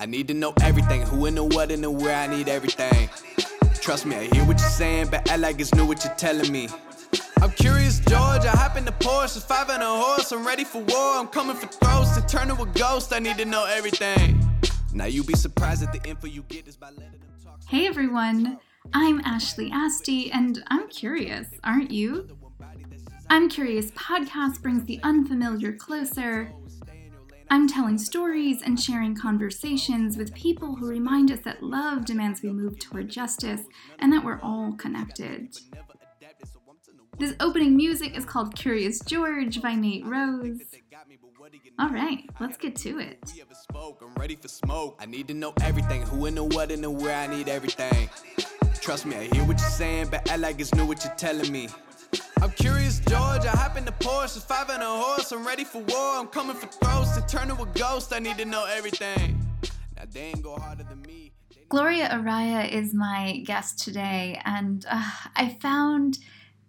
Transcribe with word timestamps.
I 0.00 0.06
need 0.06 0.28
to 0.28 0.34
know 0.34 0.52
everything, 0.60 1.02
who 1.02 1.26
and 1.26 1.36
the 1.36 1.42
what 1.42 1.72
and 1.72 1.82
the 1.82 1.90
where, 1.90 2.14
I 2.14 2.28
need 2.28 2.48
everything. 2.48 3.08
Trust 3.80 4.06
me, 4.06 4.14
I 4.14 4.24
hear 4.32 4.44
what 4.44 4.60
you're 4.60 4.68
saying, 4.70 5.08
but 5.10 5.28
act 5.28 5.40
like 5.40 5.60
it's 5.60 5.74
new 5.74 5.84
what 5.84 6.04
you're 6.04 6.14
telling 6.14 6.52
me. 6.52 6.68
I'm 7.42 7.50
curious, 7.50 7.98
George. 7.98 8.44
I 8.44 8.50
hop 8.50 8.76
in 8.76 8.84
the 8.84 8.92
Porsche, 8.92 9.42
five 9.42 9.68
and 9.70 9.82
a 9.82 9.86
horse. 9.86 10.30
I'm 10.30 10.46
ready 10.46 10.62
for 10.62 10.82
war. 10.82 11.16
I'm 11.16 11.26
coming 11.26 11.56
for 11.56 11.66
throats 11.66 12.16
to 12.16 12.24
turn 12.28 12.46
to 12.46 12.62
a 12.62 12.66
ghost. 12.66 13.12
I 13.12 13.18
need 13.18 13.38
to 13.38 13.44
know 13.44 13.66
everything. 13.68 14.40
Now 14.94 15.06
you 15.06 15.24
be 15.24 15.34
surprised 15.34 15.82
at 15.82 15.92
the 15.92 16.08
info 16.08 16.28
you 16.28 16.42
get 16.42 16.68
is 16.68 16.76
by 16.76 16.90
letting 16.90 17.18
them 17.18 17.32
talk. 17.42 17.60
Hey 17.66 17.88
everyone, 17.88 18.60
I'm 18.92 19.20
Ashley 19.24 19.68
Asti, 19.72 20.30
and 20.30 20.62
I'm 20.68 20.86
curious, 20.88 21.48
aren't 21.64 21.90
you? 21.90 22.38
I'm 23.30 23.48
Curious 23.48 23.90
podcast 23.90 24.62
brings 24.62 24.84
the 24.84 25.00
unfamiliar 25.02 25.72
closer. 25.72 26.52
I'm 27.50 27.66
telling 27.66 27.96
stories 27.96 28.60
and 28.62 28.78
sharing 28.78 29.14
conversations 29.14 30.18
with 30.18 30.34
people 30.34 30.74
who 30.74 30.86
remind 30.86 31.32
us 31.32 31.40
that 31.40 31.62
love 31.62 32.04
demands 32.04 32.42
we 32.42 32.50
move 32.50 32.78
toward 32.78 33.08
justice 33.08 33.62
and 33.98 34.12
that 34.12 34.22
we're 34.22 34.40
all 34.42 34.72
connected. 34.72 35.56
This 37.18 37.34
opening 37.40 37.74
music 37.74 38.16
is 38.16 38.26
called 38.26 38.54
Curious 38.54 39.00
George 39.00 39.62
by 39.62 39.74
Nate 39.74 40.04
Rose. 40.04 40.60
All 41.78 41.88
right, 41.88 42.28
let's 42.38 42.58
get 42.58 42.76
to 42.76 42.98
it. 42.98 43.18
I'm 43.74 44.14
ready 44.16 44.36
for 44.36 44.48
smoke. 44.48 44.96
I 45.00 45.06
need 45.06 45.26
to 45.28 45.34
know 45.34 45.54
everything, 45.62 46.02
who 46.02 46.26
and 46.26 46.36
the 46.36 46.44
what 46.44 46.70
and 46.70 46.84
the 46.84 46.90
where, 46.90 47.16
I 47.16 47.26
need 47.28 47.48
everything. 47.48 48.10
Trust 48.80 49.06
me, 49.06 49.16
I 49.16 49.24
hear 49.34 49.44
what 49.44 49.58
you're 49.58 49.70
saying, 49.70 50.08
but 50.10 50.28
act 50.30 50.40
like 50.40 50.60
it's 50.60 50.74
new 50.74 50.84
what 50.84 51.02
you're 51.02 51.14
telling 51.14 51.50
me. 51.50 51.68
I'm 52.40 52.50
curious, 52.52 53.00
George. 53.00 53.44
I 53.44 53.48
hop 53.48 53.76
in 53.76 53.84
the 53.84 53.92
Porsche, 53.92 54.42
five 54.42 54.70
and 54.70 54.82
a 54.82 54.86
horse. 54.86 55.32
I'm 55.32 55.46
ready 55.46 55.64
for 55.64 55.82
war. 55.82 56.18
I'm 56.18 56.28
coming 56.28 56.56
for 56.56 56.66
throats 56.66 57.16
to 57.16 57.26
turn 57.26 57.48
to 57.48 57.62
a 57.62 57.66
ghost. 57.66 58.12
I 58.12 58.18
need 58.18 58.38
to 58.38 58.44
know 58.44 58.64
everything. 58.64 59.44
Now 59.96 60.04
they 60.10 60.20
ain't 60.20 60.42
go 60.42 60.56
harder 60.56 60.84
than 60.84 61.02
me. 61.02 61.32
Gloria 61.68 62.08
Araya 62.08 62.70
is 62.70 62.94
my 62.94 63.42
guest 63.44 63.78
today, 63.78 64.40
and 64.44 64.86
uh, 64.88 65.10
I 65.36 65.56
found 65.60 66.18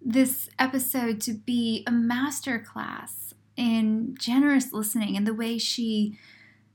this 0.01 0.49
episode 0.59 1.21
to 1.21 1.33
be 1.33 1.83
a 1.87 1.91
masterclass 1.91 3.33
in 3.55 4.15
generous 4.17 4.73
listening 4.73 5.15
and 5.15 5.27
the 5.27 5.33
way 5.33 5.57
she 5.57 6.17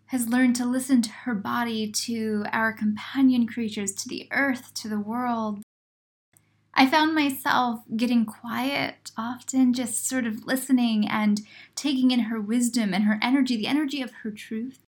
has 0.07 0.29
learned 0.29 0.55
to 0.57 0.65
listen 0.65 1.03
to 1.03 1.11
her 1.11 1.35
body, 1.35 1.91
to 1.91 2.45
our 2.53 2.73
companion 2.73 3.47
creatures, 3.47 3.93
to 3.93 4.09
the 4.09 4.29
earth, 4.31 4.73
to 4.75 4.89
the 4.89 5.01
world. 5.01 5.63
I 6.75 6.87
found 6.87 7.15
myself 7.15 7.81
getting 7.97 8.27
quiet 8.27 9.13
often, 9.17 9.73
just 9.73 10.09
sort 10.09 10.27
of 10.27 10.45
listening 10.45 11.09
and 11.09 11.41
taking 11.77 12.11
in 12.11 12.21
her 12.21 12.41
wisdom 12.41 12.93
and 12.93 13.05
her 13.05 13.19
energy, 13.23 13.57
the 13.57 13.69
energy 13.69 14.03
of 14.03 14.11
her 14.23 14.31
truth. 14.31 14.81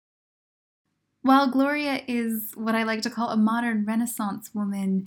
While 1.23 1.51
Gloria 1.51 2.03
is 2.07 2.53
what 2.55 2.75
I 2.75 2.83
like 2.83 3.03
to 3.03 3.11
call 3.11 3.31
a 3.31 3.37
modern 3.37 3.85
Renaissance 3.85 4.51
woman, 4.55 5.07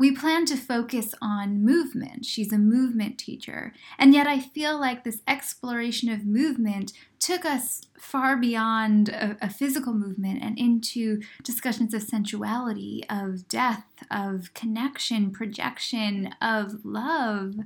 we 0.00 0.10
plan 0.10 0.46
to 0.46 0.56
focus 0.56 1.14
on 1.20 1.62
movement. 1.62 2.24
She's 2.24 2.54
a 2.54 2.58
movement 2.58 3.18
teacher. 3.18 3.74
And 3.98 4.14
yet, 4.14 4.26
I 4.26 4.40
feel 4.40 4.80
like 4.80 5.04
this 5.04 5.20
exploration 5.28 6.08
of 6.08 6.24
movement 6.24 6.94
took 7.18 7.44
us 7.44 7.82
far 7.98 8.38
beyond 8.38 9.10
a, 9.10 9.36
a, 9.42 9.50
physical 9.50 9.92
movement 9.92 10.42
and 10.42 10.58
into 10.58 11.20
discussions 11.42 11.92
of 11.92 12.02
sensuality, 12.02 13.04
of 13.10 13.46
death, 13.46 13.84
of 14.10 14.54
connection, 14.54 15.32
projection, 15.32 16.34
of 16.40 16.82
love. 16.82 17.56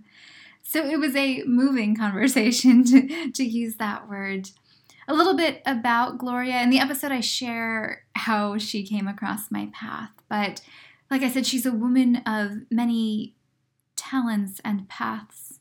So 0.60 0.84
it 0.84 0.98
was 0.98 1.14
a 1.14 1.44
moving 1.44 1.94
conversation, 2.05 2.82
to, 2.86 3.30
to 3.30 3.44
use 3.44 3.77
that 3.77 4.08
word. 4.08 4.50
A 5.06 5.14
little 5.14 5.36
bit 5.36 5.62
about 5.66 6.18
Gloria. 6.18 6.62
In 6.62 6.70
the 6.70 6.80
episode, 6.80 7.12
I 7.12 7.20
share 7.20 8.02
how 8.16 8.58
she 8.58 8.84
came 8.84 9.06
across 9.06 9.52
my 9.52 9.68
path, 9.73 10.11
but 10.28 10.62
like 11.14 11.23
I 11.23 11.30
said, 11.30 11.47
she's 11.47 11.64
a 11.64 11.70
woman 11.70 12.17
of 12.27 12.63
many 12.73 13.36
talents 13.95 14.61
and 14.64 14.89
paths. 14.89 15.61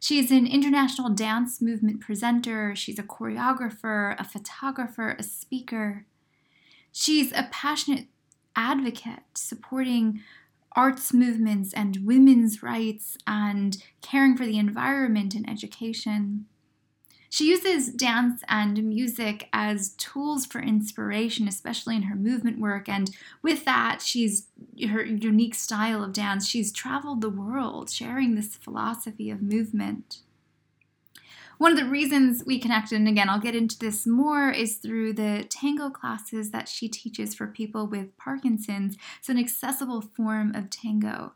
She 0.00 0.18
is 0.18 0.32
an 0.32 0.44
international 0.44 1.10
dance 1.10 1.62
movement 1.62 2.00
presenter, 2.00 2.74
she's 2.74 2.98
a 2.98 3.04
choreographer, 3.04 4.16
a 4.18 4.24
photographer, 4.24 5.14
a 5.16 5.22
speaker. 5.22 6.04
She's 6.90 7.30
a 7.30 7.46
passionate 7.52 8.08
advocate 8.56 9.22
supporting 9.34 10.20
arts 10.72 11.14
movements 11.14 11.72
and 11.72 12.04
women's 12.04 12.60
rights 12.60 13.16
and 13.24 13.76
caring 14.02 14.36
for 14.36 14.46
the 14.46 14.58
environment 14.58 15.32
and 15.32 15.48
education. 15.48 16.46
She 17.30 17.50
uses 17.50 17.92
dance 17.92 18.42
and 18.48 18.82
music 18.84 19.48
as 19.52 19.90
tools 19.90 20.46
for 20.46 20.60
inspiration, 20.60 21.46
especially 21.46 21.96
in 21.96 22.02
her 22.02 22.16
movement 22.16 22.58
work. 22.58 22.88
And 22.88 23.14
with 23.42 23.64
that, 23.66 24.00
she's 24.00 24.46
her 24.88 25.04
unique 25.04 25.54
style 25.54 26.02
of 26.02 26.12
dance. 26.12 26.48
She's 26.48 26.72
traveled 26.72 27.20
the 27.20 27.28
world 27.28 27.90
sharing 27.90 28.34
this 28.34 28.56
philosophy 28.56 29.30
of 29.30 29.42
movement. 29.42 30.20
One 31.58 31.72
of 31.72 31.78
the 31.78 31.84
reasons 31.84 32.44
we 32.46 32.60
connected, 32.60 32.96
and 32.96 33.08
again, 33.08 33.28
I'll 33.28 33.40
get 33.40 33.56
into 33.56 33.76
this 33.76 34.06
more, 34.06 34.48
is 34.50 34.76
through 34.76 35.14
the 35.14 35.44
tango 35.50 35.90
classes 35.90 36.52
that 36.52 36.68
she 36.68 36.88
teaches 36.88 37.34
for 37.34 37.48
people 37.48 37.86
with 37.86 38.16
Parkinson's. 38.16 38.96
So, 39.20 39.32
an 39.32 39.40
accessible 39.40 40.00
form 40.00 40.54
of 40.54 40.70
tango. 40.70 41.32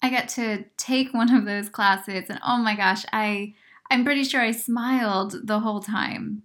I 0.00 0.10
got 0.10 0.28
to 0.30 0.66
take 0.76 1.12
one 1.12 1.34
of 1.34 1.46
those 1.46 1.68
classes, 1.68 2.30
and 2.30 2.38
oh 2.46 2.58
my 2.58 2.76
gosh, 2.76 3.04
I 3.12 3.54
I'm 3.90 4.04
pretty 4.04 4.24
sure 4.24 4.40
I 4.40 4.50
smiled 4.50 5.46
the 5.46 5.60
whole 5.60 5.80
time. 5.80 6.42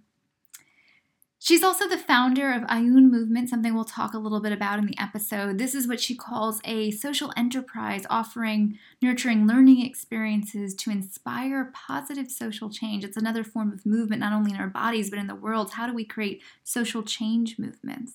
She's 1.42 1.62
also 1.62 1.88
the 1.88 1.96
founder 1.96 2.52
of 2.52 2.64
Ayun 2.64 3.10
Movement, 3.10 3.48
something 3.48 3.74
we'll 3.74 3.84
talk 3.84 4.12
a 4.12 4.18
little 4.18 4.40
bit 4.40 4.52
about 4.52 4.78
in 4.78 4.84
the 4.84 5.00
episode. 5.00 5.56
This 5.56 5.74
is 5.74 5.88
what 5.88 5.98
she 5.98 6.14
calls 6.14 6.60
a 6.66 6.90
social 6.90 7.32
enterprise 7.34 8.04
offering 8.10 8.78
nurturing 9.00 9.46
learning 9.46 9.84
experiences 9.84 10.74
to 10.74 10.90
inspire 10.90 11.72
positive 11.72 12.30
social 12.30 12.68
change. 12.68 13.04
It's 13.04 13.16
another 13.16 13.42
form 13.42 13.72
of 13.72 13.86
movement, 13.86 14.20
not 14.20 14.34
only 14.34 14.52
in 14.52 14.60
our 14.60 14.68
bodies, 14.68 15.08
but 15.08 15.18
in 15.18 15.28
the 15.28 15.34
world. 15.34 15.72
How 15.72 15.86
do 15.86 15.94
we 15.94 16.04
create 16.04 16.42
social 16.62 17.02
change 17.02 17.58
movements? 17.58 18.12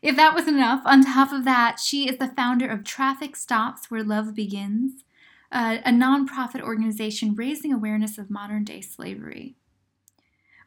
If 0.00 0.14
that 0.14 0.32
wasn't 0.32 0.58
enough, 0.58 0.82
on 0.86 1.04
top 1.04 1.32
of 1.32 1.44
that, 1.44 1.80
she 1.80 2.08
is 2.08 2.18
the 2.18 2.28
founder 2.28 2.68
of 2.68 2.84
Traffic 2.84 3.34
Stops 3.34 3.90
Where 3.90 4.04
Love 4.04 4.36
Begins, 4.36 5.02
a, 5.52 5.80
a 5.84 5.90
nonprofit 5.90 6.60
organization 6.62 7.34
raising 7.34 7.72
awareness 7.72 8.18
of 8.18 8.30
modern 8.30 8.64
day 8.64 8.80
slavery. 8.80 9.56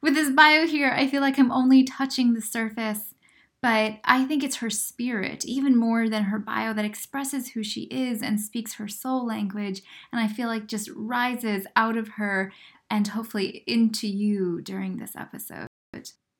With 0.01 0.16
this 0.16 0.29
bio 0.29 0.67
here, 0.67 0.91
I 0.91 1.07
feel 1.07 1.21
like 1.21 1.39
I'm 1.39 1.51
only 1.51 1.83
touching 1.83 2.33
the 2.33 2.41
surface, 2.41 3.13
but 3.61 3.99
I 4.03 4.25
think 4.25 4.43
it's 4.43 4.57
her 4.57 4.69
spirit, 4.69 5.45
even 5.45 5.77
more 5.77 6.09
than 6.09 6.23
her 6.23 6.39
bio, 6.39 6.73
that 6.73 6.83
expresses 6.83 7.51
who 7.51 7.63
she 7.63 7.83
is 7.83 8.22
and 8.22 8.39
speaks 8.39 8.73
her 8.73 8.89
soul 8.89 9.25
language, 9.25 9.81
and 10.11 10.19
I 10.19 10.27
feel 10.27 10.49
like 10.49 10.67
just 10.67 10.89
rises 10.93 11.66
out 11.77 11.95
of 11.95 12.09
her 12.09 12.51
and 12.89 13.07
hopefully 13.07 13.63
into 13.66 14.07
you 14.07 14.61
during 14.61 14.97
this 14.97 15.16
episode. 15.16 15.67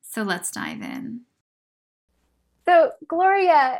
So 0.02 0.24
let's 0.24 0.52
dive 0.52 0.82
in. 0.82 1.22
So, 2.66 2.92
Gloria, 3.08 3.80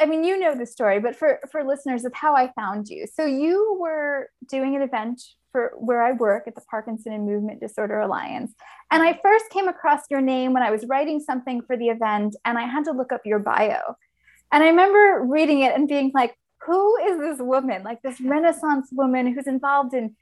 I 0.00 0.06
mean, 0.06 0.22
you 0.22 0.38
know 0.38 0.54
the 0.54 0.66
story, 0.66 1.00
but 1.00 1.16
for 1.16 1.40
for 1.50 1.64
listeners 1.64 2.04
of 2.04 2.14
how 2.14 2.34
I 2.36 2.52
found 2.52 2.88
you. 2.88 3.06
So 3.12 3.24
you 3.24 3.76
were 3.80 4.30
doing 4.48 4.76
an 4.76 4.82
event 4.82 5.20
for 5.52 5.72
where 5.76 6.02
I 6.02 6.12
work 6.12 6.46
at 6.46 6.54
the 6.54 6.60
Parkinson 6.70 7.12
and 7.12 7.26
Movement 7.26 7.60
Disorder 7.60 8.00
Alliance. 8.00 8.54
And 8.90 9.02
I 9.02 9.18
first 9.22 9.46
came 9.50 9.66
across 9.66 10.02
your 10.10 10.20
name 10.20 10.52
when 10.52 10.62
I 10.62 10.70
was 10.70 10.86
writing 10.86 11.20
something 11.20 11.62
for 11.62 11.76
the 11.76 11.88
event 11.88 12.36
and 12.44 12.58
I 12.58 12.66
had 12.66 12.84
to 12.84 12.92
look 12.92 13.12
up 13.12 13.22
your 13.24 13.38
bio. 13.38 13.80
And 14.52 14.62
I 14.62 14.68
remember 14.68 15.24
reading 15.24 15.60
it 15.62 15.74
and 15.74 15.88
being 15.88 16.12
like, 16.14 16.34
who 16.62 16.96
is 16.98 17.18
this 17.18 17.38
woman? 17.40 17.82
Like 17.82 18.02
this 18.02 18.20
Renaissance 18.20 18.88
woman 18.92 19.32
who's 19.32 19.46
involved 19.46 19.94
in 19.94 20.16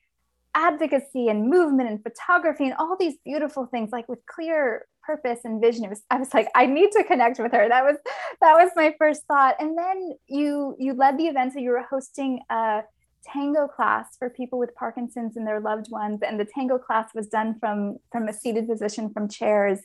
advocacy 0.55 1.29
and 1.29 1.49
movement 1.49 1.89
and 1.89 2.03
photography 2.03 2.65
and 2.65 2.75
all 2.75 2.97
these 2.99 3.17
beautiful 3.25 3.67
things, 3.67 3.91
like 3.93 4.09
with 4.09 4.25
clear 4.27 4.87
purpose 5.07 5.41
and 5.45 5.61
vision. 5.61 5.85
It 5.85 5.91
was 5.91 6.03
i 6.11 6.19
was 6.19 6.35
like 6.35 6.49
i 6.55 6.67
need 6.67 6.91
to 6.93 7.05
connect 7.05 7.39
with 7.39 7.53
her. 7.53 7.69
That 7.69 7.85
was 7.85 7.97
that 8.41 8.55
was 8.55 8.71
my 8.75 8.95
first 8.99 9.23
thought. 9.27 9.55
And 9.61 9.79
then 9.79 10.13
you 10.27 10.77
you 10.79 10.95
led 10.95 11.19
the 11.19 11.27
event. 11.27 11.53
So 11.53 11.61
you 11.61 11.71
were 11.71 11.87
hosting 11.89 12.41
a 12.51 12.83
tango 13.25 13.67
class 13.67 14.17
for 14.19 14.31
people 14.31 14.59
with 14.59 14.75
parkinson's 14.75 15.37
and 15.37 15.47
their 15.47 15.61
loved 15.61 15.91
ones. 15.91 16.21
And 16.23 16.39
the 16.39 16.45
tango 16.45 16.79
class 16.79 17.15
was 17.15 17.29
done 17.29 17.59
from 17.59 17.99
from 18.11 18.29
a 18.29 18.33
seated 18.33 18.69
position 18.69 19.11
from 19.13 19.29
chairs. 19.29 19.81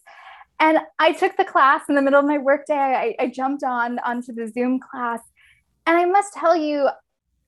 And 0.59 0.79
i 1.00 1.12
took 1.12 1.38
the 1.38 1.45
class 1.45 1.81
in 1.89 1.95
the 1.95 2.01
middle 2.01 2.19
of 2.19 2.25
my 2.25 2.38
workday. 2.38 2.74
I, 2.74 3.15
I 3.19 3.27
jumped 3.27 3.63
on 3.63 4.00
onto 4.00 4.33
the 4.33 4.47
zoom 4.47 4.79
class. 4.79 5.21
And 5.85 5.97
i 5.97 6.06
must 6.06 6.33
tell 6.33 6.56
you 6.56 6.89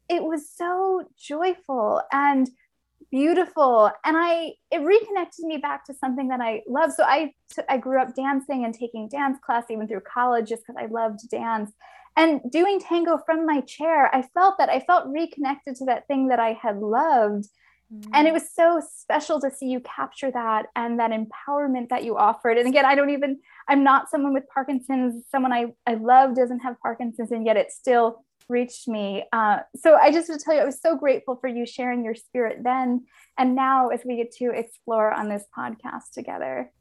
it 0.09 0.23
was 0.23 0.49
so 0.49 1.07
joyful. 1.17 2.01
And 2.11 2.49
beautiful. 3.13 3.91
And 4.03 4.17
i 4.17 4.53
it 4.71 4.81
reconnected 4.81 5.45
me 5.45 5.57
back 5.57 5.85
to 5.85 5.93
something 5.93 6.27
that 6.29 6.41
i 6.41 6.61
love. 6.67 6.91
So 6.91 7.03
I, 7.03 7.31
t- 7.53 7.61
I 7.69 7.77
grew 7.77 8.01
up 8.01 8.15
dancing 8.15 8.65
and 8.65 8.73
taking 8.73 9.07
dance 9.07 9.37
class 9.45 9.65
even 9.69 9.87
through 9.87 10.01
college 10.01 10.49
just 10.49 10.63
because 10.65 10.81
i 10.81 10.87
loved 10.87 11.19
dance. 11.29 11.71
And 12.15 12.41
doing 12.51 12.79
tango 12.79 13.19
from 13.25 13.45
my 13.45 13.61
chair 13.61 14.13
i 14.15 14.23
felt 14.33 14.57
that 14.57 14.69
i 14.69 14.79
felt 14.79 15.07
reconnected 15.07 15.75
to 15.75 15.85
that 15.85 16.07
thing 16.07 16.27
that 16.29 16.39
i 16.39 16.53
had 16.59 16.77
loved. 16.79 17.45
And 18.11 18.27
it 18.27 18.31
mm. 18.31 18.33
was 18.33 18.49
so 18.51 18.81
special 18.91 19.39
to 19.41 19.51
see 19.51 19.67
you 19.67 19.79
capture 19.81 20.31
that 20.31 20.65
and 20.75 20.99
that 20.99 21.11
empowerment 21.11 21.89
that 21.89 22.03
you 22.03 22.17
offered. 22.17 22.57
And 22.57 22.67
again 22.67 22.85
i 22.85 22.95
don't 22.95 23.11
even 23.11 23.39
i'm 23.67 23.83
not 23.83 24.09
someone 24.09 24.33
with 24.33 24.45
parkinson's. 24.51 25.23
Someone 25.29 25.53
i, 25.53 25.65
I 25.85 25.93
love 25.93 26.35
doesn't 26.35 26.61
have 26.61 26.79
parkinson's 26.79 27.31
and 27.31 27.45
yet 27.45 27.57
it 27.57 27.71
still 27.71 28.25
reached 28.49 28.87
me 28.87 29.23
uh, 29.33 29.57
so 29.75 29.95
i 29.95 30.11
just 30.11 30.29
want 30.29 30.39
to 30.39 30.45
tell 30.45 30.53
you 30.53 30.61
i 30.61 30.65
was 30.65 30.81
so 30.81 30.95
grateful 30.95 31.35
for 31.35 31.47
you 31.47 31.65
sharing 31.65 32.03
your 32.03 32.15
spirit 32.15 32.59
then 32.63 33.05
and 33.37 33.55
now 33.55 33.89
as 33.89 34.01
we 34.05 34.17
get 34.17 34.31
to 34.31 34.51
explore 34.51 35.11
on 35.11 35.29
this 35.29 35.45
podcast 35.57 36.11
together 36.13 36.71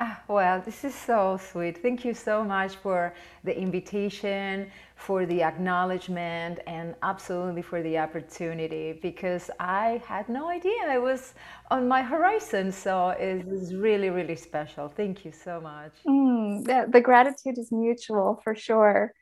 Ah, 0.00 0.20
well, 0.26 0.60
this 0.60 0.82
is 0.82 0.92
so 0.92 1.38
sweet. 1.40 1.80
Thank 1.80 2.04
you 2.04 2.14
so 2.14 2.42
much 2.42 2.74
for 2.74 3.14
the 3.44 3.56
invitation, 3.56 4.68
for 4.96 5.24
the 5.24 5.40
acknowledgement, 5.40 6.58
and 6.66 6.96
absolutely 7.04 7.62
for 7.62 7.80
the 7.80 7.96
opportunity 7.98 8.98
because 9.00 9.52
I 9.60 10.02
had 10.04 10.28
no 10.28 10.48
idea 10.48 10.92
it 10.92 11.00
was 11.00 11.34
on 11.70 11.86
my 11.86 12.02
horizon. 12.02 12.72
So 12.72 13.10
it 13.10 13.46
was 13.46 13.72
really, 13.72 14.10
really 14.10 14.34
special. 14.34 14.88
Thank 14.88 15.24
you 15.24 15.30
so 15.30 15.60
much. 15.60 15.92
Mm, 16.08 16.64
the, 16.64 16.88
the 16.90 17.00
gratitude 17.00 17.56
is 17.56 17.70
mutual 17.70 18.40
for 18.42 18.56
sure. 18.56 19.12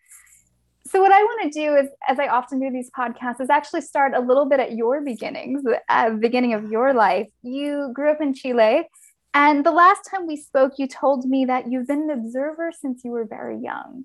So, 0.84 1.00
what 1.00 1.12
I 1.12 1.23
want 1.23 1.52
to 1.52 1.61
do 1.61 1.76
is, 1.76 1.88
as 2.08 2.19
I 2.19 2.26
often 2.26 2.58
do 2.58 2.70
these 2.70 2.90
podcasts, 2.90 3.40
is 3.40 3.50
actually 3.50 3.82
start 3.82 4.14
a 4.14 4.20
little 4.20 4.46
bit 4.46 4.61
at 4.61 4.73
your 4.73 5.00
beginnings, 5.00 5.62
the 5.62 6.19
beginning 6.20 6.55
of 6.55 6.70
your 6.70 6.93
life. 6.93 7.29
You 7.43 7.90
grew 7.94 8.11
up 8.11 8.20
in 8.20 8.34
Chile 8.34 8.88
and 9.34 9.64
the 9.64 9.70
last 9.70 10.02
time 10.11 10.26
we 10.26 10.37
spoke, 10.37 10.75
you 10.79 10.87
told 10.87 11.25
me 11.25 11.46
that 11.46 11.70
you've 11.70 11.87
been 11.87 12.02
an 12.02 12.11
observer 12.11 12.70
since 12.79 13.02
you 13.05 13.11
were 13.11 13.25
very 13.25 13.58
young. 13.58 14.05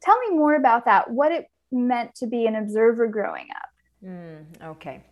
Tell 0.00 0.18
me 0.20 0.30
more 0.30 0.54
about 0.54 0.86
that, 0.86 1.10
what 1.10 1.30
it 1.30 1.46
meant 1.70 2.14
to 2.16 2.26
be 2.26 2.46
an 2.46 2.56
observer 2.56 3.06
growing 3.06 3.48
up. 3.54 3.68
Mm, 4.04 4.44
okay. 4.64 5.04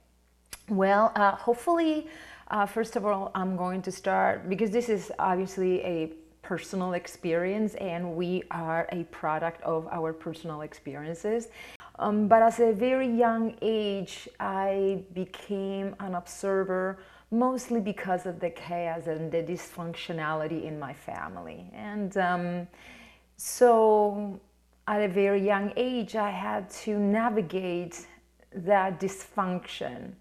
Well, 0.68 1.12
uh, 1.14 1.32
hopefully, 1.32 2.08
uh, 2.48 2.64
first 2.66 2.96
of 2.96 3.04
all, 3.04 3.30
I'm 3.34 3.56
going 3.56 3.82
to 3.82 3.92
start 3.92 4.48
because 4.48 4.70
this 4.70 4.88
is 4.88 5.12
obviously 5.18 5.80
a 5.82 6.12
personal 6.42 6.94
experience 6.94 7.74
and 7.74 8.16
we 8.16 8.42
are 8.50 8.88
a 8.92 9.04
product 9.04 9.62
of 9.62 9.86
our 9.88 10.12
personal 10.12 10.62
experiences. 10.62 11.48
Um, 11.98 12.28
but 12.28 12.42
as 12.42 12.60
a 12.60 12.72
very 12.72 13.08
young 13.08 13.54
age, 13.60 14.28
I 14.38 15.04
became 15.12 15.94
an 16.00 16.14
observer 16.14 16.98
mostly 17.30 17.80
because 17.80 18.26
of 18.26 18.40
the 18.40 18.50
chaos 18.50 19.06
and 19.06 19.30
the 19.30 19.42
dysfunctionality 19.42 20.64
in 20.64 20.78
my 20.78 20.92
family. 20.92 21.70
And 21.72 22.16
um, 22.16 22.66
so 23.36 24.40
at 24.88 25.02
a 25.02 25.08
very 25.08 25.44
young 25.44 25.72
age, 25.76 26.16
I 26.16 26.30
had 26.30 26.68
to 26.84 26.98
navigate 26.98 28.06
that 28.52 28.98
dysfunction. 28.98 30.12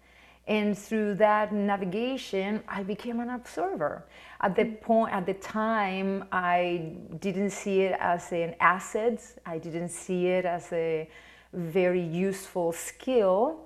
And 0.50 0.76
through 0.76 1.14
that 1.14 1.52
navigation, 1.52 2.64
I 2.68 2.82
became 2.82 3.20
an 3.20 3.30
observer. 3.30 4.04
At 4.40 4.56
the 4.56 4.64
hmm. 4.64 4.74
point, 4.74 5.14
at 5.14 5.24
the 5.24 5.34
time, 5.34 6.24
I 6.32 6.96
didn't 7.20 7.50
see 7.50 7.82
it 7.82 7.96
as 8.00 8.32
an 8.32 8.56
asset. 8.58 9.22
I 9.46 9.58
didn't 9.58 9.90
see 9.90 10.26
it 10.26 10.44
as 10.44 10.72
a 10.72 11.08
very 11.52 12.02
useful 12.02 12.72
skill, 12.72 13.60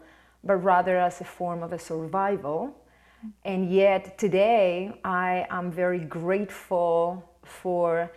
but 0.44 0.56
rather 0.56 0.98
as 0.98 1.22
a 1.22 1.25
form 1.25 1.62
of 1.62 1.72
a 1.72 1.78
survival. 1.78 2.76
Hmm. 3.22 3.28
And 3.46 3.72
yet 3.72 4.19
today, 4.19 4.92
I 5.04 5.46
am 5.48 5.72
very 5.72 6.00
grateful 6.00 7.25
for 7.44 8.12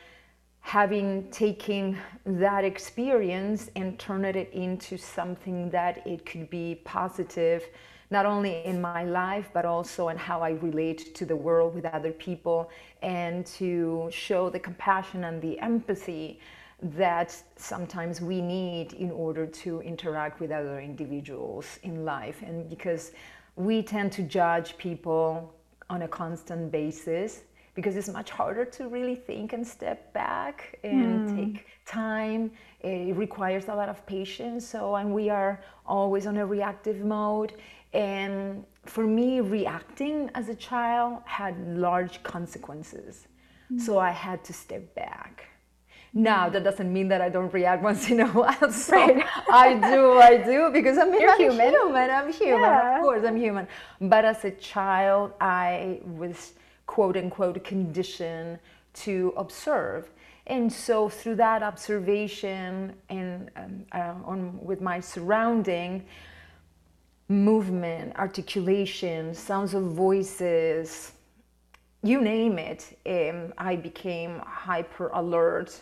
having 0.60 1.31
taken 1.31 1.98
that 2.25 2.66
experience 2.66 3.72
and 3.78 3.98
turned 3.98 4.25
it 4.25 4.52
into 4.52 4.98
something 4.98 5.69
that 5.69 6.06
it 6.06 6.25
could 6.25 6.50
be 6.50 6.81
positive 6.84 7.64
not 8.09 8.25
only 8.25 8.63
in 8.65 8.80
my 8.80 9.04
life 9.04 9.50
but 9.54 9.65
also 9.65 10.09
in 10.09 10.18
how 10.18 10.42
I 10.42 10.51
relate 10.51 11.13
to 11.15 11.25
the 11.25 11.36
world 11.36 11.75
with 11.75 11.86
other 11.86 12.12
people 12.12 12.69
and 13.01 13.45
to 13.57 14.09
show 14.12 14.50
the 14.50 14.59
compassion 14.59 15.25
and 15.25 15.42
the 15.42 15.59
empathy 15.59 16.39
that 16.81 17.36
sometimes 17.56 18.21
we 18.21 18.39
need 18.39 18.94
in 18.94 19.12
order 19.12 19.48
to 19.48 19.81
interact 19.81 20.39
with 20.39 20.51
other 20.51 20.80
individuals 20.80 21.80
in 21.83 22.06
life 22.06 22.42
and 22.44 22.69
because 22.69 23.12
we 23.56 23.81
tend 23.81 24.12
to 24.12 24.21
judge 24.21 24.77
people 24.77 25.54
on 25.89 26.04
a 26.04 26.07
constant 26.07 26.71
basis 26.71 27.42
because 27.77 27.95
it's 27.95 28.09
much 28.09 28.31
harder 28.31 28.65
to 28.65 28.88
really 28.88 29.13
think 29.13 29.54
and 29.54 29.65
step 29.65 30.12
back 30.12 30.80
and 30.83 31.30
mm. 31.30 31.36
take 31.36 31.68
time. 31.86 32.51
It 32.81 33.15
requires 33.15 33.68
a 33.68 33.75
lot 33.75 33.88
of 33.88 34.04
patience. 34.07 34.68
So, 34.68 34.95
and 34.95 35.13
we 35.13 35.30
are 35.30 35.62
always 35.86 36.25
on 36.25 36.38
a 36.38 36.45
reactive 36.45 37.06
mode. 37.06 37.54
And 37.98 38.64
for 38.86 39.08
me, 39.08 39.42
reacting 39.42 40.30
as 40.36 40.50
a 40.50 40.56
child 40.56 41.24
had 41.26 41.56
large 41.76 42.22
consequences. 42.22 43.28
Mm. 43.74 43.82
So 43.82 43.98
I 43.98 44.12
had 44.12 44.44
to 44.46 44.54
step 44.54 44.94
back. 44.94 45.46
Now 46.14 46.48
that 46.48 46.64
doesn't 46.64 46.92
mean 46.94 47.08
that 47.10 47.22
I 47.22 47.30
don't 47.30 47.52
react 47.52 47.82
once 47.92 48.10
in 48.12 48.20
a 48.20 48.28
while. 48.28 48.72
So 48.72 48.96
right. 48.96 49.26
I 49.52 49.74
do, 49.74 50.20
I 50.20 50.38
do 50.38 50.70
because 50.72 51.00
I'm, 51.00 51.12
You're 51.12 51.32
I'm 51.32 51.40
human. 51.40 51.70
human. 51.70 52.10
I'm 52.12 52.32
human. 52.32 52.62
Yeah. 52.62 52.98
Of 52.98 53.02
course, 53.02 53.26
I'm 53.26 53.36
human. 53.36 53.68
But 54.00 54.26
as 54.26 54.46
a 54.46 54.52
child, 54.52 55.34
I 55.42 56.00
was 56.06 56.54
quote 56.86 57.18
unquote 57.18 57.64
conditioned 57.64 58.60
to 59.06 59.34
observe. 59.38 60.10
And 60.46 60.72
so 60.72 61.10
through 61.10 61.36
that 61.36 61.64
observation 61.64 62.94
and 63.10 63.50
um, 63.56 63.86
uh, 63.92 64.14
on 64.24 64.60
with 64.64 64.82
my 64.82 65.00
surrounding, 65.00 66.06
movement, 67.30 68.16
articulation, 68.18 69.34
sounds 69.34 69.74
of 69.74 69.84
voices, 69.84 71.12
you 72.04 72.22
name 72.22 72.60
it, 72.60 72.98
um, 73.06 73.54
I 73.58 73.76
became 73.76 74.40
hyper 74.46 75.10
alert. 75.10 75.82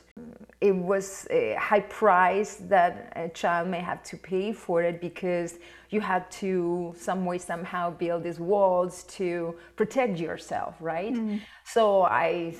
It 0.61 0.75
was 0.75 1.27
a 1.29 1.55
high 1.59 1.81
price 1.81 2.55
that 2.67 3.13
a 3.15 3.29
child 3.29 3.67
may 3.67 3.81
have 3.81 4.01
to 4.03 4.17
pay 4.17 4.53
for 4.53 4.81
it 4.81 5.01
because 5.01 5.59
you 5.89 6.01
had 6.01 6.29
to, 6.31 6.95
some 6.97 7.25
way, 7.25 7.37
somehow 7.37 7.91
build 7.91 8.23
these 8.23 8.39
walls 8.39 9.03
to 9.03 9.55
protect 9.75 10.17
yourself, 10.17 10.75
right? 10.79 11.13
Mm. 11.13 11.41
So 11.65 12.03
I 12.03 12.55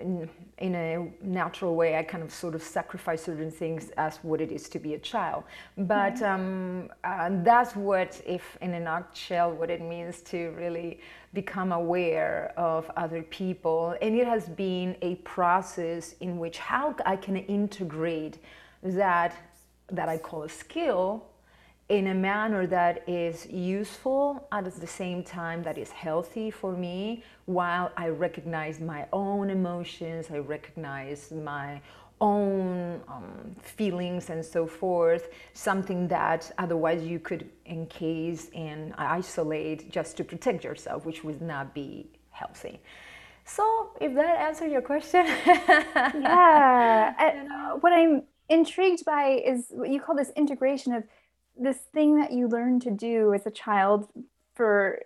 in, 0.00 0.28
in, 0.58 0.74
a 0.74 1.12
natural 1.22 1.74
way, 1.74 1.96
I 1.96 2.02
kind 2.02 2.22
of 2.22 2.32
sort 2.32 2.54
of 2.54 2.62
sacrifice 2.62 3.24
certain 3.24 3.50
things 3.50 3.90
as 3.96 4.18
what 4.18 4.40
it 4.40 4.50
is 4.52 4.68
to 4.70 4.78
be 4.78 4.94
a 4.94 4.98
child. 4.98 5.44
But 5.76 6.20
um, 6.22 6.90
uh, 7.04 7.30
that's 7.42 7.74
what, 7.76 8.20
if 8.26 8.56
in 8.60 8.74
a 8.74 8.80
nutshell, 8.80 9.52
what 9.52 9.70
it 9.70 9.80
means 9.80 10.20
to 10.22 10.50
really 10.56 11.00
become 11.32 11.72
aware 11.72 12.52
of 12.56 12.90
other 12.96 13.22
people. 13.22 13.96
And 14.00 14.14
it 14.14 14.26
has 14.26 14.48
been 14.48 14.96
a 15.02 15.16
process 15.16 16.14
in 16.20 16.38
which 16.38 16.58
how 16.58 16.94
I 17.06 17.16
can 17.16 17.36
integrate 17.36 18.38
that 18.82 19.36
that 19.90 20.08
I 20.08 20.16
call 20.16 20.44
a 20.44 20.48
skill 20.48 21.26
in 21.88 22.06
a 22.08 22.14
manner 22.14 22.66
that 22.66 23.06
is 23.06 23.46
useful 23.46 24.46
and 24.52 24.66
at 24.66 24.74
the 24.76 24.86
same 24.86 25.22
time 25.22 25.62
that 25.62 25.76
is 25.76 25.90
healthy 25.90 26.50
for 26.50 26.72
me 26.72 27.22
while 27.44 27.92
I 27.96 28.08
recognize 28.08 28.80
my 28.80 29.06
own 29.12 29.50
emotions, 29.50 30.28
I 30.30 30.38
recognize 30.38 31.30
my 31.30 31.82
own 32.20 33.02
um, 33.08 33.54
feelings 33.60 34.30
and 34.30 34.42
so 34.44 34.66
forth, 34.66 35.28
something 35.52 36.08
that 36.08 36.50
otherwise 36.56 37.04
you 37.04 37.18
could 37.18 37.50
encase 37.66 38.50
and 38.54 38.94
isolate 38.96 39.90
just 39.90 40.16
to 40.16 40.24
protect 40.24 40.64
yourself, 40.64 41.04
which 41.04 41.22
would 41.22 41.42
not 41.42 41.74
be 41.74 42.06
healthy. 42.30 42.80
So, 43.44 43.90
if 44.00 44.14
that 44.14 44.38
answers 44.38 44.72
your 44.72 44.80
question, 44.80 45.26
yeah. 45.26 47.12
Uh, 47.54 47.76
what 47.80 47.92
I'm 47.92 48.22
intrigued 48.48 49.04
by 49.04 49.42
is 49.44 49.66
what 49.70 49.90
you 49.90 50.00
call 50.00 50.16
this 50.16 50.30
integration 50.36 50.94
of 50.94 51.04
this 51.56 51.78
thing 51.92 52.18
that 52.18 52.32
you 52.32 52.48
learn 52.48 52.80
to 52.80 52.90
do 52.90 53.32
as 53.34 53.46
a 53.46 53.50
child 53.50 54.08
for 54.54 55.00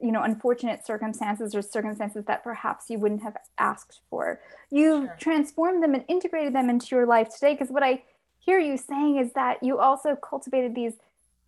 you 0.00 0.12
know 0.12 0.22
unfortunate 0.22 0.86
circumstances 0.86 1.54
or 1.54 1.62
circumstances 1.62 2.24
that 2.26 2.44
perhaps 2.44 2.88
you 2.88 2.98
wouldn't 2.98 3.22
have 3.22 3.36
asked 3.58 4.00
for 4.08 4.40
you 4.70 5.06
sure. 5.06 5.16
transformed 5.18 5.82
them 5.82 5.94
and 5.94 6.04
integrated 6.08 6.54
them 6.54 6.70
into 6.70 6.94
your 6.94 7.06
life 7.06 7.28
today 7.34 7.52
because 7.54 7.70
what 7.70 7.82
i 7.82 8.02
hear 8.38 8.58
you 8.58 8.76
saying 8.76 9.18
is 9.18 9.32
that 9.32 9.62
you 9.62 9.78
also 9.78 10.14
cultivated 10.16 10.74
these 10.74 10.94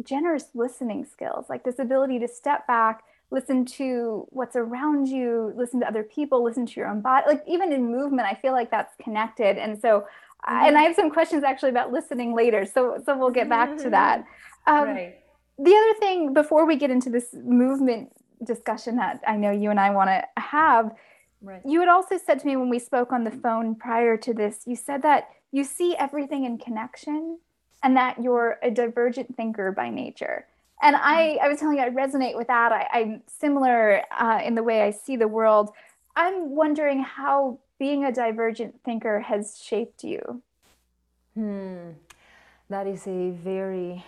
generous 0.05 0.47
listening 0.55 1.05
skills 1.05 1.47
like 1.49 1.63
this 1.65 1.79
ability 1.79 2.19
to 2.19 2.27
step 2.27 2.67
back 2.67 3.05
listen 3.31 3.65
to 3.65 4.27
what's 4.31 4.57
around 4.57 5.07
you 5.07 5.53
listen 5.57 5.79
to 5.79 5.87
other 5.87 6.03
people 6.03 6.43
listen 6.43 6.67
to 6.67 6.81
your 6.81 6.89
own 6.89 7.01
body 7.01 7.25
like 7.29 7.45
even 7.47 7.73
in 7.73 7.91
movement 7.91 8.27
i 8.27 8.35
feel 8.35 8.53
like 8.53 8.71
that's 8.71 8.95
connected 8.97 9.59
and 9.59 9.81
so 9.81 10.05
mm-hmm. 10.49 10.67
and 10.67 10.79
i 10.79 10.83
have 10.83 10.95
some 10.95 11.11
questions 11.11 11.45
actually 11.45 11.71
about 11.71 11.93
listening 11.93 12.35
later 12.35 12.65
so 12.65 13.01
so 13.05 13.17
we'll 13.17 13.31
get 13.31 13.49
back 13.49 13.77
to 13.77 13.91
that 13.91 14.25
um, 14.67 14.89
right. 14.89 15.19
the 15.59 15.75
other 15.75 15.99
thing 15.99 16.35
before 16.35 16.67
we 16.67 16.77
get 16.77 16.91
into 16.91 17.11
this 17.11 17.35
movement 17.35 18.11
discussion 18.45 18.97
that 18.97 19.21
I 19.27 19.37
know 19.37 19.51
you 19.51 19.71
and 19.71 19.81
I 19.81 19.91
want 19.91 20.09
to 20.09 20.25
have. 20.41 20.95
Right. 21.43 21.61
You 21.65 21.81
had 21.81 21.89
also 21.89 22.19
said 22.19 22.39
to 22.41 22.47
me 22.47 22.57
when 22.57 22.69
we 22.69 22.79
spoke 22.79 23.13
on 23.13 23.25
the 23.25 23.31
phone 23.31 23.75
prior 23.75 24.17
to 24.19 24.35
this, 24.35 24.63
you 24.67 24.77
said 24.77 25.03
that 25.03 25.29
you 25.53 25.65
see 25.65 25.97
everything 25.97 26.45
in 26.45 26.59
connection 26.59 27.39
and 27.83 27.97
that 27.97 28.23
you're 28.23 28.59
a 28.63 28.71
divergent 28.71 29.37
thinker 29.37 29.73
by 29.73 29.89
nature. 29.89 30.47
And 30.83 30.97
I, 30.97 31.39
I 31.43 31.49
was 31.49 31.59
telling 31.59 31.79
you, 31.79 31.83
I 31.83 31.91
resonate 31.91 32.37
with 32.37 32.47
that. 32.49 32.73
I, 32.73 32.87
I'm 32.93 33.23
similar 33.27 34.03
uh, 34.19 34.41
in 34.45 34.55
the 34.55 34.63
way 34.63 34.83
I 34.83 34.91
see 34.91 35.17
the 35.17 35.29
world. 35.29 35.71
I'm 36.17 36.55
wondering 36.55 37.03
how 37.03 37.59
being 37.81 38.05
a 38.05 38.13
divergent 38.13 38.79
thinker 38.85 39.21
has 39.21 39.61
shaped 39.61 40.05
you. 40.05 40.43
Hmm. 41.35 41.93
That 42.69 42.87
is 42.87 43.09
a 43.09 43.31
very 43.31 44.05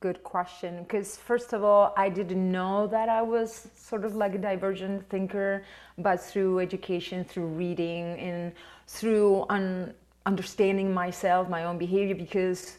good 0.00 0.22
question 0.22 0.82
because 0.82 1.16
first 1.16 1.54
of 1.54 1.64
all 1.64 1.94
i 1.96 2.10
didn't 2.10 2.52
know 2.52 2.86
that 2.86 3.08
i 3.08 3.22
was 3.22 3.68
sort 3.74 4.04
of 4.04 4.14
like 4.14 4.34
a 4.34 4.38
divergent 4.50 5.08
thinker 5.08 5.64
but 5.96 6.20
through 6.20 6.60
education 6.60 7.24
through 7.24 7.46
reading 7.46 8.04
and 8.28 8.52
through 8.86 9.46
un- 9.48 9.94
understanding 10.26 10.92
myself 10.92 11.48
my 11.48 11.64
own 11.64 11.78
behavior 11.78 12.14
because 12.14 12.76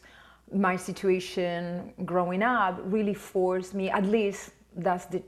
my 0.54 0.76
situation 0.76 1.92
growing 2.06 2.44
up 2.44 2.80
really 2.84 3.16
forced 3.16 3.74
me 3.74 3.90
at 3.90 4.06
least 4.06 4.52
that's 4.76 5.06
the 5.06 5.24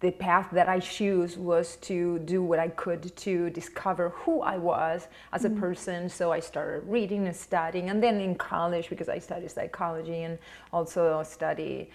the 0.00 0.10
path 0.10 0.48
that 0.52 0.68
I 0.68 0.80
choose 0.80 1.36
was 1.36 1.76
to 1.76 2.18
do 2.20 2.42
what 2.42 2.58
I 2.58 2.68
could 2.68 3.14
to 3.16 3.50
discover 3.50 4.10
who 4.10 4.40
I 4.40 4.56
was 4.56 5.08
as 5.32 5.44
a 5.44 5.50
mm. 5.50 5.60
person. 5.60 6.08
So 6.08 6.32
I 6.32 6.40
started 6.40 6.88
reading 6.88 7.26
and 7.26 7.36
studying, 7.36 7.90
and 7.90 8.02
then 8.02 8.18
in 8.20 8.34
college, 8.34 8.88
because 8.88 9.10
I 9.10 9.18
studied 9.18 9.50
psychology 9.50 10.22
and 10.22 10.38
also 10.72 11.22
study 11.22 11.90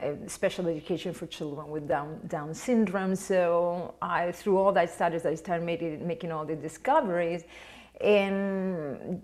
uh, 0.00 0.12
special 0.28 0.68
education 0.68 1.12
for 1.12 1.26
children 1.26 1.68
with 1.68 1.88
Down, 1.88 2.20
Down 2.28 2.54
syndrome. 2.54 3.16
So 3.16 3.94
I, 4.00 4.30
through 4.30 4.56
all 4.58 4.72
that 4.72 4.90
studies, 4.90 5.26
I 5.26 5.34
started 5.34 5.64
making, 5.64 6.06
making 6.06 6.30
all 6.30 6.44
the 6.44 6.54
discoveries, 6.54 7.42
and 8.00 9.20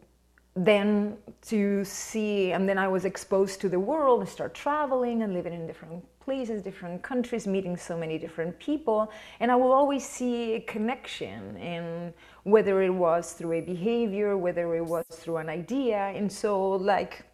then 0.56 1.16
to 1.42 1.84
see, 1.84 2.52
and 2.52 2.68
then 2.68 2.78
I 2.78 2.88
was 2.88 3.04
exposed 3.04 3.60
to 3.60 3.68
the 3.68 3.78
world 3.78 4.20
and 4.20 4.28
start 4.28 4.54
traveling 4.54 5.22
and 5.22 5.32
living 5.32 5.52
in 5.52 5.66
different 5.68 6.04
places, 6.24 6.62
different 6.62 7.02
countries, 7.02 7.46
meeting 7.46 7.76
so 7.76 7.96
many 7.96 8.18
different 8.18 8.58
people, 8.58 9.10
and 9.40 9.50
I 9.52 9.56
will 9.56 9.72
always 9.72 10.04
see 10.06 10.54
a 10.54 10.60
connection, 10.60 11.56
and 11.58 12.14
whether 12.44 12.82
it 12.82 12.90
was 12.90 13.32
through 13.32 13.52
a 13.52 13.60
behavior, 13.60 14.36
whether 14.36 14.74
it 14.74 14.84
was 14.84 15.04
through 15.10 15.38
an 15.38 15.48
idea, 15.48 15.98
and 16.16 16.30
so 16.30 16.70
like, 16.70 17.24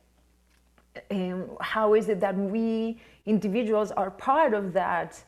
um, 1.10 1.50
how 1.60 1.94
is 1.94 2.08
it 2.08 2.20
that 2.20 2.36
we 2.36 3.00
individuals 3.26 3.90
are 3.92 4.10
part 4.10 4.54
of 4.54 4.72
that? 4.72 5.24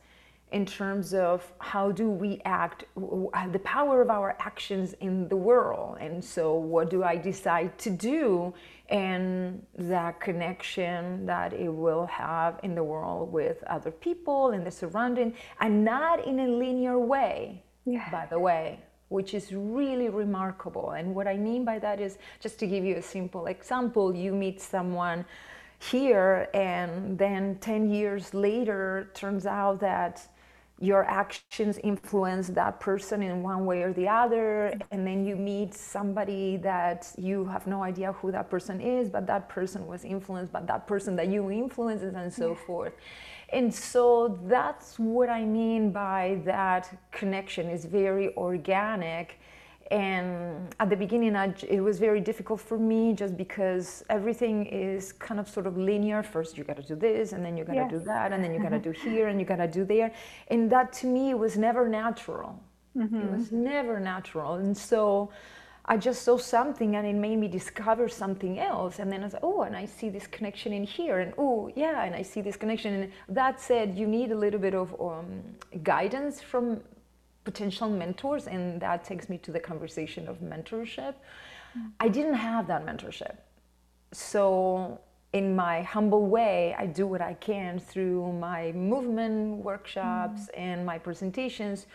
in 0.53 0.67
terms 0.67 1.15
of 1.15 1.51
how 1.57 1.91
do 1.91 2.07
we 2.07 2.39
act, 2.45 2.85
the 2.95 3.61
power 3.63 4.03
of 4.03 4.09
our 4.11 4.37
actions 4.39 4.93
in 5.01 5.27
the 5.27 5.35
world. 5.35 5.97
And 5.99 6.23
so, 6.23 6.53
what 6.53 6.91
do 6.91 7.03
I 7.03 7.17
decide 7.17 7.77
to 7.79 7.89
do, 7.89 8.53
and 8.93 9.65
that 9.75 10.21
connection 10.21 11.25
that 11.25 11.51
it 11.51 11.67
will 11.67 12.05
have 12.05 12.59
in 12.61 12.75
the 12.75 12.83
world 12.83 13.33
with 13.33 13.63
other 13.63 13.89
people 13.89 14.51
in 14.51 14.63
the 14.63 14.69
surrounding, 14.69 15.33
and 15.59 15.83
not 15.83 16.23
in 16.27 16.39
a 16.39 16.47
linear 16.47 16.99
way, 16.99 17.63
yeah. 17.85 18.07
by 18.11 18.27
the 18.27 18.37
way. 18.37 18.79
Which 19.09 19.33
is 19.33 19.51
really 19.51 20.09
remarkable. 20.09 20.91
And 20.91 21.15
what 21.15 21.27
I 21.27 21.37
mean 21.37 21.65
by 21.65 21.79
that 21.79 21.99
is 21.99 22.19
just 22.39 22.59
to 22.59 22.67
give 22.67 22.85
you 22.85 22.97
a 22.97 23.01
simple 23.01 23.47
example 23.47 24.15
you 24.15 24.31
meet 24.31 24.61
someone 24.61 25.25
here, 25.79 26.47
and 26.53 27.17
then 27.17 27.57
10 27.61 27.89
years 27.89 28.33
later, 28.33 29.09
turns 29.15 29.47
out 29.47 29.79
that 29.79 30.21
your 30.83 31.05
actions 31.05 31.79
influence 31.81 32.49
that 32.49 32.77
person 32.81 33.23
in 33.23 33.41
one 33.41 33.65
way 33.65 33.83
or 33.83 33.93
the 33.93 34.05
other 34.05 34.77
and 34.91 35.07
then 35.07 35.25
you 35.25 35.33
meet 35.33 35.73
somebody 35.73 36.57
that 36.57 37.09
you 37.17 37.45
have 37.45 37.65
no 37.65 37.81
idea 37.81 38.11
who 38.11 38.33
that 38.33 38.49
person 38.49 38.81
is 38.81 39.09
but 39.09 39.25
that 39.25 39.47
person 39.47 39.87
was 39.87 40.03
influenced 40.03 40.51
by 40.51 40.59
that 40.59 40.85
person 40.85 41.15
that 41.15 41.29
you 41.29 41.49
influenced 41.49 42.03
and 42.03 42.33
so 42.33 42.49
yeah. 42.49 42.65
forth 42.67 42.93
and 43.53 43.73
so 43.73 44.37
that's 44.43 44.99
what 44.99 45.29
i 45.29 45.45
mean 45.45 45.89
by 45.89 46.37
that 46.43 46.93
connection 47.11 47.69
is 47.69 47.85
very 47.85 48.35
organic 48.35 49.39
and 49.91 50.73
at 50.79 50.89
the 50.89 50.95
beginning 50.95 51.35
I, 51.35 51.53
it 51.67 51.81
was 51.81 51.99
very 51.99 52.21
difficult 52.21 52.61
for 52.61 52.77
me 52.77 53.13
just 53.13 53.35
because 53.37 54.03
everything 54.09 54.65
is 54.65 55.11
kind 55.11 55.39
of 55.39 55.47
sort 55.47 55.67
of 55.67 55.77
linear 55.77 56.23
first 56.23 56.57
you 56.57 56.63
got 56.63 56.77
to 56.77 56.83
do 56.83 56.95
this 56.95 57.33
and 57.33 57.43
then 57.45 57.57
you 57.57 57.63
got 57.63 57.73
to 57.73 57.79
yes. 57.79 57.91
do 57.91 57.99
that 57.99 58.31
and 58.31 58.43
then 58.43 58.53
you 58.53 58.61
got 58.61 58.69
to 58.69 58.79
do 58.79 58.91
here 58.91 59.27
and 59.27 59.39
you 59.39 59.45
got 59.45 59.57
to 59.57 59.67
do 59.67 59.83
there 59.83 60.11
and 60.47 60.71
that 60.71 60.93
to 60.93 61.07
me 61.07 61.33
was 61.33 61.57
never 61.57 61.87
natural 61.87 62.59
mm-hmm. 62.97 63.19
it 63.19 63.31
was 63.31 63.51
never 63.51 63.99
natural 63.99 64.55
and 64.55 64.75
so 64.75 65.29
I 65.85 65.97
just 65.97 66.23
saw 66.23 66.37
something 66.37 66.95
and 66.95 67.05
it 67.05 67.13
made 67.13 67.37
me 67.37 67.49
discover 67.49 68.07
something 68.07 68.57
else. 68.57 68.99
And 68.99 69.11
then 69.11 69.19
I 69.19 69.25
was 69.25 69.33
like, 69.33 69.43
oh, 69.43 69.63
and 69.63 69.75
I 69.75 69.85
see 69.85 70.09
this 70.09 70.27
connection 70.27 70.71
in 70.71 70.85
here. 70.85 71.19
And 71.19 71.33
oh, 71.37 71.71
yeah, 71.75 72.05
and 72.05 72.15
I 72.15 72.21
see 72.21 72.39
this 72.39 72.55
connection. 72.55 72.93
And 72.93 73.11
that 73.27 73.59
said, 73.59 73.97
you 73.97 74.07
need 74.07 74.31
a 74.31 74.37
little 74.37 74.61
bit 74.61 74.73
of 74.73 74.95
um, 75.01 75.41
guidance 75.83 76.39
from 76.39 76.81
potential 77.43 77.89
mentors 77.89 78.47
and 78.47 78.81
that 78.81 79.03
takes 79.03 79.29
me 79.29 79.37
to 79.37 79.51
the 79.51 79.59
conversation 79.59 80.27
of 80.27 80.39
mentorship 80.39 81.13
mm-hmm. 81.13 81.87
i 81.99 82.07
didn't 82.07 82.35
have 82.35 82.67
that 82.67 82.85
mentorship 82.85 83.35
so 84.11 84.99
in 85.33 85.55
my 85.55 85.81
humble 85.81 86.25
way 86.25 86.75
i 86.77 86.85
do 86.85 87.05
what 87.05 87.21
i 87.21 87.33
can 87.35 87.79
through 87.79 88.31
my 88.33 88.71
movement 88.73 89.57
workshops 89.57 90.43
mm-hmm. 90.43 90.61
and 90.61 90.85
my 90.85 90.97
presentations 90.97 91.87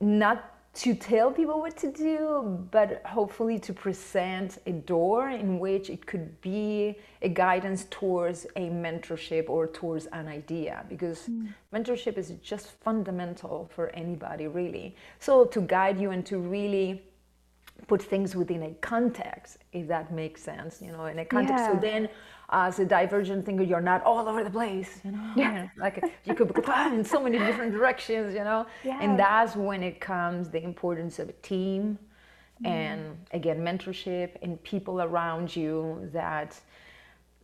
not 0.00 0.53
to 0.74 0.94
tell 0.94 1.30
people 1.30 1.60
what 1.60 1.76
to 1.76 1.92
do, 1.92 2.66
but 2.72 3.00
hopefully 3.06 3.60
to 3.60 3.72
present 3.72 4.58
a 4.66 4.72
door 4.72 5.30
in 5.30 5.60
which 5.60 5.88
it 5.88 6.04
could 6.04 6.40
be 6.40 6.98
a 7.22 7.28
guidance 7.28 7.86
towards 7.90 8.44
a 8.56 8.70
mentorship 8.70 9.48
or 9.48 9.68
towards 9.68 10.06
an 10.06 10.26
idea, 10.26 10.84
because 10.88 11.28
mm. 11.28 11.48
mentorship 11.72 12.18
is 12.18 12.32
just 12.42 12.72
fundamental 12.82 13.70
for 13.72 13.90
anybody, 13.90 14.48
really. 14.48 14.96
So, 15.20 15.44
to 15.44 15.60
guide 15.60 16.00
you 16.00 16.10
and 16.10 16.26
to 16.26 16.38
really 16.38 17.04
put 17.86 18.02
things 18.02 18.34
within 18.34 18.62
a 18.64 18.70
context, 18.80 19.58
if 19.72 19.86
that 19.88 20.12
makes 20.12 20.42
sense, 20.42 20.80
you 20.82 20.92
know, 20.92 21.06
in 21.06 21.18
a 21.18 21.24
context. 21.24 21.64
Yeah. 21.64 21.72
So 21.72 21.78
then 21.78 22.08
as 22.50 22.78
a 22.78 22.84
divergent 22.84 23.46
thinker, 23.46 23.62
you're 23.62 23.80
not 23.80 24.02
all 24.04 24.28
over 24.28 24.44
the 24.44 24.50
place, 24.50 25.00
you 25.04 25.12
know. 25.12 25.32
Yeah. 25.36 25.68
like 25.76 26.02
you 26.24 26.34
could 26.34 26.52
go 26.52 26.92
in 26.92 27.04
so 27.04 27.20
many 27.20 27.38
different 27.38 27.72
directions, 27.72 28.34
you 28.34 28.44
know. 28.44 28.66
Yeah. 28.84 28.98
And 29.00 29.18
that's 29.18 29.56
when 29.56 29.82
it 29.82 30.00
comes 30.00 30.50
the 30.50 30.62
importance 30.62 31.18
of 31.18 31.28
a 31.28 31.32
team, 31.34 31.98
mm. 32.62 32.68
and 32.68 33.16
again 33.32 33.60
mentorship 33.60 34.36
and 34.42 34.62
people 34.62 35.02
around 35.02 35.54
you 35.54 36.08
that 36.12 36.60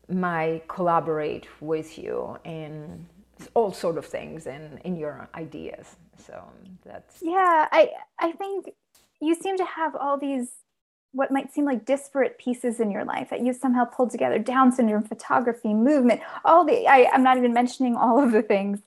might 0.09 0.67
collaborate 0.69 1.47
with 1.61 1.99
you 1.99 2.37
and 2.45 3.07
all 3.55 3.73
sort 3.73 3.97
of 3.97 4.05
things 4.05 4.47
and 4.47 4.81
in 4.85 4.97
your 4.97 5.29
ideas. 5.35 5.97
So 6.27 6.43
that's 6.85 7.23
yeah. 7.23 7.69
I 7.71 7.91
I 8.19 8.33
think 8.33 8.71
you 9.21 9.35
seem 9.35 9.57
to 9.59 9.65
have 9.65 9.95
all 9.95 10.19
these 10.19 10.51
what 11.13 11.31
might 11.31 11.53
seem 11.53 11.65
like 11.65 11.85
disparate 11.85 12.39
pieces 12.39 12.81
in 12.81 12.91
your 12.91 13.05
life 13.05 13.31
that 13.31 13.41
you 13.41 13.53
somehow 13.53 13.85
pulled 13.85 14.11
together 14.11 14.39
down 14.39 14.73
syndrome 14.73 15.03
photography 15.03 15.75
movement 15.75 16.21
all 16.45 16.65
the 16.65 16.87
I, 16.87 17.09
i'm 17.13 17.23
not 17.23 17.37
even 17.37 17.53
mentioning 17.53 17.97
all 17.97 18.23
of 18.23 18.33
the 18.33 18.43
things 18.43 18.81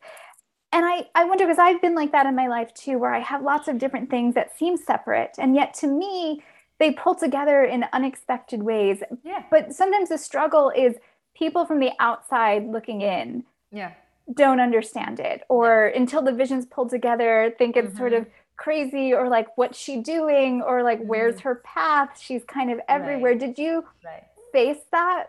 and 0.72 0.86
i 0.86 1.06
i 1.16 1.26
wonder 1.26 1.46
because 1.46 1.60
i've 1.60 1.82
been 1.82 1.96
like 1.96 2.12
that 2.12 2.26
in 2.26 2.36
my 2.36 2.48
life 2.48 2.74
too 2.74 2.98
where 2.98 3.14
i 3.14 3.20
have 3.20 3.44
lots 3.44 3.68
of 3.68 3.78
different 3.78 4.10
things 4.10 4.36
that 4.36 4.58
seem 4.58 4.78
separate 4.78 5.36
and 5.38 5.56
yet 5.56 5.74
to 5.76 5.88
me 5.88 6.42
they 6.80 6.92
pull 6.92 7.16
together 7.16 7.64
in 7.64 7.86
unexpected 7.94 8.64
ways 8.64 9.02
yeah 9.24 9.44
but 9.52 9.74
sometimes 9.74 10.10
the 10.10 10.18
struggle 10.18 10.72
is 10.76 10.96
people 11.36 11.66
from 11.66 11.80
the 11.80 11.92
outside 12.00 12.68
looking 12.68 13.02
in 13.02 13.44
yeah 13.72 13.92
don't 14.34 14.62
understand 14.62 15.20
it 15.20 15.42
or 15.50 15.92
yeah. 15.94 16.00
until 16.00 16.22
the 16.22 16.32
visions 16.32 16.66
pulled 16.66 16.90
together 16.90 17.54
think 17.58 17.76
it's 17.76 17.90
mm-hmm. 17.90 17.98
sort 17.98 18.14
of 18.14 18.26
crazy 18.64 19.14
or 19.14 19.28
like 19.28 19.58
what's 19.58 19.78
she 19.78 19.98
doing 19.98 20.62
or 20.62 20.84
like 20.84 21.00
mm-hmm. 21.00 21.10
where's 21.10 21.40
her 21.42 21.56
path 21.66 22.18
she's 22.20 22.44
kind 22.46 22.72
of 22.72 22.80
everywhere 22.88 23.32
right. 23.32 23.40
did 23.40 23.60
you 23.60 23.84
right. 24.06 24.24
face 24.54 24.84
that 24.92 25.26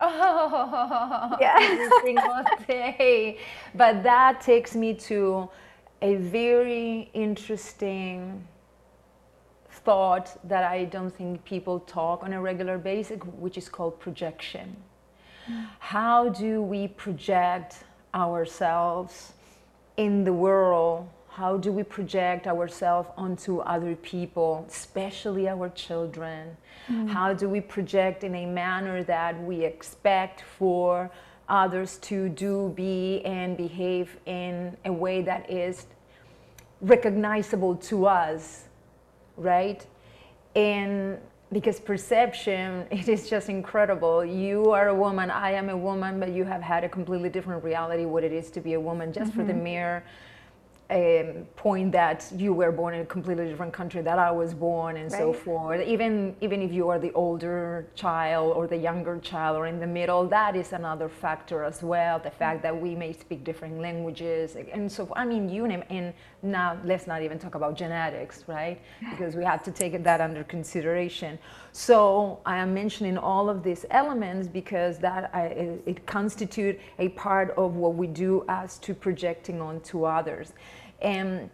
oh 0.00 1.36
yeah 1.40 1.58
every 1.60 1.90
single 2.02 2.42
day 2.66 3.38
but 3.74 4.02
that 4.02 4.40
takes 4.40 4.74
me 4.74 4.94
to 4.94 5.46
a 6.00 6.14
very 6.14 7.10
interesting 7.12 8.42
thought 9.84 10.26
that 10.48 10.64
i 10.64 10.84
don't 10.84 11.14
think 11.14 11.44
people 11.44 11.78
talk 11.80 12.22
on 12.24 12.32
a 12.32 12.40
regular 12.40 12.78
basis 12.78 13.20
which 13.38 13.58
is 13.58 13.68
called 13.68 14.00
projection 14.00 14.74
mm. 15.46 15.66
how 15.78 16.30
do 16.30 16.62
we 16.62 16.88
project 16.88 17.84
ourselves 18.14 19.34
in 19.98 20.24
the 20.24 20.32
world 20.32 21.06
how 21.34 21.56
do 21.56 21.72
we 21.72 21.82
project 21.82 22.46
ourselves 22.46 23.08
onto 23.16 23.60
other 23.60 23.96
people, 23.96 24.66
especially 24.68 25.48
our 25.48 25.70
children? 25.70 26.54
Mm. 26.90 27.08
How 27.08 27.32
do 27.32 27.48
we 27.48 27.60
project 27.62 28.22
in 28.22 28.34
a 28.34 28.44
manner 28.44 29.02
that 29.04 29.42
we 29.42 29.64
expect 29.64 30.42
for 30.58 31.10
others 31.48 31.96
to 31.98 32.28
do, 32.28 32.72
be, 32.76 33.22
and 33.24 33.56
behave 33.56 34.18
in 34.26 34.76
a 34.84 34.92
way 34.92 35.22
that 35.22 35.50
is 35.50 35.86
recognizable 36.82 37.76
to 37.76 38.04
us, 38.04 38.64
right? 39.38 39.86
And 40.54 41.18
because 41.50 41.80
perception 41.80 42.86
it 42.90 43.08
is 43.08 43.28
just 43.28 43.48
incredible 43.50 44.24
you 44.24 44.70
are 44.70 44.88
a 44.88 44.94
woman 44.94 45.30
i 45.30 45.50
am 45.50 45.68
a 45.68 45.76
woman 45.76 46.18
but 46.18 46.30
you 46.30 46.44
have 46.44 46.62
had 46.62 46.82
a 46.82 46.88
completely 46.88 47.28
different 47.28 47.62
reality 47.62 48.06
what 48.06 48.24
it 48.24 48.32
is 48.32 48.50
to 48.50 48.58
be 48.58 48.72
a 48.72 48.80
woman 48.80 49.12
just 49.12 49.32
mm-hmm. 49.32 49.40
for 49.40 49.46
the 49.46 49.52
mm-hmm. 49.52 49.64
mere 49.64 50.04
um, 50.92 51.46
point 51.56 51.90
that 51.92 52.30
you 52.36 52.52
were 52.52 52.70
born 52.70 52.94
in 52.94 53.00
a 53.00 53.06
completely 53.06 53.46
different 53.48 53.72
country 53.72 54.02
that 54.02 54.18
I 54.18 54.30
was 54.30 54.52
born 54.52 54.96
and 54.96 55.10
right. 55.10 55.18
so 55.18 55.32
forth. 55.32 55.80
Even 55.86 56.36
even 56.40 56.60
if 56.60 56.72
you 56.72 56.88
are 56.90 56.98
the 56.98 57.12
older 57.12 57.88
child 57.94 58.54
or 58.56 58.66
the 58.66 58.76
younger 58.76 59.18
child 59.18 59.56
or 59.56 59.66
in 59.66 59.80
the 59.80 59.86
middle, 59.86 60.26
that 60.28 60.54
is 60.54 60.72
another 60.72 61.08
factor 61.08 61.64
as 61.64 61.82
well. 61.82 62.18
The 62.18 62.30
fact 62.30 62.62
that 62.62 62.78
we 62.78 62.94
may 62.94 63.12
speak 63.12 63.42
different 63.42 63.80
languages 63.80 64.56
and 64.72 64.90
so 64.90 65.10
I 65.16 65.24
mean 65.24 65.48
you 65.48 65.66
name 65.66 65.84
and 65.88 66.12
now 66.42 66.76
let's 66.84 67.06
not 67.06 67.22
even 67.22 67.38
talk 67.38 67.54
about 67.54 67.76
genetics, 67.76 68.44
right? 68.48 68.80
Because 69.10 69.36
we 69.36 69.44
have 69.44 69.62
to 69.62 69.70
take 69.70 70.02
that 70.02 70.20
under 70.20 70.42
consideration. 70.44 71.38
So 71.70 72.40
I 72.44 72.58
am 72.58 72.74
mentioning 72.74 73.16
all 73.16 73.48
of 73.48 73.62
these 73.62 73.86
elements 73.90 74.48
because 74.48 74.98
that 74.98 75.30
I, 75.32 75.46
it, 75.46 75.82
it 75.86 76.06
constitute 76.06 76.80
a 76.98 77.10
part 77.10 77.50
of 77.56 77.76
what 77.76 77.94
we 77.94 78.08
do 78.08 78.44
as 78.48 78.78
to 78.78 78.94
projecting 78.94 79.60
onto 79.60 80.04
others. 80.04 80.52
And 81.00 81.48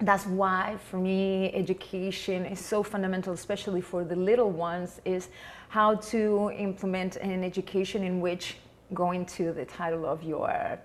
that's 0.00 0.26
why 0.26 0.76
for 0.90 0.96
me 0.96 1.52
education 1.54 2.44
is 2.44 2.58
so 2.58 2.82
fundamental 2.82 3.32
especially 3.32 3.80
for 3.80 4.04
the 4.04 4.16
little 4.16 4.50
ones 4.50 5.00
is 5.04 5.28
how 5.68 5.94
to 5.94 6.50
implement 6.58 7.16
an 7.16 7.44
education 7.44 8.02
in 8.02 8.20
which 8.20 8.56
going 8.94 9.24
to 9.24 9.52
the 9.52 9.64
title 9.64 10.04
of 10.04 10.24
your 10.24 10.50
uh, 10.50 10.76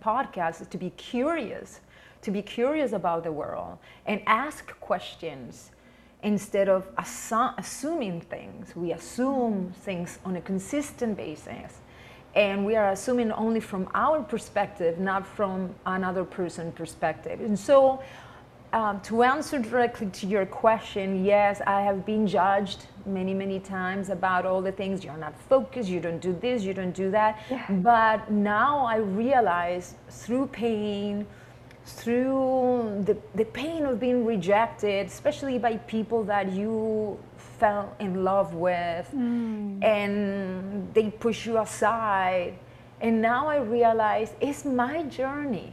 podcast 0.00 0.60
is 0.60 0.66
to 0.66 0.76
be 0.76 0.90
curious 0.90 1.80
to 2.22 2.30
be 2.30 2.42
curious 2.42 2.92
about 2.92 3.24
the 3.24 3.32
world 3.32 3.78
and 4.06 4.20
ask 4.26 4.78
questions 4.80 5.70
instead 6.22 6.68
of 6.68 6.94
assu- 6.96 7.54
assuming 7.58 8.20
things 8.20 8.74
we 8.74 8.92
assume 8.92 9.72
things 9.82 10.18
on 10.24 10.36
a 10.36 10.40
consistent 10.40 11.16
basis 11.16 11.80
and 12.34 12.64
we 12.64 12.76
are 12.76 12.90
assuming 12.90 13.32
only 13.32 13.60
from 13.60 13.88
our 13.94 14.22
perspective, 14.22 14.98
not 14.98 15.26
from 15.26 15.74
another 15.86 16.24
person's 16.24 16.74
perspective. 16.74 17.40
And 17.40 17.58
so, 17.58 18.02
um, 18.72 19.00
to 19.00 19.22
answer 19.22 19.58
directly 19.58 20.08
to 20.08 20.26
your 20.26 20.44
question, 20.44 21.24
yes, 21.24 21.62
I 21.66 21.80
have 21.80 22.04
been 22.04 22.26
judged 22.26 22.86
many, 23.06 23.32
many 23.32 23.60
times 23.60 24.10
about 24.10 24.44
all 24.44 24.60
the 24.60 24.72
things. 24.72 25.02
You're 25.02 25.16
not 25.16 25.34
focused, 25.48 25.88
you 25.88 26.00
don't 26.00 26.20
do 26.20 26.36
this, 26.38 26.62
you 26.62 26.74
don't 26.74 26.94
do 26.94 27.10
that. 27.10 27.40
Yeah. 27.50 27.64
But 27.70 28.30
now 28.30 28.84
I 28.84 28.96
realize 28.96 29.94
through 30.10 30.48
pain, 30.48 31.26
through 31.92 33.02
the, 33.04 33.16
the 33.34 33.44
pain 33.44 33.86
of 33.86 34.00
being 34.00 34.24
rejected, 34.24 35.06
especially 35.06 35.58
by 35.58 35.76
people 35.76 36.24
that 36.24 36.52
you 36.52 37.18
fell 37.58 37.94
in 37.98 38.24
love 38.24 38.54
with 38.54 39.10
mm. 39.14 39.82
and 39.82 40.92
they 40.94 41.10
push 41.10 41.46
you 41.46 41.58
aside. 41.58 42.54
And 43.00 43.22
now 43.22 43.48
I 43.48 43.56
realize 43.58 44.32
it's 44.40 44.64
my 44.64 45.04
journey. 45.04 45.72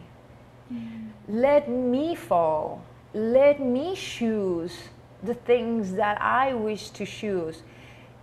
Mm. 0.72 1.10
Let 1.28 1.70
me 1.70 2.16
fall. 2.16 2.84
Let 3.14 3.60
me 3.60 3.96
choose 3.96 4.76
the 5.24 5.34
things 5.34 5.94
that 5.94 6.22
I 6.22 6.54
wish 6.54 6.90
to 6.92 7.06
choose. 7.06 7.64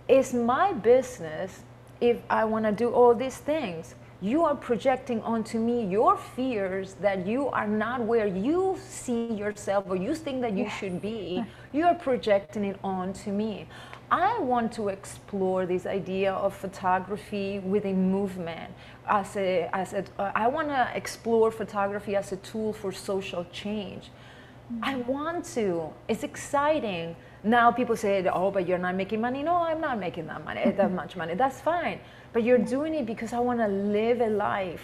It's 0.07 0.33
my 0.33 0.73
business 0.73 1.63
if 2.01 2.17
I 2.29 2.45
want 2.45 2.65
to 2.65 2.71
do 2.71 2.89
all 2.89 3.13
these 3.13 3.37
things 3.37 3.95
you 4.23 4.45
are 4.45 4.55
projecting 4.55 5.21
onto 5.23 5.59
me 5.59 5.85
your 5.85 6.15
fears 6.15 6.93
that 7.01 7.27
you 7.27 7.49
are 7.49 7.67
not 7.67 7.99
where 8.01 8.25
you 8.25 8.77
see 8.87 9.25
yourself 9.33 9.83
or 9.89 9.97
you 9.97 10.15
think 10.15 10.41
that 10.41 10.53
you 10.53 10.63
yes. 10.63 10.79
should 10.79 11.01
be. 11.01 11.43
You 11.73 11.85
are 11.85 11.95
projecting 11.95 12.65
it 12.65 12.77
onto 12.83 13.31
me. 13.31 13.67
I 14.11 14.37
want 14.39 14.71
to 14.73 14.89
explore 14.89 15.65
this 15.65 15.87
idea 15.87 16.31
of 16.31 16.55
photography 16.55 17.57
within 17.59 18.11
movement 18.11 18.71
as 19.07 19.35
a 19.35 19.67
as 19.73 19.93
a 19.93 20.03
uh, 20.19 20.31
I 20.35 20.47
want 20.47 20.67
to 20.69 20.83
explore 20.93 21.49
photography 21.49 22.15
as 22.15 22.31
a 22.31 22.37
tool 22.49 22.71
for 22.73 22.91
social 22.91 23.43
change. 23.51 24.03
Mm-hmm. 24.03 24.83
I 24.83 24.93
want 25.13 25.45
to. 25.55 25.89
It's 26.07 26.23
exciting. 26.23 27.15
Now 27.43 27.71
people 27.71 27.97
say, 27.97 28.13
"Oh, 28.31 28.51
but 28.51 28.67
you're 28.67 28.83
not 28.87 28.95
making 28.95 29.19
money." 29.19 29.41
No, 29.41 29.55
I'm 29.69 29.81
not 29.81 29.97
making 29.97 30.27
that 30.27 30.45
money, 30.45 30.63
that 30.79 30.91
much 31.01 31.15
money. 31.15 31.33
That's 31.33 31.59
fine 31.59 31.99
but 32.33 32.43
you're 32.43 32.57
doing 32.57 32.95
it 32.95 33.05
because 33.05 33.31
I 33.31 33.39
want 33.39 33.59
to 33.59 33.67
live 33.67 34.19
a 34.19 34.29
life 34.29 34.83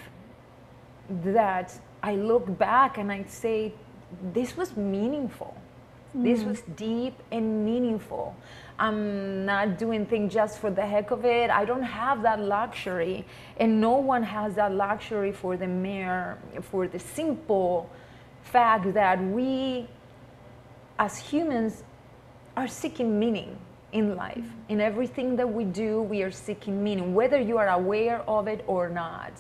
that 1.09 1.77
I 2.03 2.15
look 2.15 2.57
back 2.57 2.99
and 2.99 3.11
I 3.11 3.23
say, 3.23 3.73
this 4.33 4.55
was 4.55 4.77
meaningful. 4.77 5.55
Mm. 6.15 6.23
This 6.23 6.43
was 6.43 6.61
deep 6.75 7.15
and 7.31 7.65
meaningful. 7.65 8.35
I'm 8.77 9.45
not 9.45 9.77
doing 9.77 10.05
things 10.05 10.33
just 10.33 10.59
for 10.59 10.71
the 10.71 10.85
heck 10.85 11.11
of 11.11 11.25
it. 11.25 11.49
I 11.49 11.65
don't 11.65 11.83
have 11.83 12.21
that 12.21 12.39
luxury, 12.39 13.25
and 13.57 13.81
no 13.81 13.97
one 13.97 14.23
has 14.23 14.55
that 14.55 14.73
luxury 14.73 15.31
for 15.31 15.57
the 15.57 15.67
mere, 15.67 16.37
for 16.61 16.87
the 16.87 16.99
simple 16.99 17.89
fact 18.43 18.93
that 18.93 19.21
we, 19.21 19.87
as 20.97 21.17
humans, 21.17 21.83
are 22.55 22.67
seeking 22.67 23.19
meaning 23.19 23.57
in 23.91 24.15
life. 24.15 24.45
In 24.67 24.79
everything 24.81 25.35
that 25.35 25.51
we 25.51 25.63
do, 25.65 26.01
we 26.01 26.21
are 26.21 26.31
seeking 26.31 26.83
meaning, 26.83 27.13
whether 27.13 27.39
you 27.39 27.57
are 27.57 27.69
aware 27.69 28.21
of 28.29 28.47
it 28.47 28.63
or 28.67 28.89
not. 28.89 29.33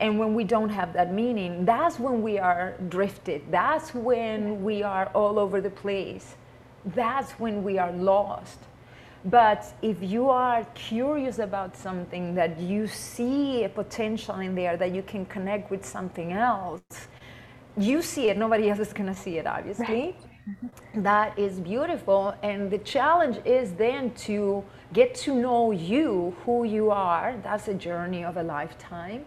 And 0.00 0.18
when 0.18 0.34
we 0.34 0.44
don't 0.44 0.68
have 0.68 0.92
that 0.94 1.12
meaning, 1.12 1.64
that's 1.64 1.98
when 1.98 2.22
we 2.22 2.38
are 2.38 2.74
drifted. 2.88 3.42
That's 3.50 3.94
when 3.94 4.64
we 4.64 4.82
are 4.82 5.06
all 5.14 5.38
over 5.38 5.60
the 5.60 5.70
place. 5.70 6.34
That's 6.86 7.32
when 7.32 7.62
we 7.62 7.78
are 7.78 7.92
lost. 7.92 8.58
But 9.24 9.72
if 9.82 10.02
you 10.02 10.28
are 10.30 10.64
curious 10.74 11.38
about 11.38 11.76
something 11.76 12.34
that 12.34 12.58
you 12.58 12.88
see 12.88 13.62
a 13.62 13.68
potential 13.68 14.40
in 14.40 14.56
there, 14.56 14.76
that 14.76 14.92
you 14.92 15.02
can 15.02 15.24
connect 15.26 15.70
with 15.70 15.84
something 15.84 16.32
else, 16.32 16.82
you 17.76 18.02
see 18.02 18.28
it, 18.28 18.36
nobody 18.36 18.68
else 18.70 18.80
is 18.80 18.92
going 18.92 19.06
to 19.06 19.14
see 19.14 19.38
it, 19.38 19.46
obviously. 19.46 19.86
Right 19.86 20.31
that 20.94 21.38
is 21.38 21.58
beautiful 21.60 22.34
and 22.42 22.70
the 22.70 22.78
challenge 22.78 23.38
is 23.44 23.72
then 23.72 24.10
to 24.14 24.64
get 24.92 25.14
to 25.14 25.34
know 25.34 25.70
you 25.70 26.36
who 26.44 26.64
you 26.64 26.90
are. 26.90 27.36
That's 27.42 27.68
a 27.68 27.74
journey 27.74 28.24
of 28.24 28.36
a 28.36 28.42
lifetime. 28.42 29.24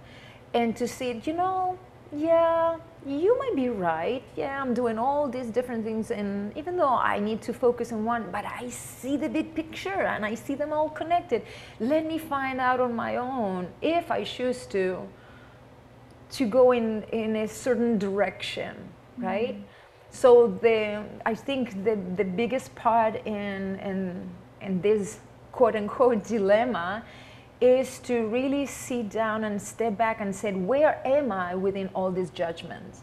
And 0.54 0.76
to 0.78 0.88
see 0.88 1.22
you 1.26 1.34
know 1.34 1.78
yeah 2.16 2.78
you 3.06 3.38
might 3.40 3.56
be 3.56 3.70
right. 3.70 4.24
Yeah 4.36 4.62
i'm 4.62 4.74
doing 4.74 4.98
all 5.00 5.28
these 5.28 5.48
different 5.48 5.84
things 5.84 6.12
and 6.12 6.56
even 6.56 6.78
though 6.78 6.96
i 6.96 7.20
need 7.20 7.42
to 7.42 7.54
focus 7.54 7.92
on 7.92 8.06
one 8.06 8.30
but 8.32 8.46
i 8.46 8.70
see 8.70 9.18
the 9.18 9.28
big 9.28 9.56
picture 9.56 10.02
and 10.14 10.26
i 10.26 10.36
see 10.36 10.56
them 10.56 10.72
all 10.72 10.90
connected. 10.90 11.42
Let 11.80 12.06
me 12.06 12.18
find 12.18 12.60
out 12.60 12.80
on 12.80 12.94
my 12.96 13.18
own 13.18 13.68
if 13.82 14.12
i 14.12 14.24
choose 14.24 14.66
to 14.68 15.08
to 16.32 16.46
go 16.46 16.72
in 16.72 17.04
in 17.12 17.36
a 17.38 17.48
certain 17.48 17.98
direction 17.98 18.76
right? 19.18 19.56
Mm-hmm 19.56 19.75
so 20.16 20.48
the 20.62 21.04
I 21.26 21.36
think 21.36 21.84
the 21.84 21.96
the 22.16 22.24
biggest 22.24 22.74
part 22.76 23.16
in 23.26 23.80
in 23.90 24.30
in 24.62 24.82
this 24.82 25.20
quote 25.52 25.76
unquote 25.76 26.24
dilemma 26.24 27.04
is 27.60 28.00
to 28.00 28.28
really 28.28 28.66
sit 28.66 29.10
down 29.10 29.44
and 29.44 29.62
step 29.62 29.98
back 29.98 30.20
and 30.20 30.36
say, 30.36 30.52
where 30.54 31.02
am 31.06 31.32
I 31.32 31.56
within 31.56 31.90
all 31.94 32.12
these 32.12 32.30
judgments? 32.30 33.02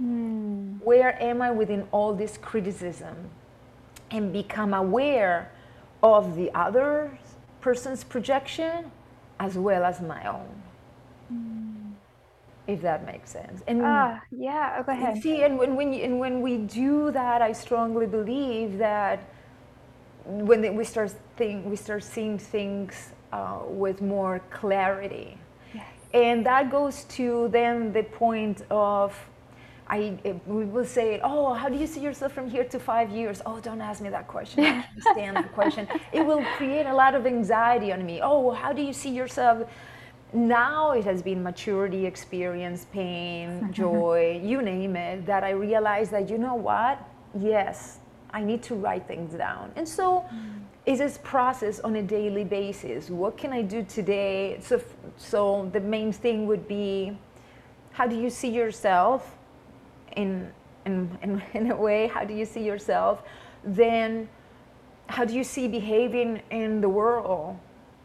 Mm. 0.00 0.80
Where 0.82 1.20
am 1.20 1.42
I 1.42 1.50
within 1.50 1.86
all 1.90 2.14
this 2.14 2.38
criticism? 2.38 3.16
And 4.10 4.32
become 4.32 4.72
aware 4.72 5.50
of 6.02 6.36
the 6.36 6.54
other 6.54 7.18
person's 7.60 8.04
projection 8.04 8.90
as 9.40 9.58
well 9.58 9.84
as 9.84 10.00
my 10.00 10.24
own. 10.26 10.48
Mm 11.32 11.67
if 12.68 12.82
that 12.82 13.04
makes 13.06 13.30
sense. 13.30 13.62
And 13.66 13.82
ah, 13.82 14.20
yeah, 14.30 14.76
oh, 14.78 14.82
go 14.82 14.92
ahead. 14.92 15.22
See, 15.22 15.42
and 15.42 15.58
when, 15.58 15.74
when, 15.74 15.94
and 15.94 16.20
when 16.20 16.42
we 16.42 16.58
do 16.58 17.10
that, 17.12 17.40
I 17.40 17.52
strongly 17.52 18.06
believe 18.06 18.76
that 18.78 19.20
when 20.26 20.76
we 20.76 20.84
start 20.84 21.12
think, 21.36 21.64
we 21.64 21.76
start 21.76 22.04
seeing 22.04 22.38
things 22.38 23.12
uh, 23.32 23.60
with 23.66 24.02
more 24.02 24.40
clarity. 24.50 25.38
Yes. 25.74 25.86
And 26.12 26.44
that 26.44 26.70
goes 26.70 27.04
to 27.16 27.48
then 27.48 27.92
the 27.92 28.02
point 28.02 28.62
of 28.70 29.18
I, 29.90 30.18
we 30.46 30.66
will 30.66 30.84
say, 30.84 31.18
oh, 31.24 31.54
how 31.54 31.70
do 31.70 31.76
you 31.78 31.86
see 31.86 32.00
yourself 32.00 32.32
from 32.32 32.50
here 32.50 32.64
to 32.64 32.78
five 32.78 33.08
years? 33.10 33.40
Oh, 33.46 33.58
don't 33.58 33.80
ask 33.80 34.02
me 34.02 34.10
that 34.10 34.28
question. 34.28 34.62
I 34.62 34.82
can't 34.82 35.02
stand 35.12 35.36
that 35.36 35.54
question. 35.54 35.88
It 36.12 36.20
will 36.20 36.44
create 36.58 36.84
a 36.84 36.92
lot 36.92 37.14
of 37.14 37.26
anxiety 37.26 37.90
on 37.90 38.04
me. 38.04 38.20
Oh, 38.22 38.50
how 38.50 38.74
do 38.74 38.82
you 38.82 38.92
see 38.92 39.08
yourself 39.08 39.66
now 40.32 40.92
it 40.92 41.04
has 41.04 41.22
been 41.22 41.42
maturity 41.42 42.04
experience 42.04 42.86
pain 42.92 43.68
joy 43.72 44.40
you 44.44 44.60
name 44.60 44.94
it 44.96 45.24
that 45.24 45.42
i 45.42 45.50
realized 45.50 46.10
that 46.10 46.28
you 46.28 46.38
know 46.38 46.54
what? 46.54 47.02
Yes 47.38 47.98
i 48.30 48.42
need 48.42 48.62
to 48.62 48.74
write 48.74 49.06
things 49.06 49.34
down. 49.34 49.72
And 49.76 49.88
so 49.88 50.24
mm. 50.32 50.60
is 50.86 50.98
this 50.98 51.18
process 51.18 51.80
on 51.80 51.96
a 51.96 52.02
daily 52.02 52.44
basis. 52.44 53.10
What 53.10 53.36
can 53.36 53.52
i 53.52 53.62
do 53.62 53.82
today? 53.82 54.58
So 54.60 54.80
so 55.16 55.70
the 55.72 55.80
main 55.80 56.12
thing 56.12 56.46
would 56.46 56.68
be 56.68 57.16
how 57.92 58.06
do 58.06 58.16
you 58.16 58.30
see 58.30 58.50
yourself 58.50 59.36
in 60.16 60.52
in, 60.84 61.18
in, 61.22 61.42
in 61.54 61.70
a 61.70 61.76
way? 61.76 62.08
How 62.08 62.24
do 62.24 62.34
you 62.34 62.44
see 62.44 62.64
yourself? 62.64 63.22
Then 63.64 64.28
how 65.08 65.24
do 65.24 65.34
you 65.34 65.44
see 65.44 65.68
behaving 65.68 66.42
in 66.50 66.80
the 66.80 66.88
world 66.88 67.58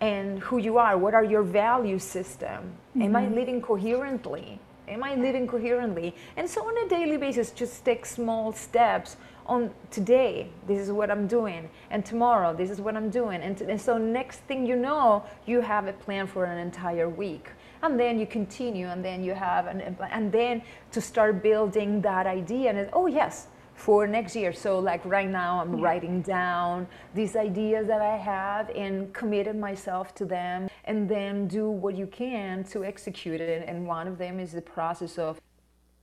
and 0.03 0.39
who 0.39 0.57
you 0.57 0.77
are? 0.77 0.97
What 0.97 1.13
are 1.13 1.23
your 1.23 1.43
value 1.43 1.97
system? 1.97 2.59
Mm-hmm. 2.59 3.01
Am 3.03 3.15
I 3.15 3.23
mm-hmm. 3.23 3.35
living 3.35 3.61
coherently? 3.61 4.59
Am 4.89 5.01
I 5.01 5.15
living 5.15 5.47
coherently? 5.47 6.13
And 6.35 6.49
so 6.49 6.67
on 6.67 6.85
a 6.85 6.89
daily 6.89 7.15
basis, 7.15 7.51
just 7.51 7.85
take 7.85 8.05
small 8.05 8.51
steps 8.51 9.15
on 9.45 9.71
today, 9.91 10.47
this 10.67 10.79
is 10.79 10.91
what 10.91 11.11
I'm 11.11 11.27
doing, 11.27 11.69
and 11.89 12.05
tomorrow, 12.05 12.53
this 12.53 12.69
is 12.69 12.79
what 12.79 12.95
I'm 12.95 13.09
doing. 13.09 13.41
And, 13.41 13.59
and 13.61 13.79
so, 13.79 13.97
next 13.97 14.37
thing 14.47 14.65
you 14.65 14.75
know, 14.75 15.23
you 15.45 15.59
have 15.59 15.87
a 15.87 15.93
plan 15.93 16.27
for 16.27 16.45
an 16.45 16.57
entire 16.57 17.09
week. 17.09 17.49
And 17.81 17.99
then 17.99 18.17
you 18.19 18.25
continue, 18.25 18.87
and 18.87 19.03
then 19.03 19.21
you 19.21 19.33
have, 19.33 19.67
an, 19.67 19.81
and 20.11 20.31
then 20.31 20.61
to 20.91 21.01
start 21.01 21.43
building 21.43 22.01
that 22.01 22.25
idea. 22.25 22.69
And 22.69 22.89
oh, 22.93 23.07
yes, 23.07 23.47
for 23.83 24.07
next 24.07 24.33
year. 24.33 24.53
So 24.53 24.79
like 24.79 25.03
right 25.03 25.29
now 25.29 25.59
I'm 25.59 25.77
yeah. 25.77 25.83
writing 25.83 26.21
down 26.21 26.87
these 27.13 27.35
ideas 27.35 27.85
that 27.87 28.01
I 28.01 28.15
have 28.15 28.69
and 28.69 29.13
committed 29.13 29.57
myself 29.57 30.15
to 30.15 30.25
them 30.25 30.69
and 30.85 31.09
then 31.09 31.49
do 31.49 31.69
what 31.69 31.97
you 31.97 32.07
can 32.07 32.63
to 32.65 32.85
execute 32.85 33.41
it. 33.41 33.65
And 33.67 33.85
one 33.85 34.07
of 34.07 34.17
them 34.17 34.39
is 34.39 34.53
the 34.53 34.61
process 34.61 35.17
of 35.17 35.41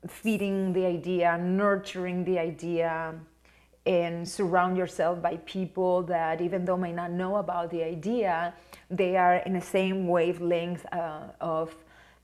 feeding 0.07 0.75
the 0.75 0.85
idea, 0.85 1.39
nurturing 1.39 2.23
the 2.25 2.39
idea, 2.39 3.15
and 3.87 4.29
surround 4.29 4.77
yourself 4.77 5.23
by 5.23 5.39
people 5.47 6.03
that 6.03 6.43
even 6.43 6.67
though 6.67 6.77
may 6.77 6.93
not 6.93 7.11
know 7.11 7.37
about 7.37 7.71
the 7.71 7.83
idea, 7.83 8.53
they 8.91 9.17
are 9.17 9.37
in 9.47 9.55
the 9.55 9.67
same 9.77 10.07
wavelength 10.07 10.85
uh, 10.93 11.29
of 11.41 11.75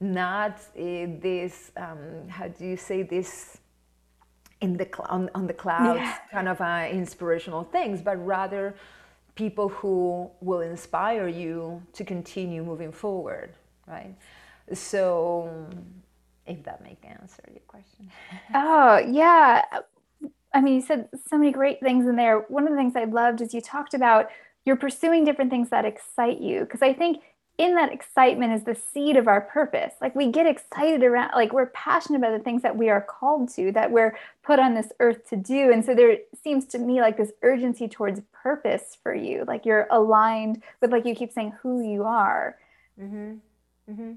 not 0.00 0.60
uh, 0.76 0.82
this, 1.26 1.72
um, 1.78 2.28
how 2.28 2.46
do 2.46 2.66
you 2.66 2.76
say 2.76 3.02
this, 3.02 3.56
in 4.60 4.76
the 4.76 4.88
on, 5.08 5.30
on 5.34 5.46
the 5.46 5.52
clouds 5.52 6.00
yeah. 6.00 6.16
kind 6.30 6.48
of 6.48 6.60
uh, 6.60 6.88
inspirational 6.90 7.64
things 7.64 8.00
but 8.00 8.16
rather 8.24 8.74
people 9.34 9.68
who 9.68 10.30
will 10.40 10.60
inspire 10.60 11.28
you 11.28 11.82
to 11.92 12.04
continue 12.04 12.64
moving 12.64 12.90
forward 12.90 13.50
right? 13.86 14.14
So 14.72 15.68
if 16.46 16.62
that 16.64 16.82
makes 16.82 17.04
answer 17.04 17.42
your 17.50 17.60
question. 17.66 18.10
Oh 18.54 18.98
yeah. 18.98 19.62
I 20.52 20.60
mean 20.60 20.74
you 20.74 20.80
said 20.80 21.08
so 21.28 21.38
many 21.38 21.52
great 21.52 21.80
things 21.80 22.06
in 22.06 22.16
there. 22.16 22.40
One 22.48 22.64
of 22.64 22.70
the 22.70 22.76
things 22.76 22.94
i 22.96 23.04
loved 23.04 23.40
is 23.40 23.54
you 23.54 23.60
talked 23.60 23.94
about 23.94 24.30
you're 24.64 24.76
pursuing 24.76 25.24
different 25.24 25.50
things 25.50 25.70
that 25.70 25.84
excite 25.84 26.40
you 26.40 26.60
because 26.60 26.82
i 26.82 26.92
think 26.92 27.22
in 27.58 27.74
that 27.74 27.92
excitement 27.92 28.52
is 28.52 28.64
the 28.64 28.74
seed 28.74 29.16
of 29.16 29.26
our 29.26 29.40
purpose. 29.40 29.94
Like 30.00 30.14
we 30.14 30.30
get 30.30 30.46
excited 30.46 31.02
around, 31.02 31.30
like 31.34 31.52
we're 31.52 31.66
passionate 31.66 32.18
about 32.18 32.36
the 32.36 32.44
things 32.44 32.62
that 32.62 32.76
we 32.76 32.90
are 32.90 33.00
called 33.00 33.48
to, 33.54 33.72
that 33.72 33.90
we're 33.90 34.16
put 34.42 34.58
on 34.58 34.74
this 34.74 34.92
earth 35.00 35.28
to 35.30 35.36
do. 35.36 35.72
And 35.72 35.84
so 35.84 35.94
there 35.94 36.18
seems 36.42 36.66
to 36.66 36.78
me 36.78 37.00
like 37.00 37.16
this 37.16 37.32
urgency 37.42 37.88
towards 37.88 38.20
purpose 38.32 38.98
for 39.02 39.14
you. 39.14 39.44
Like 39.46 39.64
you're 39.64 39.86
aligned 39.90 40.62
with, 40.82 40.92
like 40.92 41.06
you 41.06 41.14
keep 41.14 41.32
saying, 41.32 41.54
who 41.62 41.82
you 41.82 42.04
are. 42.04 42.58
Mm-hmm. 43.00 43.34
Mm-hmm. 43.90 44.12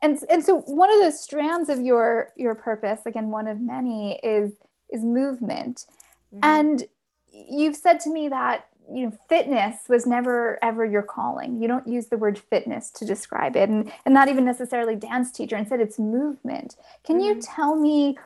And, 0.00 0.18
and 0.30 0.44
so 0.44 0.60
one 0.60 0.92
of 0.92 1.00
those 1.00 1.22
strands 1.22 1.68
of 1.68 1.80
your 1.80 2.32
your 2.36 2.54
purpose, 2.54 3.00
again, 3.06 3.30
one 3.30 3.48
of 3.48 3.60
many, 3.60 4.20
is 4.22 4.52
is 4.90 5.02
movement. 5.02 5.86
Mm-hmm. 6.34 6.40
And 6.42 6.84
you've 7.32 7.76
said 7.76 8.00
to 8.00 8.10
me 8.10 8.28
that 8.28 8.68
you 8.92 9.06
know 9.06 9.18
fitness 9.28 9.76
was 9.88 10.06
never 10.06 10.58
ever 10.62 10.84
your 10.84 11.02
calling. 11.02 11.60
You 11.60 11.68
don't 11.68 11.86
use 11.86 12.06
the 12.06 12.18
word 12.18 12.38
fitness 12.38 12.90
to 12.92 13.04
describe 13.04 13.56
it 13.56 13.68
and, 13.68 13.92
and 14.04 14.14
not 14.14 14.28
even 14.28 14.44
necessarily 14.44 14.96
dance 14.96 15.30
teacher. 15.30 15.56
Instead 15.56 15.80
it's 15.80 15.98
movement. 15.98 16.76
Can 17.04 17.16
mm-hmm. 17.16 17.36
you 17.36 17.40
tell 17.40 17.76
me 17.76 18.18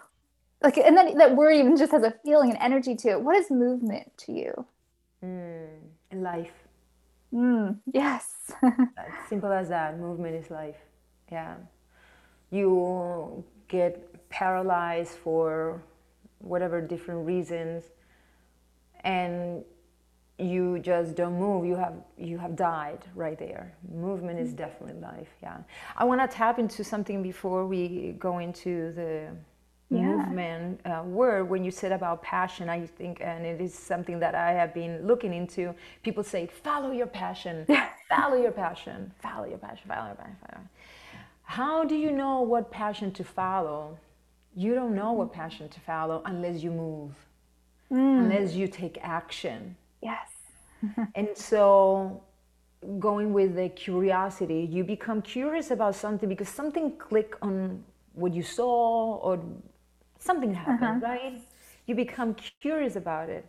like 0.62 0.76
and 0.76 0.96
that, 0.96 1.16
that 1.16 1.36
word 1.36 1.52
even 1.52 1.76
just 1.76 1.92
has 1.92 2.02
a 2.02 2.14
feeling 2.24 2.50
and 2.50 2.58
energy 2.60 2.94
to 2.96 3.08
it. 3.10 3.20
What 3.20 3.36
is 3.36 3.50
movement 3.50 4.16
to 4.18 4.32
you? 4.32 4.66
Mm, 5.24 5.68
life. 6.12 6.52
Mm, 7.32 7.78
yes. 7.92 8.52
Simple 9.28 9.52
as 9.52 9.68
that 9.68 9.98
movement 9.98 10.34
is 10.34 10.50
life. 10.50 10.76
Yeah. 11.30 11.56
You 12.50 13.44
get 13.68 14.28
paralyzed 14.30 15.12
for 15.12 15.82
whatever 16.38 16.80
different 16.80 17.26
reasons 17.26 17.84
and 19.04 19.64
you 20.38 20.78
just 20.78 21.16
don't 21.16 21.38
move. 21.38 21.66
You 21.66 21.74
have 21.74 21.94
you 22.16 22.38
have 22.38 22.54
died 22.54 23.04
right 23.14 23.38
there. 23.38 23.74
Movement 23.92 24.38
is 24.38 24.52
definitely 24.52 25.00
life 25.00 25.28
yeah. 25.42 25.58
I 25.96 26.04
want 26.04 26.20
to 26.20 26.28
tap 26.28 26.58
into 26.58 26.84
something 26.84 27.22
before 27.22 27.66
we 27.66 28.14
go 28.18 28.38
into 28.38 28.92
the 28.92 29.28
yeah. 29.90 30.02
movement 30.02 30.80
uh, 30.86 31.02
word. 31.04 31.48
When 31.50 31.64
you 31.64 31.72
said 31.72 31.90
about 31.90 32.22
passion 32.22 32.68
i 32.68 32.86
think 32.86 33.20
and 33.20 33.44
it 33.44 33.60
is 33.60 33.74
something 33.74 34.20
that 34.20 34.34
i 34.36 34.52
have 34.52 34.72
been 34.72 35.04
looking 35.06 35.34
into. 35.34 35.74
People 36.04 36.22
say 36.22 36.46
follow 36.46 36.92
your 36.92 37.08
passion 37.08 37.66
follow 38.08 38.36
your 38.40 38.52
passion 38.52 39.12
follow 39.20 39.46
your 39.46 39.58
passion 39.58 39.88
follow 39.88 40.06
your 40.06 40.14
passion 40.14 40.36
follow. 40.46 40.64
how 41.42 41.84
do 41.84 41.96
you 41.96 42.12
know 42.12 42.42
what 42.42 42.70
passion 42.70 43.10
to 43.12 43.24
follow? 43.24 43.98
You 44.54 44.74
don't 44.74 44.94
know 44.94 45.12
what 45.12 45.32
passion 45.32 45.68
to 45.68 45.80
follow 45.80 46.22
unless 46.24 46.62
you 46.62 46.70
move. 46.70 47.12
Mm. 47.90 48.24
unless 48.24 48.52
you 48.52 48.68
take 48.68 48.98
action 49.00 49.74
Yes. 50.02 50.28
and 51.14 51.28
so 51.34 52.22
going 52.98 53.32
with 53.32 53.56
the 53.56 53.68
curiosity, 53.70 54.68
you 54.70 54.84
become 54.84 55.22
curious 55.22 55.70
about 55.70 55.94
something 55.94 56.28
because 56.28 56.48
something 56.48 56.96
click 56.96 57.34
on 57.42 57.84
what 58.14 58.32
you 58.32 58.42
saw 58.42 59.16
or 59.16 59.40
something 60.18 60.54
happened, 60.54 61.02
uh-huh. 61.02 61.12
right? 61.14 61.42
You 61.86 61.94
become 61.94 62.34
curious 62.60 62.96
about 62.96 63.28
it. 63.28 63.46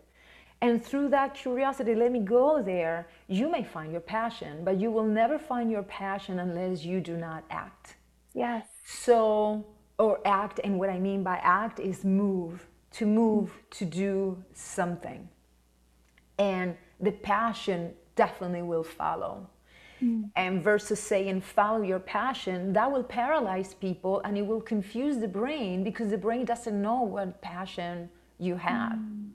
And 0.62 0.84
through 0.84 1.10
that 1.10 1.36
curiosity, 1.36 1.96
let 1.96 2.12
me 2.12 2.20
go 2.20 2.62
there, 2.62 3.08
you 3.28 3.50
may 3.50 3.64
find 3.64 3.92
your 3.92 4.02
passion, 4.02 4.66
but 4.66 4.80
you 4.80 4.92
will 4.92 5.06
never 5.06 5.40
find 5.40 5.72
your 5.72 5.84
passion 5.84 6.40
unless 6.40 6.84
you 6.84 7.00
do 7.00 7.16
not 7.16 7.46
act. 7.50 7.96
Yes. 8.34 8.68
So, 8.84 9.66
or 9.98 10.20
act, 10.26 10.60
and 10.64 10.78
what 10.78 10.90
I 10.90 11.00
mean 11.00 11.24
by 11.24 11.38
act 11.38 11.80
is 11.80 12.04
move, 12.04 12.68
to 12.92 13.06
move, 13.06 13.52
to 13.72 13.86
do 13.86 14.44
something 14.54 15.30
and 16.40 16.76
the 17.00 17.12
passion 17.12 17.94
definitely 18.16 18.64
will 18.64 18.84
follow. 18.84 19.48
Mm. 20.02 20.32
And 20.36 20.64
versus 20.64 21.00
saying 21.00 21.42
follow 21.42 21.82
your 21.82 22.00
passion, 22.00 22.74
that 22.74 22.90
will 22.92 23.04
paralyze 23.04 23.74
people 23.74 24.22
and 24.24 24.38
it 24.38 24.46
will 24.46 24.62
confuse 24.62 25.18
the 25.18 25.28
brain 25.28 25.84
because 25.84 26.10
the 26.10 26.18
brain 26.18 26.46
doesn't 26.46 26.82
know 26.82 27.02
what 27.04 27.42
passion 27.42 28.10
you 28.38 28.56
have. 28.56 28.94
Mm. 28.94 29.30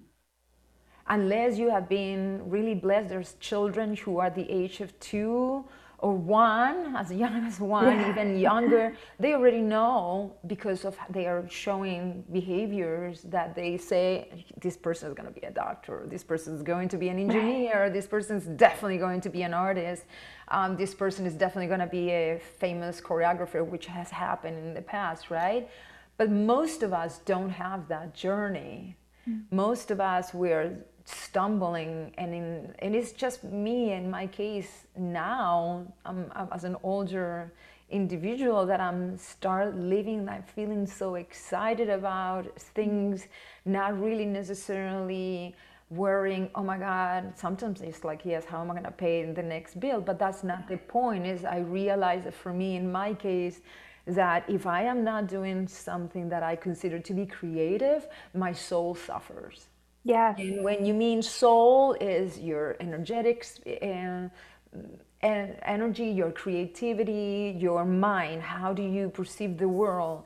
Unless 1.06 1.58
you 1.58 1.68
have 1.68 1.86
been 1.86 2.48
really 2.48 2.74
blessed, 2.74 3.10
there's 3.10 3.34
children 3.34 3.94
who 3.94 4.18
are 4.18 4.30
the 4.30 4.50
age 4.50 4.80
of 4.80 4.98
two 5.00 5.66
or 6.04 6.12
one, 6.12 6.94
as 6.96 7.10
young 7.10 7.46
as 7.46 7.58
one, 7.58 7.86
yeah. 7.86 8.10
even 8.10 8.38
younger, 8.38 8.94
they 9.18 9.32
already 9.32 9.62
know 9.62 10.34
because 10.46 10.84
of 10.84 10.98
they 11.08 11.24
are 11.24 11.48
showing 11.48 12.22
behaviors 12.30 13.22
that 13.22 13.54
they 13.54 13.78
say 13.78 14.44
this 14.60 14.76
person 14.76 15.08
is 15.08 15.14
going 15.14 15.32
to 15.32 15.40
be 15.40 15.46
a 15.46 15.50
doctor, 15.50 16.04
this 16.08 16.22
person 16.22 16.54
is 16.54 16.62
going 16.62 16.90
to 16.90 16.98
be 16.98 17.08
an 17.08 17.18
engineer, 17.18 17.88
this 17.88 18.06
person 18.06 18.36
is 18.36 18.44
definitely 18.44 18.98
going 18.98 19.18
to 19.22 19.30
be 19.30 19.40
an 19.44 19.54
artist, 19.54 20.04
um, 20.48 20.76
this 20.76 20.94
person 20.94 21.24
is 21.24 21.32
definitely 21.32 21.68
going 21.68 21.80
to 21.80 21.86
be 21.86 22.10
a 22.10 22.38
famous 22.58 23.00
choreographer, 23.00 23.66
which 23.66 23.86
has 23.86 24.10
happened 24.10 24.58
in 24.58 24.74
the 24.74 24.82
past, 24.82 25.30
right? 25.30 25.70
But 26.18 26.30
most 26.30 26.82
of 26.82 26.92
us 26.92 27.20
don't 27.24 27.48
have 27.48 27.88
that 27.88 28.14
journey. 28.14 28.98
Mm. 29.26 29.44
Most 29.50 29.90
of 29.90 30.02
us 30.02 30.34
we're 30.34 30.84
stumbling 31.04 32.12
and 32.18 32.34
in 32.34 32.74
and 32.78 32.94
it's 32.94 33.12
just 33.12 33.44
me 33.44 33.92
in 33.92 34.10
my 34.10 34.26
case 34.26 34.86
now. 34.96 35.86
I'm, 36.04 36.30
I'm, 36.34 36.48
as 36.52 36.64
an 36.64 36.76
older 36.82 37.52
individual 37.90 38.64
that 38.64 38.80
i'm 38.80 39.16
start 39.18 39.76
living 39.76 40.26
I'm 40.28 40.42
feeling 40.42 40.86
so 40.86 41.16
excited 41.16 41.90
about 41.90 42.58
things 42.58 43.28
not 43.66 44.00
really 44.00 44.24
necessarily 44.24 45.54
worrying 45.90 46.50
oh 46.54 46.62
my 46.62 46.78
god 46.78 47.34
sometimes 47.36 47.82
it's 47.82 48.02
like 48.02 48.22
yes 48.24 48.44
how 48.46 48.62
am 48.62 48.70
i 48.70 48.80
to 48.80 48.90
pay 48.90 49.30
the 49.30 49.42
next 49.42 49.78
bill? 49.78 50.00
But 50.00 50.18
that's 50.18 50.42
not 50.42 50.66
the 50.66 50.78
point 50.78 51.26
is 51.26 51.44
i 51.44 51.58
realize 51.58 52.24
that 52.24 52.34
for 52.34 52.52
me 52.52 52.76
in 52.76 52.90
my 52.90 53.12
case 53.12 53.60
that 54.06 54.48
if 54.48 54.66
i 54.66 54.82
am 54.82 55.04
not 55.04 55.28
doing 55.28 55.68
something 55.68 56.28
that 56.30 56.42
i 56.42 56.56
consider 56.56 56.98
to 56.98 57.12
be 57.12 57.26
creative 57.26 58.08
my 58.32 58.52
soul 58.52 58.94
suffers 58.94 59.68
yeah. 60.04 60.34
And 60.36 60.62
when 60.62 60.84
you 60.84 60.92
mean 60.92 61.22
soul 61.22 61.94
is 61.94 62.38
your 62.38 62.76
energetics 62.78 63.58
and, 63.80 64.30
and 65.22 65.56
energy, 65.62 66.04
your 66.04 66.30
creativity, 66.30 67.56
your 67.58 67.84
mind. 67.86 68.42
How 68.42 68.74
do 68.74 68.82
you 68.82 69.08
perceive 69.08 69.56
the 69.56 69.68
world? 69.68 70.24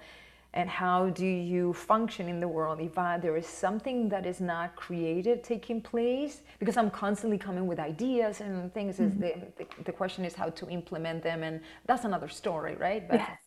And 0.54 0.68
how 0.68 1.10
do 1.10 1.26
you 1.26 1.72
function 1.74 2.28
in 2.28 2.40
the 2.40 2.48
world 2.48 2.80
if 2.80 2.98
uh, 2.98 3.18
there 3.18 3.36
is 3.36 3.46
something 3.46 4.08
that 4.08 4.26
is 4.26 4.40
not 4.40 4.74
created 4.74 5.44
taking 5.44 5.80
place? 5.80 6.40
Because 6.58 6.76
I'm 6.76 6.90
constantly 6.90 7.38
coming 7.38 7.66
with 7.66 7.78
ideas 7.78 8.40
and 8.40 8.72
things. 8.74 8.96
Mm-hmm. 8.96 9.20
The, 9.20 9.34
the, 9.58 9.66
the, 9.84 9.92
question 9.92 10.24
is 10.24 10.34
how 10.34 10.48
to 10.48 10.68
implement 10.70 11.22
them, 11.22 11.42
and 11.42 11.60
that's 11.86 12.04
another 12.04 12.28
story, 12.28 12.74
right? 12.76 13.06
But, 13.06 13.20
yes. 13.20 13.38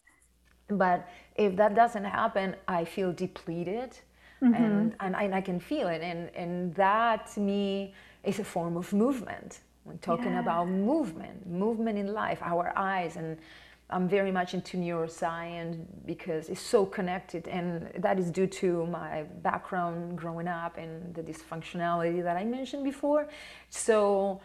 but 0.70 1.10
if 1.36 1.56
that 1.58 1.76
doesn't 1.76 2.06
happen, 2.06 2.56
I 2.68 2.86
feel 2.86 3.12
depleted 3.12 3.98
mm-hmm. 4.42 4.54
and, 4.54 4.96
and, 5.00 5.16
and 5.16 5.36
I 5.36 5.42
can 5.42 5.60
feel 5.60 5.88
it. 5.88 6.02
And, 6.02 6.30
and 6.36 6.74
that 6.76 7.32
to 7.34 7.40
me 7.40 7.94
is 8.24 8.40
a 8.40 8.44
form 8.44 8.78
of 8.78 8.92
movement. 8.94 9.60
When 9.84 9.98
talking 9.98 10.34
yeah. 10.34 10.42
about 10.42 10.68
movement, 10.68 11.48
movement 11.48 11.98
in 11.98 12.14
life, 12.14 12.40
our 12.44 12.72
eyes, 12.76 13.16
and 13.16 13.38
I'm 13.90 14.08
very 14.08 14.32
much 14.32 14.54
into 14.54 14.78
neuroscience 14.78 15.84
because 16.06 16.50
it's 16.50 16.62
so 16.62 16.86
connected, 16.86 17.48
and 17.48 17.90
that 17.98 18.20
is 18.20 18.30
due 18.32 18.48
to 18.48 18.86
my 18.86 19.24
background 19.42 20.18
growing 20.18 20.48
up 20.48 20.78
and 20.78 21.14
the 21.16 21.24
dysfunctionality 21.24 22.24
that 22.24 22.38
I 22.38 22.46
mentioned 22.46 22.84
before. 22.84 23.28
So, 23.70 24.40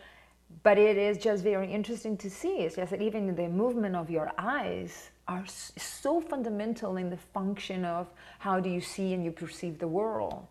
but 0.63 0.79
it 0.79 0.97
is 0.97 1.19
just 1.19 1.45
very 1.45 1.71
interesting 1.71 2.17
to 2.19 2.31
see. 2.31 2.61
It's 2.61 2.77
just 2.77 2.91
that 2.91 3.03
even 3.03 3.35
the 3.35 3.49
movement 3.49 3.95
of 3.95 4.11
your 4.11 4.33
eyes 4.39 5.11
are 5.29 5.45
so 5.47 6.21
fundamental 6.21 6.97
in 6.97 7.11
the 7.11 7.17
function 7.17 7.85
of 7.85 8.07
how 8.39 8.61
do 8.61 8.71
you 8.71 8.81
see 8.81 9.13
and 9.13 9.25
you 9.25 9.33
perceive 9.33 9.79
the 9.79 9.89
world. 9.89 10.47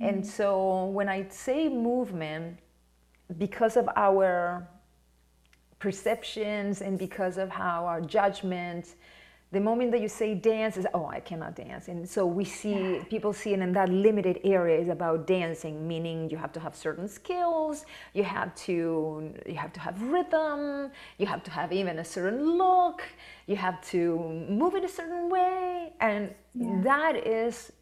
Mm-hmm. 0.00 0.04
And 0.04 0.26
so 0.26 0.86
when 0.86 1.08
I 1.08 1.26
say 1.28 1.68
movement, 1.68 2.58
because 3.38 3.76
of 3.76 3.88
our 3.96 4.68
perceptions 5.78 6.80
and 6.82 6.98
because 6.98 7.38
of 7.38 7.48
how 7.48 7.86
our 7.86 8.00
judgment 8.00 8.94
the 9.52 9.60
moment 9.60 9.90
that 9.90 10.00
you 10.00 10.08
say 10.08 10.34
dance 10.34 10.76
is 10.76 10.86
oh 10.94 11.06
i 11.06 11.20
cannot 11.20 11.56
dance. 11.56 11.88
And 11.88 12.08
so 12.08 12.24
we 12.26 12.44
see 12.44 12.96
yeah. 12.96 13.04
people 13.04 13.32
see 13.32 13.52
it 13.52 13.60
in 13.60 13.72
that 13.72 13.88
limited 13.88 14.40
area 14.44 14.78
is 14.78 14.88
about 14.88 15.26
dancing 15.26 15.86
meaning 15.86 16.30
you 16.30 16.36
have 16.36 16.52
to 16.52 16.60
have 16.60 16.74
certain 16.76 17.08
skills 17.08 17.84
you 18.14 18.24
have 18.24 18.54
to 18.66 19.32
you 19.46 19.56
have 19.56 19.72
to 19.72 19.80
have 19.80 20.00
rhythm 20.02 20.90
you 21.18 21.26
have 21.26 21.42
to 21.42 21.50
have 21.50 21.72
even 21.72 21.98
a 21.98 22.04
certain 22.04 22.58
look 22.58 23.02
you 23.46 23.56
have 23.56 23.80
to 23.90 24.18
move 24.48 24.74
in 24.74 24.84
a 24.84 24.88
certain 24.88 25.28
way. 25.28 25.92
And 26.00 26.32
yeah. 26.54 26.80
that 26.82 27.16
is 27.26 27.72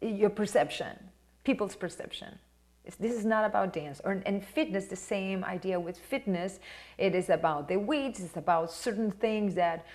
your 0.00 0.30
perception 0.30 0.98
people's 1.44 1.76
perception. 1.76 2.38
This 2.98 3.14
is 3.14 3.24
not 3.24 3.46
about 3.46 3.72
dance. 3.72 4.00
Or 4.04 4.22
and 4.26 4.44
fitness 4.44 4.86
the 4.86 4.96
same 4.96 5.42
idea 5.44 5.78
with 5.80 5.96
fitness. 5.98 6.58
It 6.98 7.14
is 7.14 7.30
about 7.30 7.68
the 7.68 7.76
weights 7.76 8.20
it's 8.20 8.36
about 8.36 8.70
certain 8.72 9.10
things 9.10 9.54
that 9.54 9.86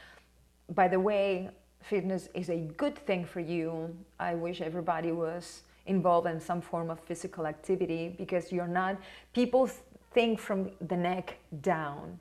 by 0.75 0.87
the 0.87 0.99
way 0.99 1.49
fitness 1.81 2.29
is 2.33 2.49
a 2.49 2.57
good 2.77 2.97
thing 2.97 3.25
for 3.25 3.39
you. 3.39 3.95
I 4.19 4.35
wish 4.35 4.61
everybody 4.61 5.11
was 5.11 5.63
involved 5.85 6.27
in 6.27 6.39
some 6.39 6.61
form 6.61 6.89
of 6.89 6.99
physical 6.99 7.47
activity 7.47 8.13
because 8.17 8.51
you're 8.51 8.67
not 8.67 8.97
people 9.33 9.69
think 10.11 10.39
from 10.39 10.71
the 10.87 10.97
neck 10.97 11.37
down. 11.61 12.19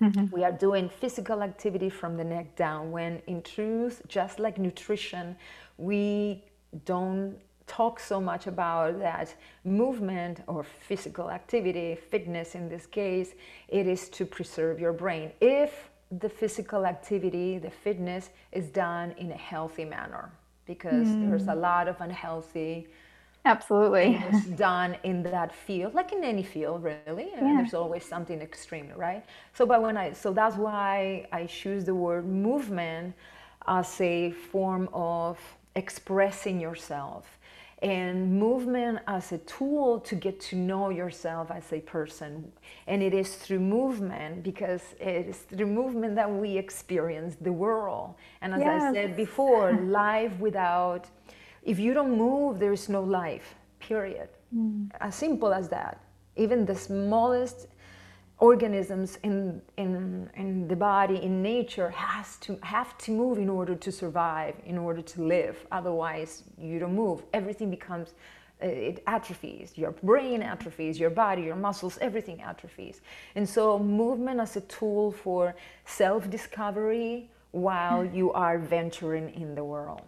Mm-hmm. 0.00 0.34
We 0.34 0.42
are 0.42 0.52
doing 0.52 0.88
physical 0.88 1.42
activity 1.42 1.88
from 1.88 2.16
the 2.16 2.24
neck 2.24 2.56
down 2.56 2.90
when 2.90 3.22
in 3.26 3.42
truth 3.42 4.02
just 4.08 4.40
like 4.40 4.58
nutrition 4.58 5.36
we 5.78 6.42
don't 6.84 7.36
talk 7.66 7.98
so 8.00 8.20
much 8.20 8.46
about 8.46 8.98
that 8.98 9.34
movement 9.64 10.42
or 10.46 10.64
physical 10.64 11.30
activity, 11.30 11.94
fitness 11.94 12.54
in 12.54 12.68
this 12.68 12.86
case, 12.86 13.34
it 13.68 13.86
is 13.86 14.08
to 14.10 14.26
preserve 14.26 14.78
your 14.78 14.92
brain. 14.92 15.30
If 15.40 15.90
the 16.10 16.28
physical 16.28 16.86
activity, 16.86 17.58
the 17.58 17.70
fitness 17.70 18.30
is 18.52 18.68
done 18.68 19.14
in 19.18 19.30
a 19.32 19.36
healthy 19.36 19.84
manner, 19.84 20.30
because 20.66 21.08
mm. 21.08 21.28
there's 21.28 21.48
a 21.48 21.54
lot 21.54 21.88
of 21.88 22.00
unhealthy 22.00 22.86
absolutely 23.44 24.22
done 24.56 24.96
in 25.02 25.22
that 25.22 25.54
field 25.54 25.94
like 25.94 26.12
in 26.12 26.24
any 26.24 26.42
field 26.42 26.82
really 26.82 27.28
yeah. 27.32 27.40
there's 27.40 27.74
always 27.74 28.04
something 28.04 28.40
extreme 28.40 28.90
right 28.96 29.24
so 29.52 29.66
but 29.66 29.82
when 29.82 29.96
i 29.96 30.12
so 30.12 30.32
that's 30.32 30.56
why 30.56 31.26
i 31.30 31.44
choose 31.44 31.84
the 31.84 31.94
word 31.94 32.26
movement 32.26 33.14
as 33.66 34.00
a 34.00 34.30
form 34.30 34.88
of 34.92 35.38
expressing 35.76 36.58
yourself 36.58 37.33
and 37.84 38.32
movement 38.40 38.98
as 39.06 39.30
a 39.32 39.38
tool 39.38 40.00
to 40.00 40.14
get 40.14 40.40
to 40.40 40.56
know 40.56 40.88
yourself 40.88 41.50
as 41.50 41.70
a 41.70 41.80
person. 41.80 42.50
And 42.86 43.02
it 43.02 43.12
is 43.12 43.34
through 43.34 43.60
movement 43.60 44.42
because 44.42 44.80
it 44.98 45.26
is 45.28 45.36
through 45.36 45.66
movement 45.66 46.14
that 46.14 46.30
we 46.30 46.56
experience 46.56 47.36
the 47.38 47.52
world. 47.52 48.14
And 48.40 48.54
as 48.54 48.60
yes. 48.60 48.82
I 48.82 48.92
said 48.94 49.16
before, 49.16 49.72
life 49.82 50.32
without, 50.40 51.10
if 51.62 51.78
you 51.78 51.92
don't 51.92 52.16
move, 52.16 52.58
there 52.58 52.72
is 52.72 52.88
no 52.88 53.02
life, 53.02 53.54
period. 53.80 54.30
Mm. 54.56 54.90
As 55.02 55.14
simple 55.14 55.52
as 55.52 55.68
that. 55.68 56.00
Even 56.36 56.64
the 56.64 56.74
smallest 56.74 57.66
organisms 58.38 59.18
in, 59.22 59.62
in, 59.76 60.28
in 60.36 60.66
the 60.68 60.76
body 60.76 61.22
in 61.22 61.42
nature 61.42 61.90
has 61.90 62.36
to 62.38 62.58
have 62.62 62.96
to 62.98 63.12
move 63.12 63.38
in 63.38 63.48
order 63.48 63.74
to 63.74 63.92
survive 63.92 64.54
in 64.64 64.76
order 64.76 65.02
to 65.02 65.22
live. 65.22 65.66
Otherwise 65.70 66.42
you 66.58 66.78
don't 66.78 66.94
move. 66.94 67.22
Everything 67.32 67.70
becomes 67.70 68.14
uh, 68.62 68.66
it 68.66 69.02
atrophies. 69.06 69.72
Your 69.76 69.92
brain 69.92 70.42
atrophies 70.42 70.98
your 70.98 71.10
body 71.10 71.42
your 71.42 71.56
muscles 71.56 71.96
everything 72.00 72.42
atrophies. 72.42 73.00
And 73.36 73.48
so 73.48 73.78
movement 73.78 74.40
as 74.40 74.56
a 74.56 74.62
tool 74.62 75.12
for 75.12 75.54
self-discovery 75.84 77.30
while 77.52 78.04
hmm. 78.04 78.16
you 78.16 78.32
are 78.32 78.58
venturing 78.58 79.32
in 79.34 79.54
the 79.54 79.64
world. 79.64 80.02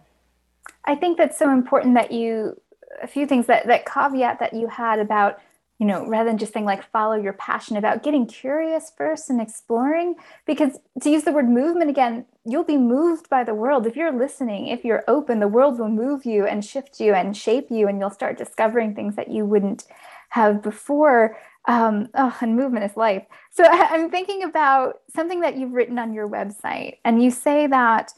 I 0.83 0.95
think 0.95 1.17
that's 1.17 1.37
so 1.37 1.51
important 1.51 1.95
that 1.95 2.11
you 2.11 2.59
a 3.01 3.07
few 3.07 3.25
things 3.25 3.45
that 3.47 3.67
that 3.67 3.85
caveat 3.85 4.39
that 4.39 4.53
you 4.53 4.67
had 4.67 4.99
about 4.99 5.39
you 5.79 5.85
know, 5.85 6.05
rather 6.07 6.29
than 6.29 6.39
just 6.39 6.53
saying 6.53 6.65
like 6.65 6.89
follow 6.91 7.15
your 7.15 7.33
passion 7.33 7.77
about 7.77 8.01
getting 8.01 8.25
curious 8.25 8.91
first 8.97 9.29
and 9.29 9.39
exploring. 9.39 10.15
Because 10.45 10.79
to 11.01 11.09
use 11.09 11.23
the 11.23 11.31
word 11.31 11.47
movement 11.47 11.89
again, 11.89 12.25
you'll 12.45 12.63
be 12.63 12.77
moved 12.77 13.29
by 13.29 13.43
the 13.43 13.53
world. 13.53 13.85
If 13.85 13.95
you're 13.95 14.11
listening, 14.11 14.67
if 14.67 14.83
you're 14.83 15.03
open, 15.07 15.39
the 15.39 15.47
world 15.47 15.77
will 15.77 15.89
move 15.89 16.25
you 16.25 16.45
and 16.45 16.65
shift 16.65 16.99
you 16.99 17.13
and 17.13 17.37
shape 17.37 17.67
you, 17.69 17.87
and 17.87 17.99
you'll 17.99 18.09
start 18.09 18.37
discovering 18.37 18.95
things 18.95 19.15
that 19.15 19.29
you 19.29 19.45
wouldn't 19.45 19.85
have 20.29 20.63
before. 20.63 21.37
Um, 21.65 22.09
oh, 22.15 22.35
and 22.41 22.55
movement 22.55 22.85
is 22.85 22.97
life. 22.97 23.25
So 23.51 23.63
I'm 23.69 24.09
thinking 24.09 24.43
about 24.43 25.01
something 25.13 25.41
that 25.41 25.57
you've 25.57 25.73
written 25.73 25.99
on 25.99 26.13
your 26.13 26.27
website, 26.27 26.97
and 27.05 27.21
you 27.21 27.29
say 27.29 27.67
that 27.67 28.13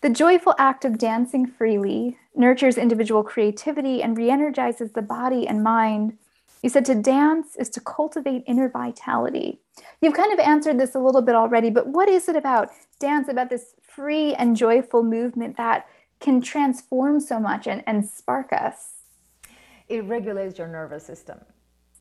the 0.00 0.10
joyful 0.10 0.54
act 0.58 0.84
of 0.84 0.98
dancing 0.98 1.46
freely 1.46 2.16
nurtures 2.34 2.78
individual 2.78 3.22
creativity 3.22 4.02
and 4.02 4.16
re 4.16 4.30
energizes 4.30 4.92
the 4.92 5.02
body 5.02 5.46
and 5.46 5.62
mind 5.62 6.16
you 6.62 6.68
said 6.68 6.84
to 6.86 6.94
dance 6.94 7.56
is 7.56 7.68
to 7.70 7.80
cultivate 7.80 8.42
inner 8.46 8.68
vitality. 8.68 9.60
You've 10.00 10.14
kind 10.14 10.32
of 10.32 10.38
answered 10.38 10.78
this 10.78 10.94
a 10.94 10.98
little 10.98 11.22
bit 11.22 11.34
already, 11.34 11.70
but 11.70 11.86
what 11.86 12.08
is 12.08 12.28
it 12.28 12.36
about 12.36 12.70
dance, 12.98 13.28
about 13.28 13.50
this 13.50 13.74
free 13.82 14.34
and 14.34 14.56
joyful 14.56 15.02
movement 15.02 15.56
that 15.56 15.86
can 16.20 16.40
transform 16.40 17.20
so 17.20 17.38
much 17.38 17.66
and, 17.66 17.82
and 17.86 18.08
spark 18.08 18.52
us? 18.52 18.94
It 19.88 20.04
regulates 20.04 20.58
your 20.58 20.68
nervous 20.68 21.04
system. 21.04 21.38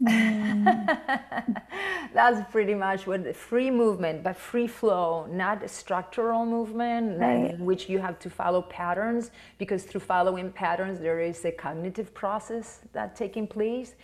Mm. 0.02 1.63
That's 2.13 2.52
pretty 2.52 2.76
much 2.76 3.08
what 3.08 3.36
free 3.36 3.72
movement, 3.72 4.24
but 4.24 4.36
free 4.36 4.67
flow, 4.67 5.28
not 5.30 5.67
structural 5.70 6.46
movement 6.46 7.20
right. 7.20 7.52
in 7.52 7.65
which 7.65 7.89
you 7.89 8.00
have 8.00 8.20
to 8.20 8.30
follow 8.30 8.62
patterns, 8.63 9.32
because 9.58 9.84
through 9.84 10.02
following 10.02 10.52
patterns, 10.52 11.00
there 11.00 11.20
is 11.20 11.43
a 11.46 11.52
cognitive 11.52 12.13
process 12.13 12.82
that 12.93 13.15
taking 13.15 13.48
place 13.48 13.96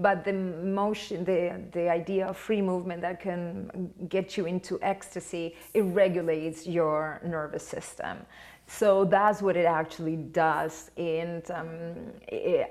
but 0.00 0.24
the 0.24 0.32
motion, 0.32 1.24
the, 1.24 1.60
the 1.72 1.90
idea 1.90 2.26
of 2.26 2.36
free 2.36 2.62
movement 2.62 3.02
that 3.02 3.20
can 3.20 3.90
get 4.08 4.36
you 4.36 4.46
into 4.46 4.78
ecstasy, 4.82 5.56
it 5.74 5.82
regulates 5.82 6.66
your 6.66 7.20
nervous 7.24 7.66
system. 7.66 8.18
So 8.66 9.04
that's 9.04 9.42
what 9.42 9.56
it 9.56 9.66
actually 9.66 10.16
does. 10.16 10.92
And 10.96 11.48
um, 11.50 11.94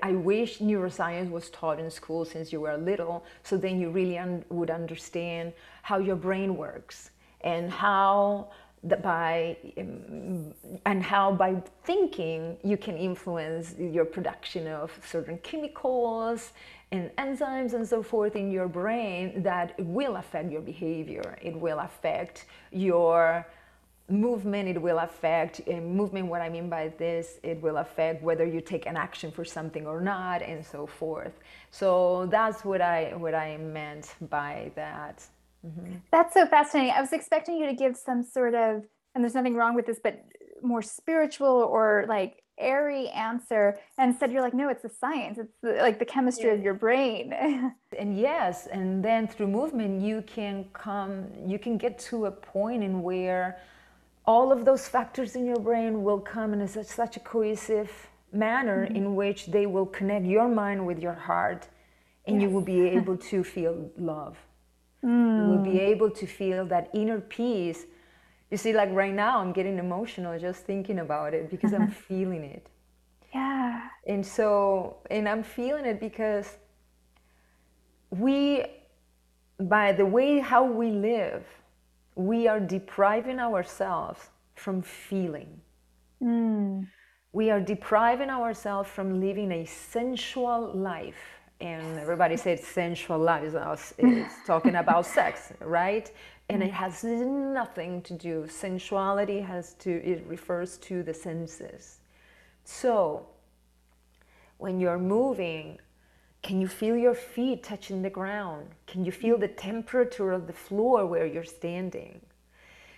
I 0.02 0.12
wish 0.12 0.58
neuroscience 0.58 1.30
was 1.30 1.50
taught 1.50 1.78
in 1.78 1.90
school 1.90 2.24
since 2.24 2.52
you 2.52 2.60
were 2.62 2.76
little, 2.78 3.24
so 3.42 3.58
then 3.58 3.78
you 3.78 3.90
really 3.90 4.16
un- 4.16 4.44
would 4.48 4.70
understand 4.70 5.52
how 5.82 5.98
your 5.98 6.16
brain 6.16 6.56
works 6.56 7.10
and 7.42 7.70
how 7.70 8.50
by 8.82 9.56
um, 9.78 10.54
and 10.86 11.02
how 11.02 11.30
by 11.32 11.62
thinking 11.84 12.56
you 12.64 12.76
can 12.76 12.96
influence 12.96 13.74
your 13.78 14.04
production 14.04 14.66
of 14.66 14.90
certain 15.06 15.38
chemicals 15.38 16.52
and 16.92 17.10
enzymes 17.16 17.74
and 17.74 17.86
so 17.86 18.02
forth 18.02 18.36
in 18.36 18.50
your 18.50 18.68
brain 18.68 19.42
that 19.42 19.74
will 19.78 20.16
affect 20.16 20.50
your 20.50 20.62
behavior. 20.62 21.36
It 21.42 21.54
will 21.54 21.78
affect 21.78 22.46
your 22.72 23.46
movement 24.10 24.68
it 24.68 24.80
will 24.80 24.98
affect 24.98 25.60
uh, 25.68 25.74
movement 25.74 26.26
what 26.26 26.40
i 26.40 26.48
mean 26.48 26.68
by 26.68 26.88
this 26.98 27.38
it 27.42 27.60
will 27.62 27.76
affect 27.76 28.22
whether 28.22 28.44
you 28.44 28.60
take 28.60 28.86
an 28.86 28.96
action 28.96 29.30
for 29.30 29.44
something 29.44 29.86
or 29.86 30.00
not 30.00 30.42
and 30.42 30.64
so 30.66 30.84
forth 30.84 31.32
so 31.70 32.26
that's 32.30 32.64
what 32.64 32.80
i 32.80 33.14
what 33.16 33.34
i 33.34 33.56
meant 33.56 34.14
by 34.28 34.70
that 34.74 35.22
mm-hmm. 35.66 35.94
that's 36.10 36.34
so 36.34 36.46
fascinating 36.46 36.92
i 36.92 37.00
was 37.00 37.12
expecting 37.12 37.56
you 37.56 37.66
to 37.66 37.74
give 37.74 37.96
some 37.96 38.22
sort 38.22 38.54
of 38.54 38.84
and 39.14 39.24
there's 39.24 39.34
nothing 39.34 39.54
wrong 39.54 39.74
with 39.74 39.86
this 39.86 39.98
but 40.02 40.24
more 40.62 40.82
spiritual 40.82 41.48
or 41.48 42.04
like 42.08 42.42
airy 42.58 43.08
answer 43.08 43.78
and 43.96 44.10
instead 44.10 44.30
you're 44.30 44.42
like 44.42 44.52
no 44.52 44.68
it's 44.68 44.82
the 44.82 44.90
science 45.00 45.38
it's 45.38 45.54
the, 45.62 45.72
like 45.74 45.98
the 45.98 46.04
chemistry 46.04 46.48
yeah. 46.48 46.54
of 46.54 46.62
your 46.62 46.74
brain 46.74 47.32
and 47.98 48.18
yes 48.18 48.66
and 48.66 49.02
then 49.02 49.26
through 49.26 49.46
movement 49.46 50.00
you 50.02 50.22
can 50.26 50.66
come 50.74 51.26
you 51.46 51.58
can 51.58 51.78
get 51.78 51.98
to 51.98 52.26
a 52.26 52.30
point 52.30 52.84
in 52.84 53.02
where 53.02 53.58
all 54.26 54.52
of 54.52 54.64
those 54.64 54.86
factors 54.86 55.34
in 55.34 55.46
your 55.46 55.58
brain 55.58 56.04
will 56.04 56.20
come 56.20 56.52
in 56.52 56.68
such, 56.68 56.86
such 56.86 57.16
a 57.16 57.20
cohesive 57.20 57.90
manner 58.32 58.86
mm-hmm. 58.86 58.96
in 58.96 59.14
which 59.14 59.46
they 59.46 59.66
will 59.66 59.86
connect 59.86 60.24
your 60.24 60.48
mind 60.48 60.84
with 60.86 60.98
your 60.98 61.14
heart 61.14 61.68
and 62.26 62.36
yes. 62.36 62.42
you 62.42 62.50
will 62.54 62.62
be 62.62 62.80
able 62.82 63.16
to 63.16 63.42
feel 63.42 63.90
love. 63.96 64.36
Mm. 65.04 65.38
You 65.38 65.50
will 65.50 65.64
be 65.64 65.80
able 65.80 66.10
to 66.10 66.26
feel 66.26 66.66
that 66.66 66.90
inner 66.92 67.20
peace. 67.20 67.86
You 68.50 68.56
see, 68.56 68.72
like 68.72 68.90
right 68.92 69.14
now, 69.14 69.38
I'm 69.38 69.52
getting 69.52 69.78
emotional 69.78 70.38
just 70.38 70.64
thinking 70.64 70.98
about 70.98 71.34
it 71.34 71.50
because 71.50 71.72
I'm 71.72 71.90
feeling 72.08 72.44
it. 72.44 72.68
Yeah. 73.34 73.88
And 74.06 74.26
so, 74.26 74.96
and 75.10 75.28
I'm 75.28 75.42
feeling 75.42 75.84
it 75.84 76.00
because 76.00 76.56
we, 78.10 78.64
by 79.58 79.92
the 79.92 80.04
way 80.04 80.40
how 80.40 80.64
we 80.64 80.90
live, 80.90 81.44
we 82.16 82.48
are 82.48 82.60
depriving 82.60 83.38
ourselves 83.38 84.20
from 84.54 84.82
feeling. 84.82 85.60
Mm. 86.22 86.88
We 87.32 87.50
are 87.50 87.60
depriving 87.60 88.30
ourselves 88.30 88.90
from 88.90 89.20
living 89.20 89.52
a 89.52 89.64
sensual 89.64 90.72
life 90.74 91.39
and 91.60 91.98
everybody 91.98 92.36
says 92.36 92.62
sensual 92.66 93.18
life 93.18 93.44
is, 93.44 93.54
is 93.98 94.26
talking 94.46 94.76
about 94.76 95.06
sex, 95.06 95.52
right? 95.60 96.10
And 96.48 96.62
it 96.62 96.72
has 96.72 97.04
nothing 97.04 98.02
to 98.02 98.14
do. 98.14 98.46
Sensuality 98.48 99.40
has 99.40 99.74
to 99.74 99.90
it 99.90 100.24
refers 100.26 100.78
to 100.78 101.02
the 101.02 101.14
senses. 101.14 101.98
So 102.64 103.26
when 104.58 104.80
you're 104.80 104.98
moving, 104.98 105.78
can 106.42 106.60
you 106.60 106.68
feel 106.68 106.96
your 106.96 107.14
feet 107.14 107.62
touching 107.62 108.02
the 108.02 108.10
ground? 108.10 108.68
Can 108.86 109.04
you 109.04 109.12
feel 109.12 109.36
the 109.38 109.48
temperature 109.48 110.32
of 110.32 110.46
the 110.46 110.52
floor 110.52 111.06
where 111.06 111.26
you're 111.26 111.44
standing? 111.44 112.20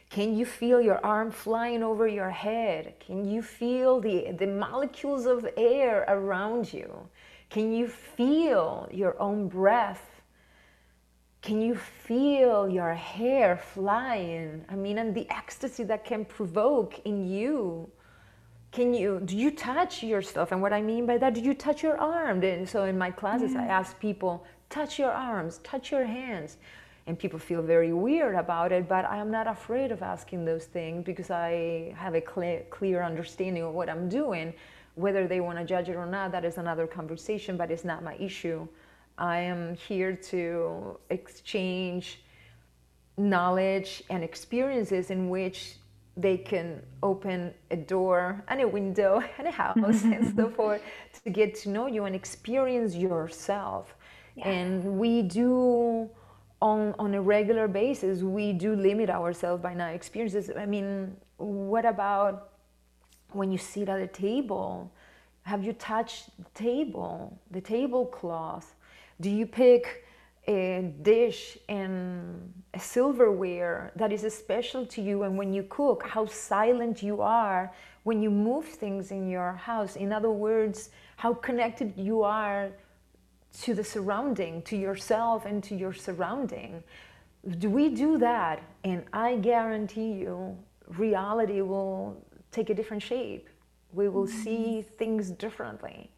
Can 0.09 0.37
you 0.37 0.44
feel 0.44 0.81
your 0.81 1.05
arm 1.05 1.31
flying 1.31 1.83
over 1.83 2.07
your 2.07 2.31
head? 2.31 2.94
Can 3.01 3.25
you 3.25 3.42
feel 3.42 4.01
the, 4.01 4.33
the 4.33 4.46
molecules 4.46 5.27
of 5.27 5.48
air 5.57 6.05
around 6.07 6.72
you? 6.72 7.09
Can 7.53 7.71
you 7.71 7.87
feel 7.87 8.88
your 8.91 9.21
own 9.21 9.47
breath? 9.47 10.23
Can 11.43 11.61
you 11.61 11.75
feel 11.75 12.67
your 12.67 12.95
hair 12.95 13.59
flying? 13.59 14.65
I 14.71 14.75
mean, 14.75 14.97
and 14.97 15.15
the 15.15 15.29
ecstasy 15.29 15.85
that 15.85 16.03
can 16.03 16.25
provoke 16.25 17.01
in 17.05 17.29
you. 17.29 17.91
Can 18.71 18.95
you, 18.95 19.21
do 19.27 19.37
you 19.37 19.51
touch 19.51 20.03
yourself? 20.03 20.51
And 20.53 20.62
what 20.62 20.73
I 20.73 20.81
mean 20.81 21.05
by 21.05 21.19
that, 21.19 21.35
do 21.35 21.43
you 21.43 21.53
touch 21.53 21.83
your 21.83 21.99
arm? 21.99 22.43
And 22.43 22.67
so 22.67 22.85
in 22.85 22.97
my 22.97 23.11
classes, 23.11 23.53
yeah. 23.53 23.65
I 23.65 23.67
mm. 23.67 23.81
ask 23.81 24.01
people, 24.01 24.47
touch 24.71 24.99
your 24.99 25.12
arms, 25.12 25.59
touch 25.62 25.93
your 25.93 26.07
hands. 26.07 26.57
And 27.07 27.19
people 27.19 27.38
feel 27.38 27.61
very 27.61 27.93
weird 27.93 28.35
about 28.35 28.73
it, 28.73 28.88
but 28.88 29.05
I'm 29.05 29.31
not 29.31 29.47
afraid 29.47 29.93
of 29.93 30.01
asking 30.01 30.47
those 30.47 30.65
things 30.65 31.05
because 31.05 31.31
I 31.31 31.93
have 31.99 32.15
a 32.15 32.21
clear, 32.23 32.62
clear 32.71 33.03
understanding 33.03 33.62
of 33.62 33.75
what 33.75 33.91
I'm 33.91 34.09
doing. 34.09 34.55
Whether 34.95 35.27
they 35.27 35.41
want 35.41 35.59
to 35.59 35.65
judge 35.65 35.89
it 35.89 35.97
or 35.97 36.07
not, 36.07 36.33
that 36.33 36.45
is 36.45 36.59
another 36.59 36.87
conversation, 36.87 37.57
but 37.57 37.71
it's 37.71 37.85
not 37.85 38.03
my 38.03 38.15
issue. 38.17 38.67
I 39.19 39.39
am 39.39 39.75
here 39.75 40.15
to 40.31 40.99
exchange 41.11 42.23
knowledge 43.17 44.03
and 44.11 44.25
experiences 44.25 45.11
in 45.11 45.29
which 45.29 45.77
they 46.17 46.37
can 46.37 46.83
open 47.03 47.55
a 47.71 47.77
door 47.77 48.45
and 48.49 48.61
a 48.61 48.69
window 48.69 49.23
and 49.39 49.49
a 49.49 49.51
house 49.51 50.05
and 50.05 50.35
so 50.37 50.51
forth 50.57 50.83
to 51.25 51.31
get 51.31 51.55
to 51.55 51.71
know 51.71 51.87
you 51.87 52.05
and 52.05 52.15
experience 52.15 52.95
yourself. 52.95 53.95
Yeah. 54.37 54.49
And 54.49 54.99
we 54.99 55.23
do 55.23 56.11
on 56.61 56.95
on 56.99 57.15
a 57.15 57.21
regular 57.21 57.69
basis, 57.69 58.23
we 58.23 58.53
do 58.53 58.75
limit 58.75 59.11
ourselves 59.11 59.63
by 59.63 59.75
not 59.75 59.95
experiences. 59.95 60.51
I 60.57 60.65
mean, 60.65 61.17
what 61.37 61.85
about 61.85 62.52
when 63.35 63.53
you 63.53 63.59
sit 63.59 63.88
at 63.88 64.01
a 64.01 64.07
table, 64.07 64.92
have 65.42 65.64
you 65.64 65.73
touched 65.73 66.31
the 66.38 66.51
table, 66.55 67.38
the 67.51 67.61
tablecloth? 67.61 68.75
Do 69.21 69.31
you 69.31 69.47
pick 69.47 70.05
a 70.49 70.92
dish 71.03 71.59
and 71.68 72.53
a 72.75 72.81
silverware 72.81 73.92
that 73.97 74.12
is 74.12 74.23
special 74.35 74.87
to 74.87 75.03
you? 75.03 75.23
And 75.25 75.37
when 75.37 75.53
you 75.53 75.64
cook 75.64 76.07
how 76.07 76.27
silent 76.27 77.03
you 77.03 77.23
are 77.23 77.73
when 78.05 78.23
you 78.23 78.31
move 78.31 78.64
things 78.64 79.11
in 79.11 79.29
your 79.29 79.53
house? 79.53 79.97
In 79.97 80.12
other 80.12 80.31
words 80.31 80.90
how 81.16 81.35
connected 81.35 81.92
you 81.97 82.23
are 82.23 82.71
to 83.61 83.75
the 83.75 83.85
surrounding 83.85 84.62
to 84.62 84.77
yourself 84.77 85.45
and 85.45 85.62
to 85.62 85.75
your 85.75 85.92
surrounding. 85.92 86.83
Do 87.59 87.68
we 87.68 87.90
do 87.90 88.18
that? 88.18 88.62
And 88.85 89.05
i 89.12 89.37
guarantee 89.37 90.12
you 90.12 90.57
reality 90.99 91.61
will 91.61 92.16
take 92.53 92.71
a 92.71 92.75
different 92.75 93.03
shape. 93.03 93.49
We 93.93 94.09
will 94.09 94.27
mm-hmm. 94.27 94.43
see 94.43 94.83
things 94.83 95.31
differently. 95.31 96.11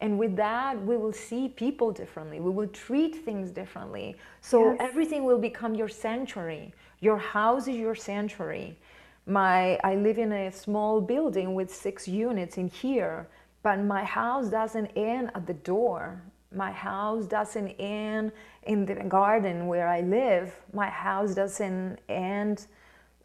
And 0.00 0.18
with 0.18 0.36
that, 0.36 0.80
we 0.84 0.96
will 0.96 1.12
see 1.12 1.48
people 1.48 1.90
differently. 1.90 2.38
We 2.38 2.50
will 2.50 2.68
treat 2.68 3.24
things 3.24 3.50
differently. 3.50 4.16
So 4.40 4.70
yes. 4.70 4.76
everything 4.80 5.24
will 5.24 5.38
become 5.38 5.74
your 5.74 5.88
sanctuary. 5.88 6.72
Your 7.00 7.18
house 7.18 7.66
is 7.66 7.76
your 7.76 7.96
sanctuary. 7.96 8.78
My, 9.26 9.78
I 9.82 9.96
live 9.96 10.18
in 10.18 10.32
a 10.32 10.52
small 10.52 11.00
building 11.00 11.54
with 11.54 11.74
six 11.74 12.06
units 12.06 12.58
in 12.58 12.68
here, 12.68 13.28
but 13.62 13.80
my 13.80 14.04
house 14.04 14.48
doesn't 14.48 14.86
end 14.96 15.30
at 15.34 15.46
the 15.46 15.54
door. 15.54 16.22
My 16.54 16.70
house 16.72 17.26
doesn't 17.26 17.70
end 17.78 18.32
in 18.62 18.86
the 18.86 18.94
garden 18.94 19.66
where 19.66 19.88
I 19.88 20.00
live. 20.00 20.54
My 20.72 20.88
house 20.88 21.34
doesn't 21.34 21.98
end 22.08 22.66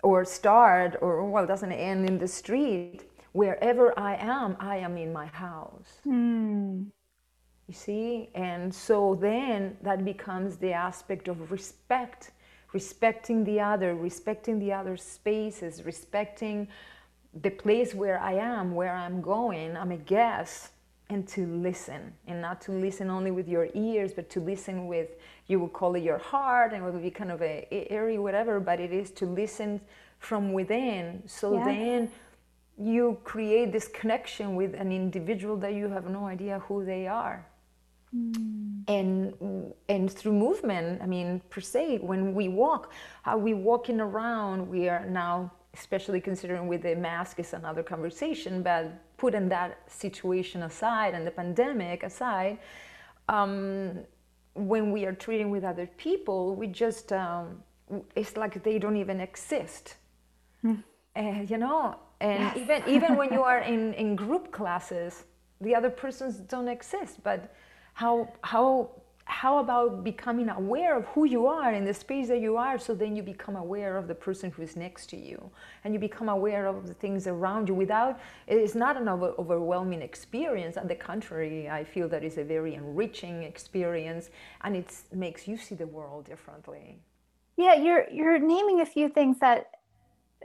or 0.04 0.24
start 0.26 0.98
or 1.02 1.30
well 1.30 1.48
doesn't 1.48 1.72
end 1.72 2.08
in 2.08 2.20
the 2.20 2.28
street. 2.28 3.10
Wherever 3.32 3.98
i 3.98 4.16
am 4.16 4.56
i 4.60 4.78
am 4.78 4.98
in 4.98 5.12
my 5.12 5.26
house. 5.26 6.00
Mm. 6.06 6.88
you 7.68 7.74
see? 7.74 8.30
And 8.36 8.74
so 8.74 9.18
then 9.20 9.78
that 9.82 10.06
becomes 10.06 10.58
the 10.58 10.74
aspect 10.74 11.28
of 11.28 11.52
respect 11.52 12.32
respecting 12.74 13.44
the 13.44 13.60
other 13.60 13.96
respecting 13.96 14.60
the 14.60 14.74
other 14.74 14.98
spaces 14.98 15.84
respecting 15.86 16.68
the 17.42 17.50
place 17.50 17.94
where 17.94 18.20
i 18.20 18.34
am 18.34 18.76
where 18.76 18.96
i'm 18.96 19.22
going. 19.22 19.76
I'm 19.76 19.92
a 19.92 19.98
guest 19.98 20.70
and 21.10 21.28
to 21.28 21.46
listen 21.46 22.14
and 22.28 22.42
not 22.42 22.62
to 22.62 22.72
listen 22.72 23.10
only 23.10 23.32
with 23.32 23.48
your 23.48 23.68
ears 23.74 24.14
but 24.14 24.30
to 24.30 24.40
listen 24.40 24.88
with 24.88 25.10
you 25.48 25.60
will 25.60 25.70
call 25.70 25.96
it 25.96 26.04
your 26.04 26.18
heart 26.18 26.74
and 26.74 26.84
it 26.84 26.92
will 26.92 27.00
be 27.00 27.12
kind 27.12 27.32
of 27.32 27.42
a 27.42 27.68
airy 27.90 28.18
whatever 28.18 28.60
but 28.60 28.80
it 28.80 28.92
is 28.92 29.12
to 29.12 29.26
listen 29.26 29.80
from 30.20 30.54
within 30.54 31.22
so 31.26 31.56
yeah. 31.56 31.66
then 31.66 32.12
you 32.78 33.18
create 33.24 33.72
this 33.72 33.88
connection 33.88 34.56
with 34.56 34.74
an 34.74 34.92
individual 34.92 35.58
that 35.58 35.74
you 35.74 35.88
have 35.90 36.10
no 36.10 36.26
idea 36.26 36.60
who 36.68 36.84
they 36.84 37.06
are 37.06 37.46
mm. 38.16 38.84
and 38.88 39.74
and 39.90 40.12
through 40.12 40.34
movement 40.34 41.02
i 41.02 41.06
mean 41.06 41.42
per 41.50 41.62
se 41.62 42.00
when 42.00 42.34
we 42.34 42.48
walk 42.48 42.92
how 43.24 43.38
we 43.38 43.54
walking 43.54 44.00
around 44.00 44.68
we 44.68 44.90
are 44.90 45.06
now 45.06 45.52
especially 45.74 46.22
considering 46.22 46.68
with 46.68 46.84
the 46.84 46.96
mask 46.96 47.40
is 47.40 47.54
another 47.54 47.84
conversation 47.84 48.62
but 48.62 48.92
putting 49.18 49.50
that 49.50 49.80
situation 49.88 50.64
aside 50.64 51.14
and 51.14 51.26
the 51.26 51.32
pandemic 51.32 52.04
aside 52.04 52.58
um, 53.30 54.00
when 54.54 54.92
we 54.92 55.06
are 55.06 55.14
treating 55.14 55.50
with 55.50 55.64
other 55.64 55.88
people, 55.98 56.56
we 56.56 56.68
just, 56.68 57.12
um, 57.12 57.64
it's 58.16 58.38
like 58.38 58.62
they 58.64 58.80
don't 58.80 58.98
even 58.98 59.20
exist. 59.20 59.96
Mm. 60.64 60.84
Uh, 61.16 61.42
you 61.48 61.58
know, 61.58 61.96
and 62.22 62.42
yes. 62.42 62.58
even 62.58 62.84
even 62.88 63.16
when 63.16 63.32
you 63.32 63.44
are 63.52 63.60
in, 63.60 63.94
in 63.94 64.16
group 64.16 64.52
classes, 64.52 65.26
the 65.62 65.76
other 65.76 65.90
persons 65.90 66.38
don't 66.38 66.68
exist. 66.68 67.24
But 67.24 67.54
how 67.94 68.34
how 68.42 68.90
how 69.26 69.60
about 69.60 70.04
becoming 70.04 70.50
aware 70.50 70.98
of 70.98 71.06
who 71.08 71.26
you 71.26 71.48
are 71.48 71.74
in 71.74 71.86
the 71.86 71.94
space 71.94 72.28
that 72.28 72.40
you 72.40 72.58
are 72.58 72.78
so 72.78 72.94
then 72.94 73.16
you 73.16 73.24
become 73.24 73.56
aware 73.56 73.98
of 73.98 74.08
the 74.08 74.16
person 74.16 74.52
who 74.52 74.62
is 74.62 74.76
next 74.76 75.08
to 75.08 75.18
you. 75.18 75.50
And 75.84 75.94
you 75.94 76.00
become 76.00 76.30
aware 76.30 76.66
of 76.66 76.88
the 76.88 76.94
things 76.94 77.26
around 77.28 77.70
you 77.70 77.74
without 77.74 78.20
it's 78.48 78.76
not 78.76 78.98
an 78.98 79.08
over, 79.08 79.34
overwhelming 79.40 80.02
experience. 80.02 80.78
On 80.78 80.88
the 80.88 80.96
contrary 80.96 81.70
i 81.70 81.84
feel 81.84 82.10
that 82.10 82.24
it's 82.24 82.38
a 82.38 82.44
very 82.44 82.76
enriching 82.76 83.44
experience 83.44 84.30
and 84.62 84.76
it 84.76 84.94
makes 85.14 85.48
you 85.48 85.58
see 85.58 85.76
the 85.76 85.88
world 85.88 86.26
differently. 86.26 87.00
Yeah 87.56 87.76
you're 87.76 88.10
you're 88.12 88.40
naming 88.40 88.82
a 88.82 88.86
few 88.86 89.08
things 89.08 89.40
that 89.40 89.72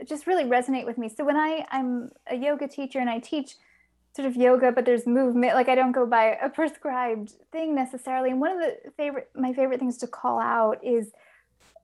just 0.05 0.25
really 0.25 0.45
resonate 0.45 0.85
with 0.85 0.97
me. 0.97 1.09
So 1.09 1.25
when 1.25 1.35
i 1.35 1.65
i'm 1.71 2.11
a 2.27 2.35
yoga 2.35 2.67
teacher 2.67 2.99
and 2.99 3.09
i 3.09 3.19
teach 3.19 3.55
sort 4.15 4.27
of 4.27 4.35
yoga, 4.35 4.71
but 4.71 4.85
there's 4.85 5.05
movement. 5.05 5.53
Like 5.53 5.69
I 5.69 5.75
don't 5.75 5.91
go 5.91 6.05
by 6.05 6.37
a 6.41 6.49
prescribed 6.49 7.33
thing 7.51 7.75
necessarily. 7.75 8.31
And 8.31 8.41
one 8.41 8.51
of 8.51 8.59
the 8.59 8.91
favorite, 8.97 9.29
my 9.35 9.53
favorite 9.53 9.79
things 9.79 9.97
to 9.97 10.07
call 10.07 10.39
out 10.39 10.83
is 10.83 11.11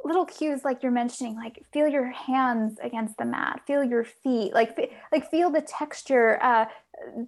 little 0.05 0.26
cues 0.26 0.63
like 0.63 0.84
you're 0.84 0.91
mentioning 0.91 1.36
like 1.36 1.65
feel 1.73 1.88
your 1.88 2.11
hands 2.11 2.78
against 2.84 3.17
the 3.17 3.26
mat 3.26 3.59
feel 3.65 3.84
your 3.84 4.03
feet 4.03 4.53
like 4.53 4.93
like 5.11 5.30
feel 5.32 5.49
the 5.49 5.61
texture 5.61 6.38
uh, 6.43 6.65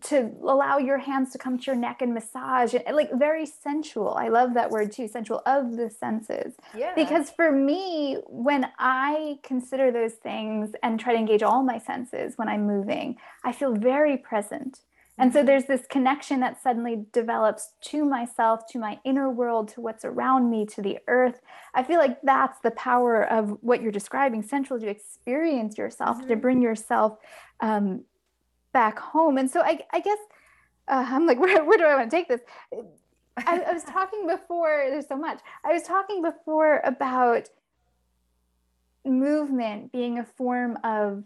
to 0.02 0.32
allow 0.44 0.78
your 0.78 0.98
hands 0.98 1.32
to 1.32 1.38
come 1.38 1.58
to 1.58 1.66
your 1.66 1.76
neck 1.76 2.02
and 2.02 2.14
massage 2.14 2.74
and 2.74 2.96
like 2.96 3.12
very 3.14 3.46
sensual 3.46 4.16
i 4.16 4.28
love 4.28 4.54
that 4.54 4.70
word 4.70 4.92
too 4.92 5.08
sensual 5.08 5.42
of 5.46 5.76
the 5.78 5.90
senses 5.90 6.54
yeah. 6.76 6.94
because 6.96 7.30
for 7.32 7.52
me 7.52 8.18
when 8.28 8.68
i 8.80 9.38
consider 9.44 9.92
those 9.92 10.14
things 10.14 10.72
and 10.84 11.00
try 11.00 11.14
to 11.14 11.20
engage 11.20 11.44
all 11.44 11.64
my 11.64 11.78
senses 11.80 12.34
when 12.38 12.48
i'm 12.48 12.66
moving 12.66 13.16
i 13.44 13.52
feel 13.52 13.74
very 13.74 14.18
present 14.18 14.82
And 15.20 15.34
so 15.34 15.44
there's 15.44 15.66
this 15.66 15.86
connection 15.90 16.42
that 16.42 16.62
suddenly 16.62 17.06
develops 17.12 17.74
to 17.86 18.06
myself, 18.06 18.68
to 18.70 18.80
my 18.80 19.00
inner 19.04 19.30
world, 19.32 19.70
to 19.70 19.82
what's 19.82 20.06
around 20.06 20.52
me, 20.52 20.66
to 20.68 20.82
the 20.82 21.00
earth. 21.08 21.42
I 21.74 21.82
feel 21.82 21.98
like 21.98 22.20
that's 22.22 22.60
the 22.60 22.72
power 22.72 23.24
of 23.24 23.58
what 23.62 23.82
you're 23.82 23.92
describing, 23.92 24.44
central 24.44 24.80
to 24.80 24.88
experience 24.88 25.78
yourself, 25.78 26.18
mm-hmm. 26.18 26.28
to 26.28 26.36
bring 26.36 26.62
yourself 26.62 27.18
um, 27.62 28.04
back 28.78 29.00
home. 29.00 29.40
And 29.40 29.50
so 29.50 29.62
I, 29.62 29.80
I 29.92 30.00
guess 30.00 30.20
uh, 30.88 31.04
I'm 31.10 31.26
like, 31.26 31.40
where, 31.44 31.66
where 31.66 31.80
do 31.80 31.86
I 31.86 31.96
want 31.96 32.12
to 32.12 32.16
take 32.16 32.28
this? 32.28 32.42
I, 33.38 33.60
I 33.60 33.74
was 33.74 33.84
talking 33.84 34.28
before, 34.28 34.86
there's 34.90 35.08
so 35.08 35.18
much. 35.18 35.40
I 35.66 35.74
was 35.74 35.82
talking 35.82 36.22
before 36.22 36.82
about 36.84 37.50
movement 39.04 39.92
being 39.92 40.20
a 40.20 40.24
form 40.24 40.78
of 40.84 41.24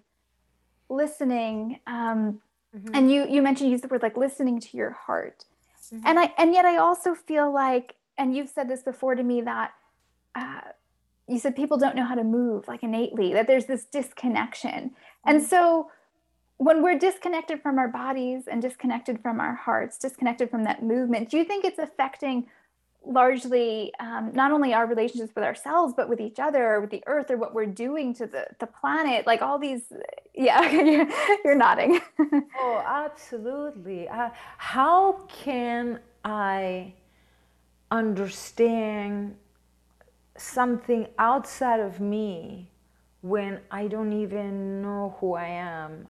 listening. 0.87 1.81
Um, 1.87 2.41
mm-hmm. 2.75 2.95
And 2.95 3.11
you 3.11 3.27
you 3.29 3.41
mentioned 3.41 3.69
you 3.69 3.73
used 3.73 3.83
the 3.83 3.89
word 3.89 4.01
like 4.01 4.17
listening 4.17 4.59
to 4.59 4.77
your 4.77 4.91
heart, 4.91 5.45
mm-hmm. 5.93 6.05
and 6.05 6.19
I 6.19 6.33
and 6.37 6.53
yet 6.53 6.65
I 6.65 6.77
also 6.77 7.13
feel 7.13 7.51
like, 7.53 7.95
and 8.17 8.35
you've 8.35 8.49
said 8.49 8.69
this 8.69 8.83
before 8.83 9.15
to 9.15 9.23
me 9.23 9.41
that. 9.41 9.71
Uh, 10.33 10.61
you 11.27 11.39
said 11.39 11.55
people 11.55 11.77
don't 11.77 11.95
know 11.95 12.03
how 12.03 12.15
to 12.15 12.23
move 12.23 12.67
like 12.67 12.83
innately 12.83 13.31
that 13.31 13.47
there's 13.47 13.65
this 13.65 13.85
disconnection 13.85 14.89
mm-hmm. 14.89 15.29
and 15.29 15.43
so 15.43 15.89
when 16.61 16.83
we're 16.83 16.97
disconnected 16.97 17.61
from 17.61 17.79
our 17.79 17.87
bodies 17.87 18.43
and 18.47 18.61
disconnected 18.61 19.19
from 19.21 19.39
our 19.39 19.55
hearts 19.55 19.97
disconnected 19.97 20.49
from 20.49 20.63
that 20.63 20.83
movement 20.83 21.29
do 21.29 21.37
you 21.37 21.43
think 21.43 21.65
it's 21.65 21.79
affecting 21.79 22.45
largely 23.05 23.91
um, 23.99 24.31
not 24.33 24.51
only 24.51 24.73
our 24.73 24.85
relationships 24.85 25.31
with 25.35 25.43
ourselves 25.43 25.93
but 25.95 26.07
with 26.07 26.19
each 26.19 26.39
other 26.39 26.73
or 26.73 26.81
with 26.81 26.91
the 26.91 27.03
earth 27.07 27.31
or 27.31 27.37
what 27.37 27.53
we're 27.53 27.65
doing 27.65 28.13
to 28.13 28.27
the, 28.27 28.45
the 28.59 28.67
planet? 28.67 29.25
Like 29.25 29.41
all 29.41 29.57
these 29.57 29.81
yeah 30.35 30.69
you're, 30.71 31.07
you're 31.43 31.55
nodding. 31.55 31.99
Oh 32.59 32.83
absolutely. 32.85 34.07
Uh, 34.07 34.29
how 34.57 35.13
can 35.27 35.99
i 36.23 36.93
understand 37.89 39.35
something 40.37 41.07
outside 41.17 41.79
of 41.79 41.99
me 41.99 42.69
when 43.21 43.59
i 43.71 43.87
don't 43.87 44.13
even 44.13 44.81
know 44.81 45.15
who 45.19 45.33
i 45.33 45.47
am 45.47 46.07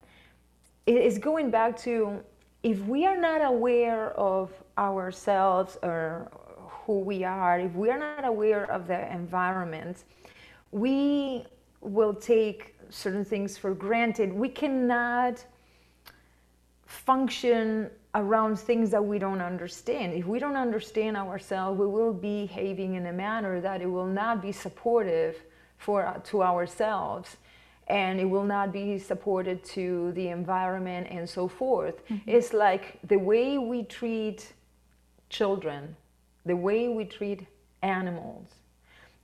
it's 0.87 1.17
going 1.17 1.51
back 1.51 1.77
to 1.81 2.23
if 2.63 2.79
we 2.85 3.05
are 3.05 3.17
not 3.17 3.43
aware 3.43 4.11
of 4.11 4.51
ourselves 4.77 5.77
or 5.83 6.31
who 6.85 6.99
we 6.99 7.23
are, 7.23 7.59
if 7.59 7.73
we 7.75 7.89
are 7.89 7.99
not 7.99 8.25
aware 8.25 8.69
of 8.71 8.87
the 8.87 9.13
environment, 9.13 10.05
we 10.71 11.45
will 11.81 12.13
take 12.13 12.75
certain 12.89 13.25
things 13.25 13.57
for 13.57 13.73
granted. 13.73 14.33
We 14.33 14.49
cannot 14.49 15.45
function 16.85 17.89
around 18.15 18.57
things 18.57 18.89
that 18.89 19.03
we 19.03 19.19
don't 19.19 19.41
understand. 19.41 20.13
If 20.13 20.25
we 20.25 20.39
don't 20.39 20.55
understand 20.55 21.17
ourselves, 21.17 21.77
we 21.77 21.85
will 21.85 22.13
be 22.13 22.47
behaving 22.47 22.95
in 22.95 23.05
a 23.07 23.13
manner 23.13 23.59
that 23.61 23.81
it 23.81 23.85
will 23.85 24.07
not 24.07 24.41
be 24.41 24.51
supportive 24.51 25.35
for 25.77 26.19
to 26.25 26.41
ourselves 26.41 27.37
and 27.87 28.19
it 28.19 28.25
will 28.25 28.43
not 28.43 28.71
be 28.71 28.99
supported 28.99 29.63
to 29.63 30.11
the 30.13 30.27
environment 30.27 31.07
and 31.09 31.29
so 31.29 31.47
forth. 31.47 32.05
Mm-hmm. 32.05 32.29
It's 32.29 32.53
like 32.53 32.99
the 33.07 33.17
way 33.17 33.57
we 33.57 33.83
treat 33.83 34.53
children 35.29 35.95
the 36.47 36.55
way 36.55 36.87
we 36.87 37.05
treat 37.05 37.45
animals 37.83 38.47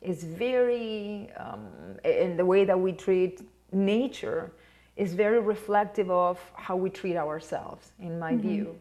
is 0.02 0.24
very, 0.24 1.32
um, 1.38 1.68
and 2.04 2.38
the 2.38 2.46
way 2.46 2.66
that 2.66 2.80
we 2.80 2.92
treat 2.92 3.42
nature 3.72 4.52
is 4.98 5.14
very 5.14 5.40
reflective 5.40 6.12
of 6.12 6.40
how 6.54 6.76
we 6.76 6.90
treat 6.90 7.16
ourselves, 7.16 7.94
in 8.00 8.20
my 8.20 8.34
mm-hmm. 8.34 8.48
view. 8.48 8.80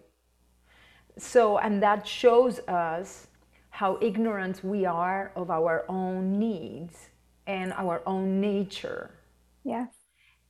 So, 1.17 1.59
and 1.59 1.83
that 1.83 2.07
shows 2.07 2.59
us 2.67 3.29
how 3.71 3.99
ignorant 4.03 4.63
we 4.65 4.85
are 4.85 5.31
of 5.37 5.51
our 5.51 5.85
own 5.89 6.39
needs 6.39 7.09
and 7.47 7.73
our 7.75 8.03
own 8.07 8.41
nature. 8.41 9.11
Yes. 9.65 9.89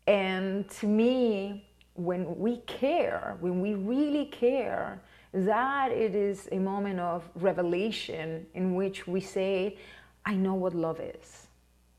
And 0.07 0.69
to 0.81 0.87
me, 0.87 1.69
when 1.95 2.39
we 2.39 2.59
care, 2.67 3.37
when 3.41 3.61
we 3.61 3.75
really 3.75 4.27
care, 4.27 5.03
that 5.33 5.93
it 5.93 6.15
is 6.15 6.49
a 6.53 6.59
moment 6.59 7.01
of 7.01 7.29
revelation 7.35 8.47
in 8.55 8.75
which 8.75 9.07
we 9.07 9.21
say, 9.21 9.79
I 10.25 10.35
know 10.35 10.55
what 10.55 10.75
love 10.75 11.01
is. 11.01 11.47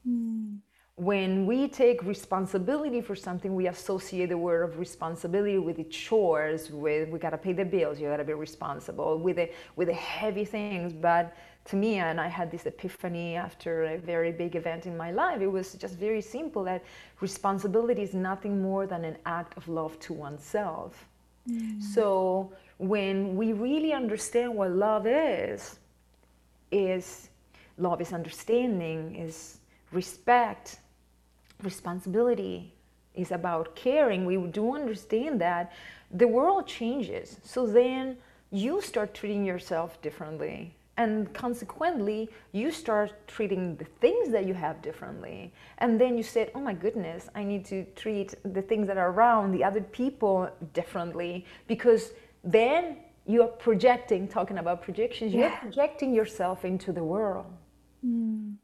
Mm. 0.08 0.60
When 0.96 1.48
we 1.48 1.68
take 1.70 2.04
responsibility 2.04 3.02
for 3.02 3.16
something, 3.16 3.56
we 3.56 3.68
associate 3.68 4.30
the 4.30 4.38
word 4.38 4.64
of 4.64 4.78
responsibility 4.78 5.58
with 5.58 5.78
the 5.78 5.86
chores, 5.86 6.70
with 6.70 7.10
we 7.10 7.18
gotta 7.18 7.38
pay 7.38 7.52
the 7.54 7.66
bills, 7.66 8.00
you 8.00 8.10
gotta 8.10 8.24
be 8.24 8.34
responsible, 8.34 9.18
with 9.18 9.38
the 9.38 9.50
with 9.76 9.88
the 9.88 9.96
heavy 9.96 10.46
things. 10.46 10.94
But 10.94 11.36
to 11.66 11.76
me, 11.78 11.96
and 11.96 12.20
I 12.20 12.28
had 12.28 12.52
this 12.52 12.66
epiphany 12.66 13.36
after 13.36 13.86
a 13.86 13.98
very 13.98 14.32
big 14.32 14.56
event 14.56 14.86
in 14.86 14.98
my 14.98 15.12
life, 15.12 15.42
it 15.42 15.48
was 15.48 15.74
just 15.74 15.96
very 15.96 16.22
simple 16.22 16.64
that 16.66 16.84
responsibility 17.22 18.02
is 18.02 18.14
nothing 18.14 18.62
more 18.62 18.86
than 18.86 19.06
an 19.06 19.18
act 19.26 19.56
of 19.58 19.68
love 19.70 19.98
to 20.02 20.14
oneself. 20.14 21.06
Mm. 21.50 21.82
So 21.82 22.52
when 22.78 23.38
we 23.38 23.54
really 23.54 23.94
understand 23.94 24.54
what 24.56 24.72
love 24.72 25.08
is, 25.08 25.80
is 26.72 27.30
love 27.78 28.02
is 28.02 28.12
understanding, 28.12 29.16
is 29.16 29.60
respect, 29.92 30.80
responsibility, 31.62 32.74
is 33.16 33.32
about 33.32 33.74
caring. 33.76 34.26
We 34.26 34.36
do 34.48 34.76
understand 34.76 35.40
that 35.42 35.72
the 36.12 36.28
world 36.28 36.68
changes. 36.68 37.38
So 37.44 37.66
then 37.66 38.18
you 38.52 38.82
start 38.82 39.14
treating 39.14 39.46
yourself 39.46 40.02
differently 40.02 40.76
and 40.98 41.34
consequently 41.34 42.30
you 42.52 42.72
start 42.72 43.12
treating 43.28 43.76
the 43.78 43.86
things 44.02 44.30
that 44.32 44.46
you 44.46 44.54
have 44.54 44.82
differently. 44.82 45.54
And 45.80 46.00
then 46.00 46.18
you 46.18 46.24
said 46.24 46.52
oh 46.56 46.60
my 46.60 46.74
goodness 46.74 47.30
i 47.36 47.44
need 47.44 47.66
to 47.66 47.86
treat 47.96 48.36
the 48.54 48.62
things 48.62 48.88
that 48.88 48.98
are 48.98 49.12
around 49.12 49.52
the 49.52 49.64
other 49.64 49.82
people 49.82 50.50
differently. 50.74 51.46
Because 51.68 52.12
then 52.44 52.98
you're 53.26 53.48
projecting 53.48 54.28
talking 54.28 54.58
about 54.58 54.82
projections 54.82 55.34
yeah. 55.34 55.40
you're 55.40 55.58
projecting 55.58 56.14
yourself 56.14 56.66
into 56.66 56.92
the 56.92 57.04
world. 57.04 57.52
Mm 58.06 58.56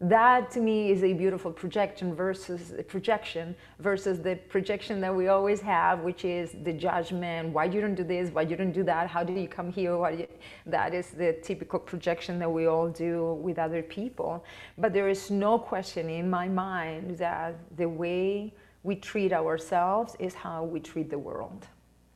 that 0.00 0.48
to 0.52 0.60
me 0.60 0.92
is 0.92 1.02
a 1.02 1.12
beautiful 1.12 1.50
projection 1.50 2.14
versus 2.14 2.72
projection 2.86 3.54
versus 3.80 4.20
the 4.20 4.36
projection 4.48 5.00
that 5.00 5.12
we 5.12 5.26
always 5.26 5.60
have 5.60 6.00
which 6.00 6.24
is 6.24 6.54
the 6.62 6.72
judgment 6.72 7.52
why 7.52 7.64
you 7.64 7.80
don't 7.80 7.96
do 7.96 8.04
this 8.04 8.30
why 8.30 8.42
you 8.42 8.54
don't 8.54 8.70
do 8.70 8.84
that 8.84 9.08
how 9.08 9.24
did 9.24 9.36
you 9.36 9.48
come 9.48 9.72
here 9.72 9.96
why 9.96 10.28
that 10.66 10.94
is 10.94 11.10
the 11.10 11.32
typical 11.42 11.80
projection 11.80 12.38
that 12.38 12.50
we 12.50 12.66
all 12.66 12.88
do 12.88 13.34
with 13.42 13.58
other 13.58 13.82
people 13.82 14.44
but 14.76 14.92
there 14.92 15.08
is 15.08 15.32
no 15.32 15.58
question 15.58 16.08
in 16.08 16.30
my 16.30 16.46
mind 16.46 17.18
that 17.18 17.56
the 17.76 17.88
way 17.88 18.54
we 18.84 18.94
treat 18.94 19.32
ourselves 19.32 20.14
is 20.20 20.32
how 20.32 20.62
we 20.62 20.78
treat 20.78 21.10
the 21.10 21.18
world 21.18 21.66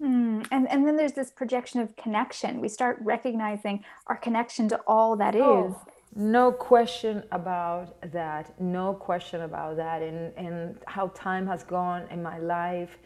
Mm, 0.01 0.45
and, 0.51 0.69
and 0.69 0.85
then 0.85 0.97
there's 0.97 1.13
this 1.13 1.31
projection 1.31 1.81
of 1.81 1.95
connection. 1.95 2.61
We 2.61 2.69
start 2.69 2.99
recognizing 3.03 3.85
our 4.09 4.17
connection 4.17 4.69
to 4.71 4.81
all 4.87 5.17
that 5.17 5.37
is. 5.37 5.43
oh, 5.45 5.69
is. 5.69 5.92
No 6.15 6.53
question 6.53 7.25
about 7.33 7.97
that. 8.13 8.61
No 8.61 8.93
question 8.93 9.43
about 9.43 9.77
that. 9.77 10.03
And, 10.03 10.33
and 10.37 10.79
how 10.87 11.09
time 11.09 11.47
has 11.47 11.63
gone 11.63 12.07
in 12.11 12.23
my 12.23 12.39
life. 12.39 12.99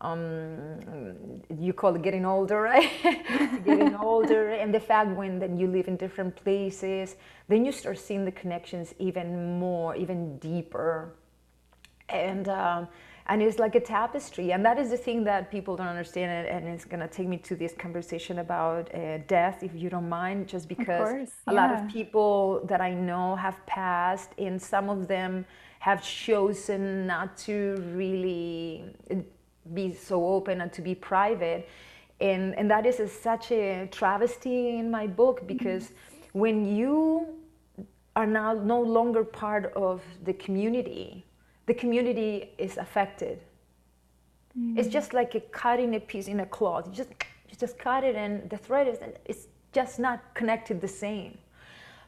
Um, 0.00 1.42
you 1.58 1.72
call 1.72 1.94
it 1.96 2.02
getting 2.02 2.24
older, 2.24 2.60
right? 2.60 2.90
getting 3.64 3.94
older, 4.00 4.50
and 4.50 4.72
the 4.72 4.78
fact 4.78 5.10
when 5.16 5.40
then 5.40 5.58
you 5.58 5.66
live 5.66 5.88
in 5.88 5.96
different 5.96 6.36
places, 6.36 7.16
then 7.48 7.64
you 7.64 7.72
start 7.72 7.98
seeing 7.98 8.24
the 8.24 8.30
connections 8.30 8.94
even 9.00 9.58
more, 9.58 9.96
even 9.96 10.38
deeper. 10.38 11.14
And 12.08 12.48
um, 12.48 12.88
and 13.28 13.42
it's 13.42 13.58
like 13.58 13.74
a 13.74 13.80
tapestry 13.80 14.52
and 14.52 14.64
that 14.64 14.78
is 14.78 14.90
the 14.90 14.96
thing 14.96 15.22
that 15.24 15.50
people 15.50 15.76
don't 15.76 15.86
understand 15.86 16.48
and 16.48 16.66
it's 16.66 16.84
going 16.84 17.00
to 17.00 17.08
take 17.08 17.28
me 17.28 17.36
to 17.36 17.54
this 17.54 17.74
conversation 17.74 18.38
about 18.38 18.92
uh, 18.94 19.18
death 19.26 19.62
if 19.62 19.74
you 19.74 19.90
don't 19.90 20.08
mind 20.08 20.48
just 20.48 20.68
because 20.68 21.08
course, 21.08 21.32
yeah. 21.46 21.52
a 21.52 21.54
lot 21.54 21.74
of 21.74 21.88
people 21.88 22.60
that 22.64 22.80
i 22.80 22.92
know 22.92 23.36
have 23.36 23.64
passed 23.66 24.30
and 24.38 24.60
some 24.60 24.88
of 24.88 25.08
them 25.08 25.44
have 25.80 26.02
chosen 26.02 27.06
not 27.06 27.36
to 27.36 27.76
really 27.94 28.84
uh, 29.10 29.16
be 29.74 29.92
so 29.92 30.26
open 30.26 30.62
and 30.62 30.72
to 30.72 30.80
be 30.80 30.94
private 30.94 31.68
and 32.20 32.54
and 32.56 32.70
that 32.70 32.86
is 32.86 32.98
a, 32.98 33.08
such 33.08 33.52
a 33.52 33.86
travesty 33.92 34.78
in 34.78 34.90
my 34.90 35.06
book 35.06 35.46
because 35.46 35.84
mm-hmm. 35.84 36.38
when 36.38 36.76
you 36.76 37.26
are 38.16 38.26
now 38.26 38.52
no 38.52 38.80
longer 38.80 39.22
part 39.22 39.72
of 39.76 40.02
the 40.24 40.32
community 40.32 41.24
the 41.68 41.74
community 41.74 42.50
is 42.56 42.78
affected. 42.78 43.38
Mm. 44.58 44.78
It's 44.78 44.88
just 44.88 45.12
like 45.12 45.34
a 45.34 45.40
cutting 45.40 45.94
a 45.94 46.00
piece 46.00 46.26
in 46.26 46.40
a 46.40 46.46
cloth. 46.46 46.86
You 46.88 46.94
just 46.94 47.10
you 47.48 47.56
just 47.56 47.78
cut 47.78 48.02
it 48.02 48.16
and 48.16 48.50
the 48.50 48.56
thread 48.56 48.88
is 48.88 48.98
it's 49.26 49.46
just 49.72 49.98
not 49.98 50.18
connected 50.34 50.80
the 50.80 50.88
same. 50.88 51.36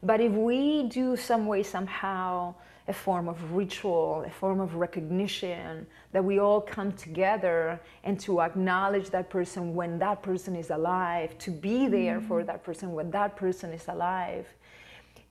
But 0.02 0.20
if 0.20 0.32
we 0.32 0.84
do 0.84 1.14
some 1.14 1.46
way 1.46 1.62
somehow 1.62 2.54
a 2.88 2.92
form 2.92 3.28
of 3.28 3.52
ritual, 3.52 4.24
a 4.26 4.30
form 4.30 4.60
of 4.60 4.74
recognition 4.76 5.86
that 6.12 6.24
we 6.24 6.40
all 6.40 6.62
come 6.62 6.90
together 6.92 7.78
and 8.02 8.18
to 8.18 8.40
acknowledge 8.40 9.10
that 9.10 9.28
person 9.28 9.74
when 9.74 9.98
that 9.98 10.22
person 10.22 10.56
is 10.56 10.70
alive, 10.70 11.36
to 11.38 11.50
be 11.50 11.86
there 11.86 12.18
mm-hmm. 12.18 12.28
for 12.28 12.42
that 12.44 12.64
person 12.64 12.92
when 12.92 13.10
that 13.10 13.36
person 13.36 13.72
is 13.72 13.86
alive. 13.88 14.46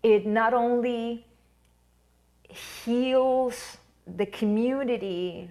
It 0.04 0.28
not 0.28 0.54
only 0.54 1.26
heals 2.48 3.78
the 4.18 4.26
community 4.26 5.50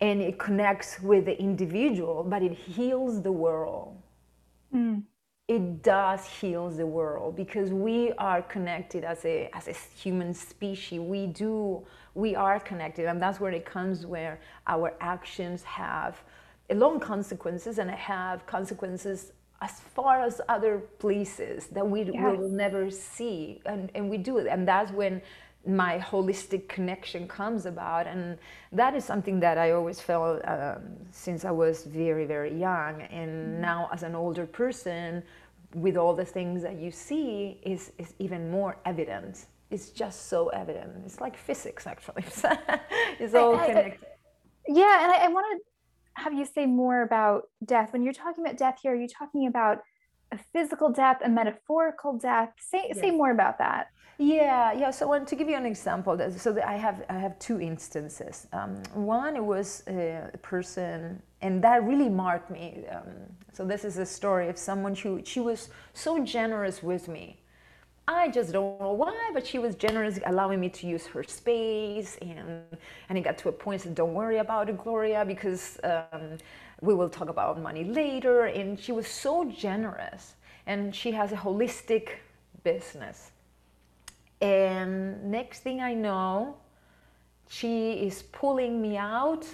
and 0.00 0.22
it 0.22 0.38
connects 0.38 1.00
with 1.00 1.26
the 1.26 1.38
individual, 1.38 2.24
but 2.24 2.42
it 2.42 2.52
heals 2.52 3.22
the 3.22 3.32
world. 3.32 3.96
Mm. 4.74 5.02
It 5.46 5.82
does 5.82 6.26
heal 6.26 6.70
the 6.70 6.86
world 6.86 7.36
because 7.36 7.70
we 7.72 8.12
are 8.12 8.40
connected 8.40 9.04
as 9.04 9.24
a 9.24 9.50
as 9.52 9.66
a 9.66 9.72
human 9.72 10.32
species. 10.32 11.00
We 11.00 11.26
do 11.26 11.84
we 12.14 12.34
are 12.36 12.60
connected, 12.60 13.06
and 13.06 13.20
that's 13.20 13.40
where 13.40 13.52
it 13.52 13.64
comes 13.64 14.06
where 14.06 14.40
our 14.66 14.94
actions 15.00 15.64
have 15.64 16.22
long 16.72 17.00
consequences 17.00 17.78
and 17.78 17.90
have 17.90 18.46
consequences 18.46 19.32
as 19.62 19.80
far 19.80 20.22
as 20.22 20.40
other 20.48 20.78
places 20.98 21.66
that 21.66 21.86
we 21.86 22.04
yes. 22.04 22.14
will 22.14 22.48
never 22.48 22.90
see 22.90 23.60
and, 23.66 23.90
and 23.94 24.08
we 24.08 24.16
do 24.16 24.38
it 24.38 24.46
and 24.46 24.66
that's 24.66 24.90
when 24.92 25.20
my 25.66 25.98
holistic 25.98 26.68
connection 26.68 27.28
comes 27.28 27.66
about. 27.66 28.06
And 28.06 28.38
that 28.72 28.94
is 28.94 29.04
something 29.04 29.40
that 29.40 29.58
i 29.58 29.72
always 29.72 30.00
felt 30.00 30.40
um, 30.48 30.80
since 31.10 31.44
i 31.44 31.50
was 31.50 31.84
very 31.84 32.24
very 32.24 32.58
young. 32.58 33.02
And 33.02 33.30
mm-hmm. 33.30 33.60
now 33.60 33.88
as 33.92 34.02
an 34.02 34.14
older 34.14 34.46
person 34.46 35.22
with 35.74 35.96
all 35.96 36.14
the 36.14 36.24
things 36.24 36.62
that 36.62 36.76
you 36.76 36.90
see 36.90 37.60
is, 37.62 37.92
is 37.98 38.14
even 38.18 38.50
more 38.50 38.76
evident. 38.84 39.46
It's 39.70 39.90
just 39.90 40.26
so 40.26 40.48
evident. 40.48 40.90
It's 41.06 41.20
like 41.20 41.36
physics 41.36 41.86
actually. 41.86 42.24
It's 43.20 43.34
all 43.34 43.58
connected. 43.58 44.06
yeah 44.66 45.02
and 45.04 45.12
I, 45.12 45.26
I 45.26 45.28
want 45.28 45.46
to 45.52 46.22
have 46.22 46.32
you 46.32 46.44
say 46.44 46.66
more 46.66 47.02
about 47.02 47.48
death. 47.64 47.92
When 47.92 48.02
you're 48.02 48.14
talking 48.14 48.44
about 48.44 48.56
death 48.56 48.78
here 48.82 48.92
are 48.92 48.96
you 48.96 49.08
talking 49.08 49.46
about 49.46 49.78
a 50.32 50.38
physical 50.52 50.90
death 50.90 51.18
a 51.22 51.28
metaphorical 51.28 52.16
death? 52.16 52.50
Say 52.58 52.86
yes. 52.88 52.98
say 52.98 53.10
more 53.10 53.30
about 53.30 53.58
that 53.58 53.88
yeah, 54.20 54.72
yeah. 54.72 54.90
So, 54.90 55.14
and 55.14 55.26
to 55.28 55.34
give 55.34 55.48
you 55.48 55.56
an 55.56 55.64
example, 55.64 56.18
so 56.36 56.60
I 56.62 56.76
have 56.76 57.02
I 57.08 57.14
have 57.14 57.38
two 57.38 57.58
instances. 57.58 58.46
Um, 58.52 58.82
one 58.92 59.34
it 59.34 59.42
was 59.44 59.82
a 59.86 60.30
person, 60.42 61.22
and 61.40 61.64
that 61.64 61.82
really 61.84 62.10
marked 62.10 62.50
me. 62.50 62.84
Um, 62.92 63.06
so 63.54 63.64
this 63.64 63.82
is 63.82 63.96
a 63.96 64.04
story 64.04 64.50
of 64.50 64.58
someone 64.58 64.94
who 64.94 65.22
she 65.24 65.40
was 65.40 65.70
so 65.94 66.22
generous 66.22 66.82
with 66.82 67.08
me. 67.08 67.38
I 68.06 68.28
just 68.28 68.52
don't 68.52 68.78
know 68.78 68.92
why, 68.92 69.30
but 69.32 69.46
she 69.46 69.58
was 69.58 69.74
generous, 69.74 70.18
allowing 70.26 70.60
me 70.60 70.68
to 70.68 70.86
use 70.86 71.06
her 71.06 71.22
space, 71.22 72.18
and 72.20 72.62
and 73.08 73.16
it 73.16 73.22
got 73.22 73.38
to 73.38 73.48
a 73.48 73.52
point. 73.52 73.80
Said, 73.80 73.94
"Don't 73.94 74.12
worry 74.12 74.36
about 74.36 74.68
it, 74.68 74.76
Gloria, 74.76 75.24
because 75.24 75.80
um, 75.82 76.36
we 76.82 76.92
will 76.92 77.08
talk 77.08 77.30
about 77.30 77.58
money 77.58 77.84
later." 77.84 78.44
And 78.44 78.78
she 78.78 78.92
was 78.92 79.08
so 79.08 79.46
generous, 79.46 80.34
and 80.66 80.94
she 80.94 81.12
has 81.12 81.32
a 81.32 81.36
holistic 81.36 82.20
business 82.64 83.30
and 84.40 85.30
next 85.30 85.60
thing 85.60 85.80
I 85.80 85.94
know, 85.94 86.56
she 87.48 87.92
is 87.92 88.22
pulling 88.22 88.80
me 88.80 88.96
out 88.96 89.46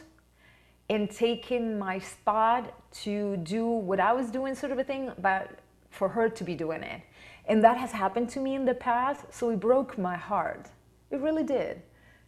and 0.88 1.10
taking 1.10 1.78
my 1.78 1.98
spot 1.98 2.72
to 3.02 3.36
do 3.38 3.66
what 3.66 3.98
I 3.98 4.12
was 4.12 4.30
doing, 4.30 4.54
sort 4.54 4.70
of 4.70 4.78
a 4.78 4.84
thing, 4.84 5.10
but 5.18 5.58
for 5.90 6.08
her 6.08 6.28
to 6.28 6.44
be 6.44 6.54
doing 6.54 6.82
it. 6.82 7.00
And 7.46 7.62
that 7.64 7.76
has 7.76 7.90
happened 7.90 8.28
to 8.30 8.40
me 8.40 8.54
in 8.54 8.64
the 8.64 8.74
past, 8.74 9.24
so 9.30 9.50
it 9.50 9.60
broke 9.60 9.98
my 9.98 10.16
heart. 10.16 10.68
It 11.10 11.20
really 11.20 11.42
did. 11.42 11.82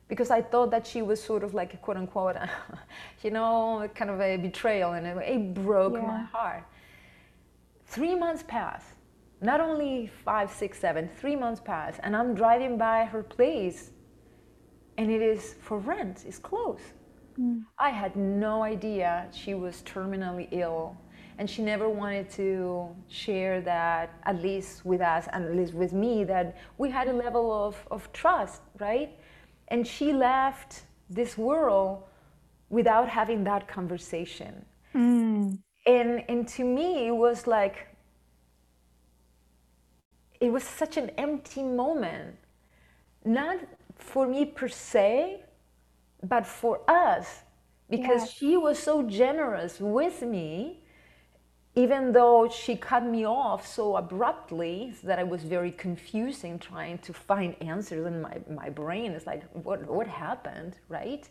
Because 0.09 0.31
I 0.31 0.41
thought 0.41 0.71
that 0.71 0.87
she 0.87 1.03
was 1.03 1.23
sort 1.23 1.45
of 1.45 1.55
like 1.55 1.75
a 1.75 1.77
quote 1.77 1.97
unquote, 1.97 2.37
you 3.23 3.31
know, 3.31 3.89
kind 3.95 4.11
of 4.11 4.21
a 4.21 4.37
betrayal, 4.37 4.93
and 4.93 5.07
it 5.07 5.55
broke 5.55 5.95
yeah. 5.95 6.01
my 6.01 6.23
heart. 6.23 6.65
Three 7.87 8.15
months 8.15 8.43
passed 8.47 8.98
not 9.41 9.61
only 9.61 10.11
five, 10.25 10.51
six, 10.51 10.79
seven, 10.79 11.09
three 11.21 11.37
months 11.37 11.61
pass, 11.61 11.99
and 12.03 12.17
I'm 12.17 12.35
driving 12.35 12.77
by 12.77 13.05
her 13.05 13.23
place, 13.23 13.91
and 14.97 15.11
it 15.11 15.23
is 15.23 15.55
for 15.61 15.79
rent, 15.79 16.25
it's 16.27 16.39
closed. 16.39 16.83
Mm. 17.39 17.63
I 17.79 17.91
had 17.91 18.17
no 18.17 18.63
idea 18.63 19.29
she 19.33 19.55
was 19.55 19.83
terminally 19.83 20.49
ill, 20.51 20.97
and 21.39 21.49
she 21.49 21.63
never 21.63 21.89
wanted 21.89 22.29
to 22.31 22.89
share 23.07 23.61
that, 23.61 24.11
at 24.25 24.43
least 24.43 24.85
with 24.85 25.01
us, 25.01 25.29
and 25.33 25.45
at 25.45 25.55
least 25.55 25.73
with 25.73 25.93
me, 25.93 26.25
that 26.25 26.57
we 26.79 26.91
had 26.91 27.07
a 27.07 27.13
level 27.13 27.53
of, 27.53 27.77
of 27.93 28.13
trust, 28.13 28.61
right? 28.81 29.17
And 29.69 29.87
she 29.87 30.13
left 30.13 30.83
this 31.09 31.39
world 31.39 32.03
without 32.71 33.09
having 33.09 33.45
that 33.45 33.69
conversation. 33.69 34.65
Mm. 34.95 35.59
And, 35.87 36.25
and 36.29 36.49
to 36.49 36.65
me, 36.65 37.07
it 37.07 37.17
was 37.17 37.47
like, 37.47 37.88
it 40.41 40.53
was 40.53 40.65
such 40.65 40.97
an 40.97 41.11
empty 41.11 41.63
moment. 41.63 42.37
Not 43.25 43.59
for 43.97 44.27
me 44.27 44.45
per 44.45 44.69
se, 44.69 45.43
but 46.23 46.47
for 46.47 46.81
us, 46.89 47.43
because 47.91 48.23
yes. 48.23 48.33
she 48.33 48.57
was 48.57 48.79
so 48.79 49.03
generous 49.03 49.81
with 49.81 50.23
me, 50.23 50.81
even 51.75 52.13
though 52.13 52.49
she 52.49 52.77
cut 52.77 53.05
me 53.05 53.27
off 53.27 53.67
so 53.67 53.97
abruptly 53.97 54.95
that 55.05 55.19
I 55.19 55.25
was 55.25 55.43
very 55.43 55.71
confusing 55.71 56.59
trying 56.59 56.99
to 56.99 57.13
find 57.13 57.55
answers 57.61 58.07
in 58.07 58.21
my, 58.21 58.39
my 58.51 58.69
brain. 58.69 59.13
It's 59.13 59.27
like, 59.27 59.45
what, 59.53 59.87
what 59.87 60.07
happened, 60.07 60.77
right? 60.89 61.29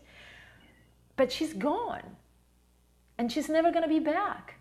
But 1.16 1.32
she's 1.32 1.52
gone, 1.52 2.16
and 3.18 3.30
she's 3.30 3.48
never 3.48 3.70
gonna 3.72 3.88
be 3.88 4.00
back 4.00 4.57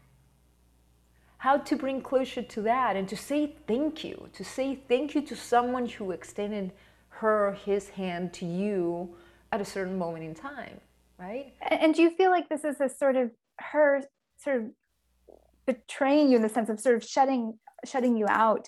how 1.48 1.58
to 1.58 1.78
bring 1.78 2.02
closure 2.02 2.42
to 2.42 2.62
that 2.62 2.98
and 2.98 3.08
to 3.08 3.16
say 3.16 3.56
thank 3.68 4.04
you, 4.04 4.28
to 4.34 4.44
say 4.44 4.78
thank 4.90 5.16
you 5.16 5.22
to 5.22 5.34
someone 5.34 5.86
who 5.88 6.12
extended 6.12 6.74
her, 7.08 7.54
his 7.64 7.88
hand 7.88 8.34
to 8.34 8.46
you 8.46 9.16
at 9.54 9.62
a 9.62 9.66
certain 9.66 9.98
moment 9.98 10.26
in 10.26 10.36
time, 10.36 10.78
right? 11.18 11.54
And 11.62 11.96
do 11.96 12.02
you 12.02 12.10
feel 12.10 12.32
like 12.32 12.50
this 12.50 12.66
is 12.66 12.82
a 12.82 12.90
sort 12.90 13.16
of 13.16 13.32
her 13.72 14.04
sort 14.44 14.58
of 14.58 14.64
betraying 15.66 16.28
you 16.30 16.36
in 16.36 16.42
the 16.42 16.50
sense 16.50 16.70
of 16.70 16.82
sort 16.82 16.96
of 16.98 17.04
shutting 17.16 17.58
shutting 17.86 18.18
you 18.18 18.26
out? 18.28 18.68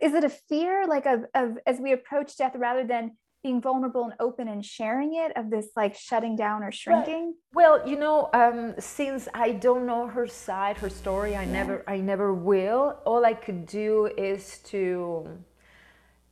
Is 0.00 0.14
it 0.14 0.24
a 0.24 0.30
fear 0.30 0.86
like 0.88 1.04
of, 1.04 1.26
of 1.34 1.58
as 1.66 1.78
we 1.80 1.92
approach 1.92 2.34
death 2.38 2.54
rather 2.56 2.86
than 2.86 3.18
being 3.42 3.60
vulnerable 3.60 4.04
and 4.04 4.14
open 4.20 4.48
and 4.48 4.64
sharing 4.64 5.14
it 5.14 5.36
of 5.36 5.50
this 5.50 5.68
like 5.76 5.94
shutting 5.94 6.36
down 6.36 6.62
or 6.62 6.70
shrinking 6.70 7.34
well, 7.52 7.78
well 7.78 7.88
you 7.88 7.98
know 7.98 8.30
um, 8.34 8.74
since 8.78 9.28
i 9.34 9.50
don't 9.50 9.86
know 9.86 10.06
her 10.06 10.26
side 10.26 10.76
her 10.76 10.90
story 10.90 11.34
i 11.36 11.42
yeah. 11.42 11.52
never 11.52 11.84
i 11.86 11.98
never 11.98 12.32
will 12.32 12.98
all 13.04 13.24
i 13.24 13.34
could 13.34 13.66
do 13.66 14.06
is 14.16 14.58
to 14.64 15.28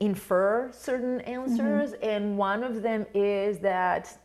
infer 0.01 0.71
certain 0.73 1.21
answers 1.23 1.93
mm-hmm. 1.93 2.09
and 2.09 2.39
one 2.39 2.63
of 2.65 2.83
them 2.83 3.05
is 3.15 3.59
that 3.59 4.17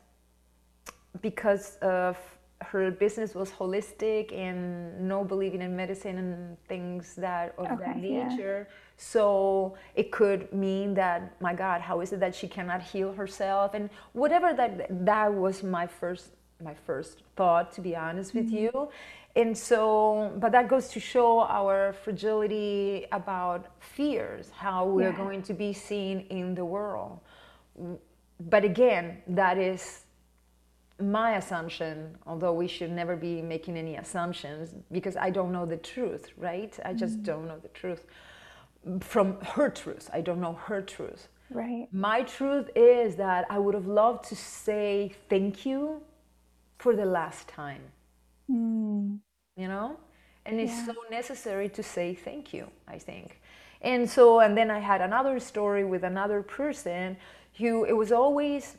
because 1.22 1.78
of 1.78 2.18
her 2.62 2.90
business 2.92 3.36
was 3.36 3.52
holistic 3.52 4.34
and 4.34 5.00
no 5.08 5.24
believing 5.24 5.62
in 5.62 5.76
medicine 5.76 6.18
and 6.18 6.58
things 6.68 7.16
that 7.16 7.54
of 7.58 7.66
okay, 7.66 7.84
that 7.86 7.98
nature. 7.98 8.68
Yeah. 8.70 8.76
So 8.98 9.76
it 9.96 10.12
could 10.12 10.52
mean 10.54 10.94
that 10.94 11.40
my 11.42 11.54
God, 11.54 11.82
how 11.82 12.02
is 12.02 12.14
it 12.14 12.20
that 12.22 12.34
she 12.34 12.48
cannot 12.48 12.82
heal 12.82 13.14
herself? 13.14 13.74
And 13.74 13.90
whatever 14.14 14.54
that 14.54 15.06
that 15.06 15.34
was 15.34 15.64
my 15.64 15.88
first 15.88 16.32
my 16.64 16.74
first 16.74 17.24
thought, 17.36 17.74
to 17.74 17.82
be 17.82 17.96
honest 17.96 18.34
with 18.34 18.48
mm-hmm. 18.48 18.78
you. 18.78 18.90
And 19.36 19.58
so, 19.58 20.32
but 20.38 20.54
that 20.54 20.70
goes 20.70 20.88
to 20.90 21.00
show 21.02 21.42
our 21.42 21.92
fragility 21.92 23.06
about 23.12 23.68
fears, 23.80 24.50
how 24.56 24.86
we're 24.86 25.10
yeah. 25.10 25.18
going 25.18 25.42
to 25.44 25.54
be 25.54 25.74
seen 25.74 26.22
in 26.30 26.56
the 26.56 26.64
world. 26.64 27.20
But 28.40 28.64
again, 28.64 29.22
that 29.28 29.58
is 29.58 30.06
my 31.02 31.36
assumption, 31.36 32.18
although 32.26 32.54
we 32.54 32.70
should 32.70 32.92
never 32.92 33.18
be 33.18 33.42
making 33.42 33.76
any 33.76 33.98
assumptions 33.98 34.74
because 34.90 35.18
I 35.18 35.30
don't 35.30 35.52
know 35.52 35.66
the 35.66 35.78
truth, 35.78 36.30
right? 36.38 36.74
I 36.86 36.94
just 36.94 37.20
mm 37.20 37.26
don't 37.26 37.48
know 37.48 37.58
the 37.60 37.70
truth 37.70 38.06
from 39.00 39.40
her 39.42 39.70
truth. 39.70 40.10
I 40.14 40.22
don't 40.22 40.42
know 40.42 40.54
her 40.54 40.82
truth. 40.82 41.28
Right. 41.50 41.88
My 41.92 42.24
truth 42.24 42.70
is 42.76 43.16
that 43.18 43.46
I 43.50 43.60
would 43.60 43.74
have 43.74 43.88
loved 43.88 44.28
to 44.30 44.36
say 44.36 45.14
thank 45.30 45.66
you 45.66 46.02
for 46.78 46.96
the 46.96 47.06
last 47.06 47.48
time. 47.48 47.82
Mm. 48.50 49.20
You 49.56 49.68
know? 49.68 49.98
And 50.46 50.60
it's 50.60 50.72
yeah. 50.72 50.88
so 50.88 50.94
necessary 51.10 51.70
to 51.70 51.84
say 51.84 52.14
thank 52.14 52.54
you, 52.54 52.68
I 52.88 52.98
think. 52.98 53.42
And 53.82 54.10
so, 54.10 54.40
and 54.40 54.58
then 54.58 54.72
I 54.72 54.80
had 54.80 55.02
another 55.02 55.40
story 55.40 55.84
with 55.84 56.04
another 56.04 56.42
person 56.42 57.18
who 57.58 57.86
it 57.86 57.94
was 57.94 58.12
always 58.12 58.78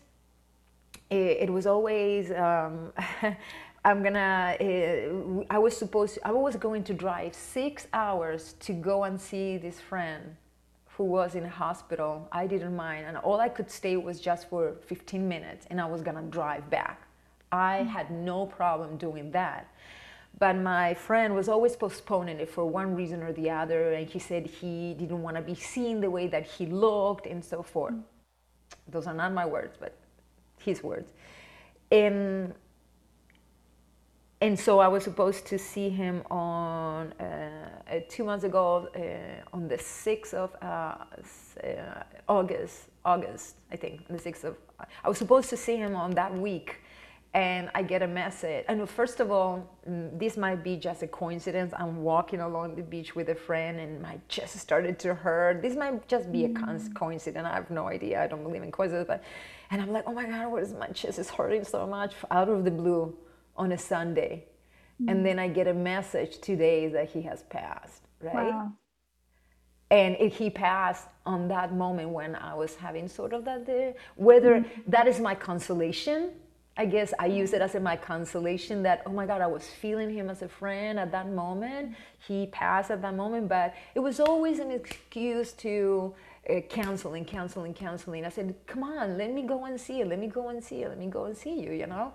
it, 1.11 1.39
it 1.43 1.53
was 1.53 1.67
always 1.67 2.31
um, 2.33 2.93
I'm 3.87 4.03
gonna. 4.03 4.57
Uh, 4.61 5.45
I 5.49 5.59
was 5.59 5.77
supposed. 5.77 6.19
I 6.25 6.33
was 6.33 6.57
going 6.57 6.83
to 6.85 6.95
drive 6.95 7.33
six 7.35 7.87
hours 7.93 8.55
to 8.67 8.73
go 8.73 9.05
and 9.05 9.21
see 9.21 9.59
this 9.59 9.79
friend, 9.81 10.37
who 10.97 11.05
was 11.05 11.35
in 11.35 11.45
a 11.45 11.49
hospital, 11.49 12.27
I 12.33 12.47
didn't 12.47 12.75
mind. 12.75 13.07
And 13.07 13.19
all 13.19 13.39
I 13.39 13.49
could 13.49 13.71
stay 13.71 13.97
was 13.97 14.19
just 14.19 14.49
for 14.49 14.77
15 14.87 15.29
minutes 15.29 15.67
and 15.71 15.81
I 15.81 15.85
was 15.85 16.01
going 16.01 16.17
to 16.17 16.23
drive 16.23 16.69
back. 16.71 17.07
I 17.53 17.81
mm. 17.83 17.89
had 17.89 18.11
no 18.11 18.47
problem 18.47 18.97
doing 18.97 19.31
that. 19.33 19.69
But 20.39 20.57
my 20.57 20.95
friend 20.95 21.35
was 21.35 21.49
always 21.49 21.77
postponing 21.77 22.41
it 22.41 22.51
for 22.51 22.65
one 22.65 22.95
reason 22.95 23.23
or 23.23 23.33
the 23.33 23.51
other. 23.51 23.93
And 23.93 24.09
he 24.09 24.19
said 24.19 24.47
he 24.47 24.95
didn't 24.95 25.23
want 25.23 25.37
to 25.37 25.43
be 25.43 25.55
seen 25.55 26.01
the 26.01 26.11
way 26.11 26.27
that 26.29 26.47
he 26.47 26.67
looked 26.67 27.27
and 27.27 27.45
so 27.45 27.63
forth. 27.63 27.95
Mm. 27.95 28.03
Those 28.89 29.07
are 29.07 29.15
not 29.15 29.33
my 29.33 29.45
words, 29.45 29.77
but 29.79 29.97
his 30.59 30.83
words. 30.83 31.13
And 31.93 32.55
and 34.41 34.59
so 34.59 34.81
I 34.81 34.89
was 34.89 35.03
supposed 35.03 35.47
to 35.47 35.59
see 35.59 35.89
him 35.89 36.23
on 36.31 37.13
uh, 37.13 37.25
uh, 37.91 38.01
two 38.09 38.23
months 38.23 38.45
ago 38.45 38.89
uh, 38.95 39.57
on 39.57 39.67
the 39.67 39.77
6th 39.77 40.35
of 40.35 40.55
uh, 40.61 40.97
uh, 41.65 42.03
August, 42.29 42.89
August, 43.03 43.57
I 43.73 43.77
think, 43.77 44.03
on 44.11 44.17
the 44.17 44.23
6th 44.23 44.45
of, 44.45 44.57
I 45.03 45.09
was 45.09 45.17
supposed 45.17 45.49
to 45.51 45.57
see 45.57 45.77
him 45.77 45.97
on 45.97 46.11
that 46.13 46.37
week 46.37 46.81
and 47.33 47.71
I 47.75 47.83
get 47.83 48.03
a 48.03 48.07
message. 48.07 48.67
And 48.69 48.89
first 48.89 49.21
of 49.21 49.31
all, 49.31 49.67
mm, 49.89 50.19
this 50.19 50.37
might 50.37 50.63
be 50.63 50.77
just 50.77 51.03
a 51.03 51.07
coincidence. 51.07 51.73
I'm 51.79 52.03
walking 52.03 52.41
along 52.41 52.77
the 52.77 52.83
beach 52.83 53.15
with 53.17 53.31
a 53.31 53.35
friend 53.35 53.81
and 53.81 54.03
my 54.03 54.19
chest 54.29 54.59
started 54.59 54.99
to 55.01 55.15
hurt. 55.15 55.63
This 55.63 55.77
might 55.77 56.09
just 56.09 56.31
be 56.31 56.45
a 56.45 56.49
mm. 56.51 56.95
coincidence. 56.95 57.47
I 57.47 57.55
have 57.55 57.71
no 57.71 57.89
idea. 57.89 58.23
I 58.23 58.27
don't 58.27 58.43
believe 58.43 58.63
in 58.63 58.71
coincidences, 58.71 59.09
but, 59.09 59.25
and 59.71 59.81
I'm 59.81 59.93
like, 59.93 60.05
oh 60.07 60.13
my 60.13 60.27
God, 60.27 60.53
what 60.53 60.63
is 60.63 60.75
my 60.75 60.89
chest 60.89 61.19
is 61.19 61.31
hurting 61.31 61.65
so 61.65 61.87
much 61.87 62.15
out 62.31 62.51
of 62.51 62.65
the 62.65 62.71
blue 62.71 63.17
on 63.57 63.73
a 63.73 63.79
Sunday. 63.79 64.45
Mm-hmm. 65.01 65.09
And 65.11 65.27
then 65.27 65.39
I 65.39 65.49
get 65.49 65.67
a 65.67 65.75
message 65.75 66.39
today 66.39 66.89
that 66.89 67.11
he 67.11 67.23
has 67.23 67.43
passed, 67.45 68.03
right? 68.21 68.53
Wow. 68.53 68.73
And 69.91 70.17
it, 70.17 70.33
he 70.33 70.51
passed 70.51 71.07
on 71.25 71.49
that 71.49 71.75
moment 71.75 72.11
when 72.11 72.35
I 72.35 72.55
was 72.55 72.75
having 72.75 73.09
sort 73.09 73.33
of 73.33 73.45
that 73.45 73.67
day. 73.67 73.95
Whether 74.17 74.61
mm-hmm. 74.61 74.91
that 74.91 75.07
is 75.07 75.21
my 75.21 75.35
consolation, 75.35 76.31
I 76.79 76.87
guess 76.87 77.15
I 77.19 77.27
use 77.27 77.53
it 77.53 77.63
as 77.63 77.75
a, 77.75 77.81
my 77.81 77.97
consolation 77.97 78.83
that, 78.83 79.03
oh 79.07 79.11
my 79.11 79.27
God, 79.27 79.41
I 79.41 79.47
was 79.47 79.67
feeling 79.67 80.13
him 80.13 80.29
as 80.29 80.43
a 80.43 80.49
friend 80.49 80.99
at 80.99 81.11
that 81.13 81.29
moment. 81.29 81.95
He 82.27 82.47
passed 82.47 82.91
at 82.91 83.01
that 83.03 83.15
moment, 83.15 83.49
but 83.49 83.75
it 83.95 84.01
was 84.01 84.21
always 84.21 84.59
an 84.59 84.71
excuse 84.71 85.53
to 85.55 86.15
uh, 86.51 86.61
counseling, 86.69 87.25
counseling, 87.25 87.73
counseling. 87.73 88.25
I 88.27 88.29
said, 88.29 88.55
come 88.67 88.83
on, 88.83 89.17
let 89.17 89.33
me 89.33 89.43
go 89.43 89.65
and 89.65 89.81
see 89.81 89.99
you. 89.99 90.05
Let 90.05 90.19
me 90.19 90.27
go 90.27 90.49
and 90.49 90.63
see 90.63 90.81
you. 90.81 90.89
Let 90.89 90.99
me 90.99 91.07
go 91.07 91.25
and 91.25 91.37
see 91.37 91.59
you, 91.61 91.73
you 91.73 91.87
know? 91.87 92.13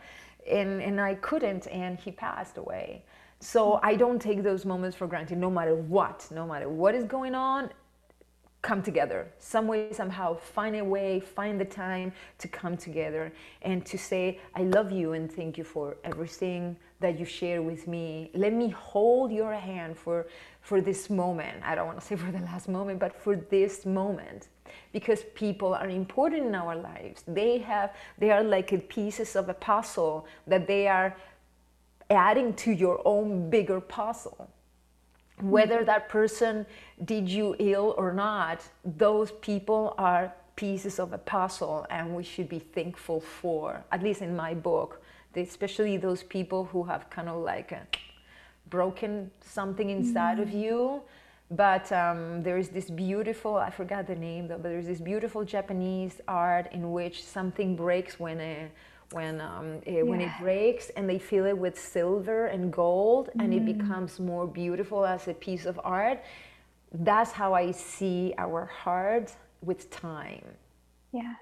And, 0.49 0.81
and 0.81 0.99
I 0.99 1.15
couldn't, 1.15 1.67
and 1.67 1.99
he 1.99 2.11
passed 2.11 2.57
away. 2.57 3.03
So 3.39 3.79
I 3.81 3.95
don't 3.95 4.21
take 4.21 4.43
those 4.43 4.65
moments 4.65 4.95
for 4.95 5.07
granted, 5.07 5.37
no 5.37 5.49
matter 5.49 5.75
what, 5.75 6.27
no 6.31 6.45
matter 6.45 6.69
what 6.69 6.93
is 6.93 7.05
going 7.05 7.35
on. 7.35 7.71
Come 8.61 8.83
together, 8.83 9.27
some 9.39 9.65
way, 9.67 9.91
somehow, 9.91 10.35
find 10.35 10.75
a 10.75 10.85
way, 10.85 11.19
find 11.19 11.59
the 11.59 11.65
time 11.65 12.13
to 12.37 12.47
come 12.47 12.77
together 12.77 13.33
and 13.63 13.83
to 13.87 13.97
say, 13.97 14.39
I 14.53 14.61
love 14.65 14.91
you 14.91 15.13
and 15.13 15.31
thank 15.31 15.57
you 15.57 15.63
for 15.63 15.97
everything 16.03 16.77
that 16.99 17.17
you 17.19 17.25
share 17.25 17.63
with 17.63 17.87
me. 17.87 18.29
Let 18.35 18.53
me 18.53 18.69
hold 18.69 19.31
your 19.31 19.55
hand 19.55 19.97
for, 19.97 20.27
for 20.61 20.81
this 20.81 21.09
moment. 21.09 21.57
I 21.63 21.75
don't 21.75 21.87
want 21.87 21.99
to 21.99 22.05
say 22.05 22.15
for 22.15 22.31
the 22.31 22.39
last 22.39 22.69
moment, 22.69 22.99
but 22.99 23.15
for 23.15 23.35
this 23.35 23.85
moment 23.85 24.47
because 24.93 25.23
people 25.35 25.73
are 25.73 25.89
important 25.89 26.45
in 26.45 26.55
our 26.55 26.75
lives. 26.75 27.23
They 27.27 27.57
have 27.59 27.93
they 28.17 28.31
are 28.31 28.43
like 28.43 28.89
pieces 28.89 29.35
of 29.35 29.49
a 29.49 29.53
puzzle 29.53 30.25
that 30.47 30.67
they 30.67 30.87
are 30.87 31.15
adding 32.09 32.53
to 32.53 32.71
your 32.71 33.01
own 33.05 33.49
bigger 33.49 33.79
puzzle. 33.79 34.49
Whether 35.41 35.77
mm-hmm. 35.77 35.85
that 35.85 36.09
person 36.09 36.65
did 37.05 37.27
you 37.27 37.55
ill 37.59 37.95
or 37.97 38.13
not, 38.13 38.61
those 38.83 39.31
people 39.41 39.95
are 39.97 40.33
pieces 40.55 40.99
of 40.99 41.13
a 41.13 41.17
puzzle 41.17 41.87
and 41.89 42.15
we 42.15 42.23
should 42.23 42.49
be 42.49 42.59
thankful 42.59 43.21
for, 43.21 43.83
at 43.91 44.03
least 44.03 44.21
in 44.21 44.35
my 44.35 44.53
book, 44.53 45.01
especially 45.35 45.97
those 45.97 46.21
people 46.21 46.65
who 46.65 46.83
have 46.83 47.09
kind 47.09 47.29
of 47.29 47.41
like 47.41 47.71
broken 48.71 49.29
something 49.41 49.91
inside 49.91 50.37
mm-hmm. 50.37 50.49
of 50.49 50.63
you 50.63 51.01
but 51.51 51.91
um, 51.91 52.41
there 52.41 52.57
is 52.57 52.69
this 52.69 52.89
beautiful 52.89 53.57
i 53.57 53.69
forgot 53.69 54.07
the 54.07 54.15
name 54.15 54.47
though 54.47 54.57
but 54.57 54.69
there's 54.69 54.87
this 54.87 55.01
beautiful 55.01 55.43
japanese 55.43 56.21
art 56.27 56.67
in 56.71 56.91
which 56.91 57.23
something 57.23 57.75
breaks 57.75 58.19
when 58.19 58.39
a 58.39 58.67
when 59.11 59.41
um, 59.41 59.67
it, 59.85 59.95
yeah. 59.95 60.01
when 60.01 60.21
it 60.21 60.31
breaks 60.39 60.89
and 60.95 61.07
they 61.07 61.19
fill 61.19 61.45
it 61.45 61.57
with 61.57 61.77
silver 61.77 62.47
and 62.47 62.71
gold 62.71 63.29
mm. 63.35 63.43
and 63.43 63.53
it 63.53 63.63
mm. 63.63 63.77
becomes 63.77 64.19
more 64.19 64.47
beautiful 64.47 65.05
as 65.05 65.27
a 65.27 65.33
piece 65.33 65.65
of 65.65 65.79
art 65.83 66.23
that's 66.93 67.31
how 67.31 67.53
i 67.53 67.69
see 67.71 68.33
our 68.37 68.65
heart 68.65 69.35
with 69.61 69.89
time 69.91 70.45
yeah 71.11 71.33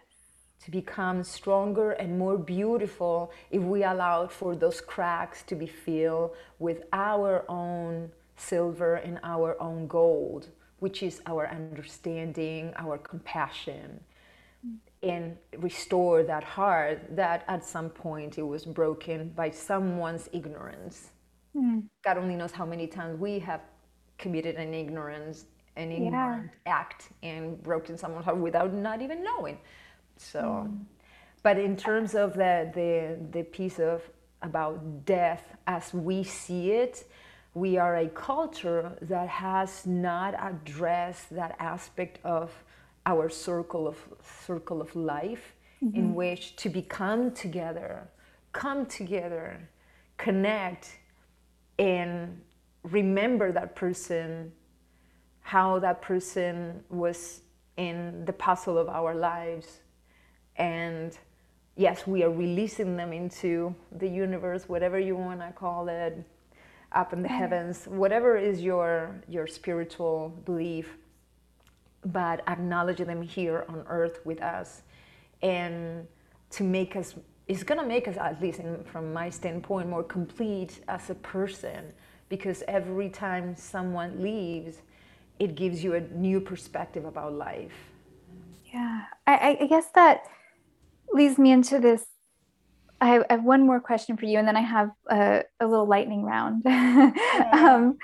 to 0.70 0.78
become 0.82 1.24
stronger 1.24 1.92
and 1.92 2.18
more 2.18 2.38
beautiful 2.38 3.32
if 3.52 3.62
we 3.62 3.84
allow 3.84 4.28
for 4.28 4.56
those 4.56 4.82
cracks 4.82 5.44
to 5.44 5.56
be 5.56 5.68
filled 5.68 6.32
with 6.60 6.84
our 6.94 7.44
own 7.50 8.12
silver 8.36 8.96
and 8.96 9.20
our 9.24 9.62
own 9.62 9.88
gold, 9.88 10.50
which 10.80 11.04
is 11.04 11.22
our 11.26 11.48
understanding, 11.48 12.74
our 12.78 12.98
compassion, 12.98 14.00
and 15.02 15.38
restore 15.58 16.24
that 16.24 16.44
heart 16.44 17.16
that 17.16 17.46
at 17.48 17.66
some 17.66 17.90
point 17.90 18.38
it 18.38 18.44
was 18.44 18.66
broken 18.66 19.30
by 19.30 19.50
someone's 19.50 20.30
ignorance. 20.34 21.12
Mm. 21.56 21.84
God 22.04 22.18
only 22.18 22.36
knows 22.36 22.52
how 22.52 22.66
many 22.66 22.86
times 22.86 23.20
we 23.20 23.40
have 23.40 23.62
committed 24.18 24.56
an 24.56 24.74
ignorance, 24.74 25.46
an 25.78 25.92
ignorant 25.92 26.52
yeah. 26.66 26.74
act 26.74 27.10
and 27.24 27.62
broken 27.64 27.98
someone's 27.98 28.26
heart 28.26 28.38
without 28.38 28.74
not 28.74 29.02
even 29.02 29.24
knowing. 29.24 29.58
So, 30.20 30.68
mm. 30.70 30.80
but 31.42 31.58
in 31.58 31.76
terms 31.76 32.14
of 32.14 32.34
the, 32.34 32.70
the 32.76 33.18
the 33.32 33.44
piece 33.44 33.80
of 33.80 34.04
about 34.42 35.06
death 35.06 35.44
as 35.66 35.94
we 35.94 36.24
see 36.24 36.72
it, 36.72 37.06
we 37.54 37.78
are 37.78 37.98
a 37.98 38.10
culture 38.10 38.98
that 39.02 39.28
has 39.28 39.86
not 39.86 40.36
addressed 40.40 41.30
that 41.32 41.56
aspect 41.60 42.20
of 42.24 42.52
our 43.06 43.30
circle 43.30 43.88
of 43.88 43.98
circle 44.46 44.82
of 44.82 44.96
life 44.96 45.56
mm-hmm. 45.84 45.96
in 45.96 46.14
which 46.14 46.56
to 46.58 46.70
become 46.70 47.32
together 47.32 48.08
come 48.52 48.86
together 48.86 49.60
connect 50.18 50.98
and 51.78 52.40
remember 52.84 53.52
that 53.52 53.76
person 53.76 54.52
how 55.42 55.80
that 55.80 56.02
person 56.02 56.84
was 56.90 57.42
in 57.78 58.26
the 58.26 58.34
puzzle 58.34 58.78
of 58.78 58.90
our 58.90 59.16
lives 59.16 59.80
and 60.60 61.18
yes 61.76 62.05
we 62.05 62.24
are 62.24 62.32
releasing 62.32 62.95
them 62.95 63.12
into 63.12 63.74
the 63.91 64.07
universe 64.07 64.70
whatever 64.70 64.99
you 64.99 65.16
want 65.16 65.39
to 65.39 65.51
call 65.53 65.88
it 65.88 66.24
up 66.91 67.14
in 67.14 67.22
the 67.22 67.28
mm-hmm. 67.28 67.38
heavens, 67.38 67.86
whatever 67.86 68.38
is 68.38 68.62
your 68.62 69.22
your 69.28 69.47
spiritual 69.47 70.30
belief, 70.45 70.97
but 72.05 72.41
acknowledge 72.47 72.97
them 72.97 73.22
here 73.22 73.66
on 73.70 73.84
earth 73.88 74.20
with 74.26 74.41
us, 74.41 74.82
and 75.41 76.07
to 76.51 76.64
make 76.64 76.95
us 76.95 77.16
it's 77.47 77.64
gonna 77.64 77.86
make 77.86 78.07
us 78.07 78.18
at 78.18 78.41
least 78.41 78.60
in, 78.60 78.84
from 78.84 79.12
my 79.12 79.30
standpoint 79.30 79.89
more 79.89 80.03
complete 80.03 80.82
as 80.88 81.10
a 81.10 81.16
person. 81.16 81.93
Because 82.30 82.62
every 82.68 83.10
time 83.10 83.55
someone 83.55 84.22
leaves, 84.22 84.84
it 85.39 85.55
gives 85.55 85.84
you 85.84 85.95
a 85.95 86.01
new 86.01 86.39
perspective 86.39 87.05
about 87.05 87.34
life. 87.34 87.74
Yeah, 88.72 89.05
I, 89.26 89.57
I 89.62 89.66
guess 89.66 89.88
that 89.95 90.28
leads 91.14 91.38
me 91.38 91.51
into 91.51 91.80
this 91.80 92.05
I 93.01 93.07
have, 93.07 93.24
I 93.30 93.34
have, 93.34 93.43
one 93.43 93.66
more 93.66 93.80
question 93.80 94.18
for 94.18 94.26
you, 94.26 94.39
and 94.39 94.47
then 94.47 94.57
I 94.57 94.62
have 94.62 94.91
a, 95.10 95.43
a 95.60 95.68
little 95.68 95.88
lightning 95.88 96.24
round. 96.24 96.66
um, 96.66 97.97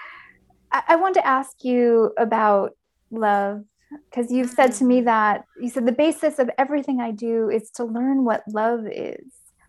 I, 0.71 0.83
I, 0.87 0.95
want 0.95 1.15
to 1.15 1.27
ask 1.27 1.63
you 1.63 2.13
about 2.17 2.77
love 3.11 3.65
because 4.09 4.31
you've 4.31 4.49
said 4.49 4.71
to 4.73 4.85
me 4.85 5.01
mm. 5.01 5.05
that 5.05 5.45
you 5.61 5.69
said 5.69 5.85
the 5.85 5.91
basis 5.91 6.39
of 6.39 6.49
everything 6.57 7.01
I 7.01 7.11
do 7.11 7.49
is 7.49 7.69
to 7.71 7.83
learn 7.83 8.23
what 8.23 8.43
love 8.47 8.85
is. 8.87 9.25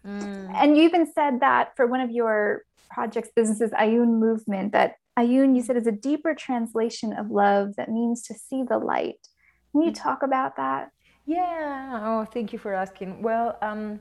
Mm. 0.07 0.53
And 0.55 0.77
you 0.77 0.85
even 0.85 1.11
said 1.13 1.41
that 1.41 1.75
for 1.77 1.87
one 1.87 2.01
of 2.01 2.11
your 2.11 2.63
projects, 2.91 3.31
businesses, 3.35 3.73
Ayun 3.73 4.19
Movement, 4.21 4.73
that 4.73 4.95
Ayun, 5.19 5.57
you 5.57 5.63
said, 5.63 5.77
is 5.77 5.87
a 5.87 5.93
deeper 5.93 6.35
translation 6.35 7.13
of 7.13 7.31
love 7.31 7.75
that 7.77 7.91
means 7.91 8.23
to 8.23 8.35
see 8.35 8.63
the 8.63 8.79
light. 8.79 9.27
Can 9.73 9.83
you 9.83 9.91
mm. 9.91 10.01
talk 10.01 10.23
about 10.23 10.57
that? 10.57 10.91
Yeah. 11.27 12.01
Oh, 12.03 12.25
thank 12.25 12.53
you 12.53 12.59
for 12.59 12.73
asking. 12.73 13.21
Well, 13.21 13.59
um, 13.61 14.01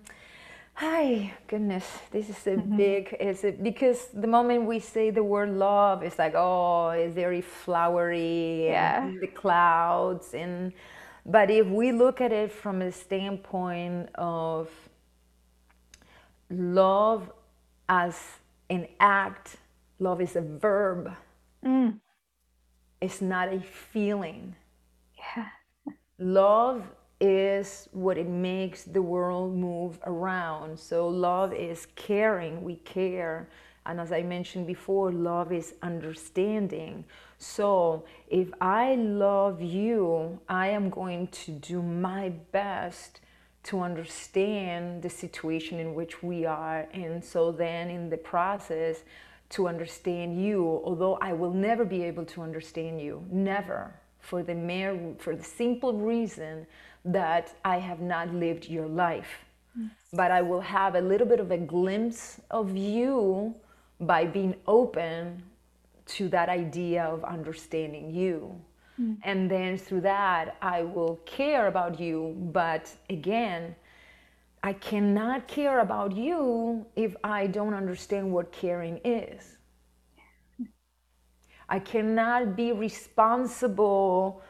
Hi, 0.77 1.33
goodness, 1.47 1.85
this 2.11 2.29
is 2.29 2.47
a 2.47 2.57
mm-hmm. 2.57 2.75
big. 2.75 3.15
Is 3.17 3.45
it 3.45 3.63
because 3.63 4.07
the 4.13 4.27
moment 4.27 4.65
we 4.65 4.79
say 4.79 5.09
the 5.09 5.23
word 5.23 5.51
love, 5.51 6.03
it's 6.03 6.19
like 6.19 6.33
oh, 6.35 6.89
it's 6.89 7.15
very 7.15 7.39
flowery, 7.39 8.65
yeah, 8.65 9.09
the 9.21 9.27
clouds, 9.27 10.33
and 10.33 10.73
but 11.25 11.49
if 11.49 11.65
we 11.65 11.93
look 11.93 12.19
at 12.19 12.33
it 12.33 12.51
from 12.51 12.81
a 12.81 12.91
standpoint 12.91 14.09
of 14.15 14.69
love 16.49 17.31
as 17.87 18.19
an 18.69 18.85
act, 18.99 19.55
love 19.99 20.19
is 20.19 20.35
a 20.35 20.41
verb. 20.41 21.15
Mm. 21.65 22.01
It's 22.99 23.21
not 23.21 23.47
a 23.47 23.61
feeling. 23.61 24.57
Yeah. 25.17 25.47
love 26.19 26.83
is 27.25 27.89
what 27.91 28.17
it 28.17 28.27
makes 28.27 28.83
the 28.83 29.01
world 29.01 29.55
move 29.55 29.99
around. 30.05 30.79
So 30.79 31.07
love 31.07 31.53
is 31.53 31.87
caring, 31.95 32.63
we 32.63 32.75
care. 32.77 33.49
And 33.85 33.99
as 33.99 34.11
I 34.11 34.21
mentioned 34.21 34.67
before, 34.67 35.11
love 35.11 35.51
is 35.51 35.75
understanding. 35.81 37.05
So 37.37 38.05
if 38.29 38.49
I 38.61 38.95
love 38.95 39.61
you, 39.61 40.39
I 40.49 40.67
am 40.69 40.89
going 40.89 41.27
to 41.27 41.51
do 41.51 41.81
my 41.81 42.29
best 42.51 43.21
to 43.63 43.81
understand 43.81 45.01
the 45.01 45.09
situation 45.09 45.79
in 45.79 45.95
which 45.95 46.21
we 46.21 46.45
are. 46.45 46.87
And 46.93 47.23
so 47.23 47.51
then 47.51 47.89
in 47.89 48.09
the 48.09 48.17
process, 48.17 49.03
to 49.49 49.67
understand 49.67 50.43
you, 50.43 50.81
although 50.83 51.17
I 51.21 51.33
will 51.33 51.53
never 51.53 51.85
be 51.85 52.03
able 52.03 52.25
to 52.25 52.41
understand 52.41 53.01
you, 53.01 53.23
never, 53.29 53.93
for 54.19 54.41
the 54.41 54.55
mere, 54.55 54.99
for 55.19 55.35
the 55.35 55.43
simple 55.43 55.93
reason 55.93 56.65
that 57.05 57.53
I 57.63 57.77
have 57.77 58.01
not 58.01 58.33
lived 58.33 58.67
your 58.67 58.87
life. 58.87 59.45
Mm. 59.77 59.91
But 60.13 60.31
I 60.31 60.41
will 60.41 60.61
have 60.61 60.95
a 60.95 61.01
little 61.01 61.27
bit 61.27 61.39
of 61.39 61.51
a 61.51 61.57
glimpse 61.57 62.41
of 62.49 62.75
you 62.75 63.55
by 63.99 64.25
being 64.25 64.55
open 64.67 65.43
to 66.07 66.29
that 66.29 66.49
idea 66.49 67.03
of 67.03 67.23
understanding 67.23 68.13
you. 68.13 68.59
Mm. 68.99 69.17
And 69.23 69.49
then 69.49 69.77
through 69.77 70.01
that, 70.01 70.57
I 70.61 70.83
will 70.83 71.17
care 71.25 71.67
about 71.67 71.99
you. 71.99 72.35
But 72.51 72.91
again, 73.09 73.75
I 74.63 74.73
cannot 74.73 75.47
care 75.47 75.79
about 75.79 76.15
you 76.15 76.85
if 76.95 77.15
I 77.23 77.47
don't 77.47 77.73
understand 77.73 78.31
what 78.31 78.51
caring 78.51 78.99
is. 79.03 79.57
I 81.67 81.79
cannot 81.79 82.55
be 82.55 82.71
responsible 82.71 84.41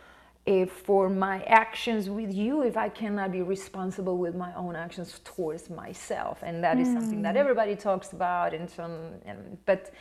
if 0.45 0.71
for 0.71 1.09
my 1.09 1.41
actions 1.43 2.07
with 2.07 2.31
you 2.31 2.61
if 2.61 2.77
I 2.77 2.89
cannot 2.89 3.31
be 3.31 3.41
responsible 3.41 4.17
with 4.17 4.35
my 4.35 4.53
own 4.53 4.75
actions 4.75 5.19
towards 5.23 5.69
myself. 5.69 6.43
And 6.43 6.63
that 6.63 6.77
is 6.77 6.87
mm. 6.87 6.93
something 6.93 7.21
that 7.23 7.35
mm. 7.35 7.39
everybody 7.39 7.75
talks 7.75 8.13
about 8.13 8.53
and 8.53 8.69
some 8.69 8.95
and, 9.25 9.57
but 9.65 9.91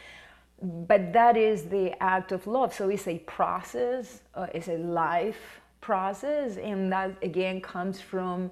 but 0.63 1.13
that 1.13 1.37
is 1.37 1.65
the 1.65 2.01
act 2.03 2.33
of 2.33 2.47
love. 2.47 2.73
So 2.73 2.89
it's 2.89 3.09
a 3.09 3.19
process, 3.21 4.23
uh, 4.35 4.47
it's 4.55 4.69
a 4.69 4.79
life 4.79 5.61
process, 5.81 6.57
and 6.57 6.93
that 6.93 7.17
again 7.23 7.61
comes 7.61 8.01
from 8.01 8.51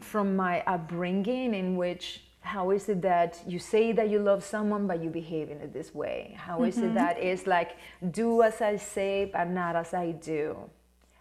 from 0.00 0.36
my 0.36 0.62
upbringing, 0.66 1.54
in 1.54 1.76
which 1.76 2.22
how 2.40 2.70
is 2.70 2.88
it 2.88 3.02
that 3.02 3.40
you 3.46 3.58
say 3.58 3.92
that 3.92 4.10
you 4.10 4.18
love 4.18 4.42
someone 4.42 4.86
but 4.86 5.02
you 5.02 5.10
behave 5.10 5.50
in 5.50 5.58
it 5.58 5.72
this 5.72 5.94
way? 5.94 6.34
How 6.38 6.64
is 6.64 6.76
mm-hmm. 6.76 6.88
it 6.88 6.94
that 6.94 7.18
it's 7.18 7.46
like 7.46 7.76
do 8.10 8.42
as 8.42 8.60
I 8.60 8.76
say 8.76 9.30
but 9.32 9.48
not 9.48 9.76
as 9.76 9.94
I 9.94 10.12
do? 10.12 10.56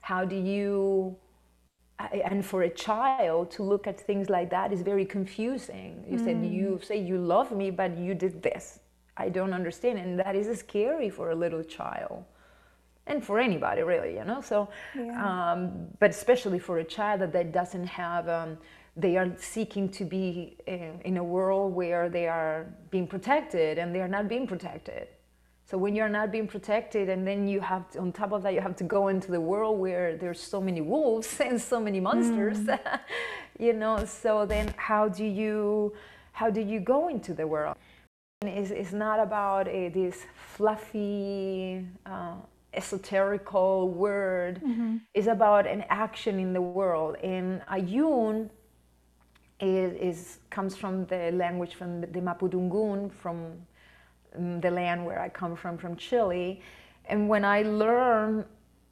How 0.02 0.26
do 0.26 0.36
you 0.36 1.18
and 2.14 2.44
for 2.46 2.64
a 2.64 2.70
child 2.70 3.52
to 3.52 3.64
look 3.64 3.86
at 3.86 4.00
things 4.00 4.30
like 4.30 4.50
that 4.50 4.74
is 4.74 4.82
very 4.82 5.06
confusing. 5.06 6.04
You 6.10 6.18
mm. 6.18 6.26
said 6.26 6.46
you 6.46 6.80
say 6.84 6.98
you 6.98 7.18
love 7.18 7.52
me, 7.52 7.70
but 7.70 7.98
you 7.98 8.16
did 8.16 8.42
this. 8.42 8.80
I 9.18 9.30
don't 9.30 9.54
understand. 9.54 10.00
And 10.00 10.20
that 10.20 10.36
is 10.36 10.58
scary 10.60 11.10
for 11.10 11.32
a 11.32 11.36
little 11.36 11.64
child 11.64 12.24
and 13.08 13.24
for 13.24 13.40
anybody 13.40 13.82
really, 13.84 14.16
you 14.16 14.24
know? 14.24 14.42
So, 14.42 14.70
yeah. 14.96 15.52
um, 15.52 15.88
but 16.00 16.10
especially 16.10 16.60
for 16.60 16.80
a 16.80 16.84
child 16.84 17.22
that, 17.22 17.34
that 17.34 17.52
doesn't 17.52 17.88
have, 17.88 18.30
um, 18.30 18.58
they 18.96 19.18
are 19.18 19.32
seeking 19.38 19.90
to 19.90 20.06
be 20.06 20.58
in, 20.68 21.02
in, 21.06 21.18
a 21.18 21.24
world 21.24 21.74
where 21.74 22.10
they 22.10 22.28
are 22.28 22.68
being 22.90 23.08
protected 23.08 23.78
and 23.78 23.96
they 23.96 24.02
are 24.02 24.08
not 24.08 24.28
being 24.28 24.46
protected. 24.46 25.08
So 25.72 25.78
when 25.78 25.96
you're 25.96 26.10
not 26.10 26.34
being 26.34 26.48
protected 26.48 27.08
and 27.08 27.26
then 27.26 27.48
you 27.48 27.62
have 27.62 27.90
to, 27.92 28.00
on 28.00 28.12
top 28.12 28.34
of 28.34 28.44
that, 28.44 28.54
you 28.54 28.60
have 28.60 28.76
to 28.76 28.84
go 28.84 29.08
into 29.08 29.32
the 29.32 29.40
world 29.40 29.80
where 29.80 30.18
there's 30.18 30.42
so 30.42 30.60
many 30.60 30.82
wolves 30.82 31.40
and 31.40 31.62
so 31.62 31.80
many 31.80 32.02
monsters, 32.02 32.58
mm. 32.58 33.00
you 33.58 33.72
know, 33.72 34.04
so 34.04 34.46
then 34.46 34.74
how 34.76 35.08
do 35.08 35.24
you, 35.24 35.94
how 36.34 36.50
do 36.50 36.60
you 36.60 36.82
go 36.82 37.08
into 37.08 37.34
the 37.34 37.48
world? 37.48 37.78
It's, 38.42 38.72
it's 38.72 38.92
not 38.92 39.22
about 39.22 39.70
a, 39.70 39.88
this 39.88 40.26
fluffy, 40.36 41.86
uh, 42.06 42.36
esoterical 42.74 43.94
word. 43.94 44.60
Mm-hmm. 44.62 44.98
It's 45.14 45.28
about 45.28 45.68
an 45.68 45.86
action 45.88 46.38
in 46.38 46.52
the 46.52 46.62
world. 46.62 47.16
And 47.24 47.62
ayun 47.72 48.50
is, 49.62 49.94
is 49.94 50.40
comes 50.50 50.76
from 50.76 51.06
the 51.06 51.32
language 51.32 51.76
from 51.76 52.02
the, 52.02 52.08
Mapudungun, 52.20 53.10
from 53.14 53.54
Mm, 54.40 54.62
the 54.62 54.72
land 54.72 55.06
where 55.06 55.20
I 55.20 55.30
come 55.30 55.56
from, 55.56 55.78
from 55.78 55.96
Chile. 55.96 56.62
And 57.06 57.28
when 57.28 57.44
I 57.44 57.64
learned 57.64 58.46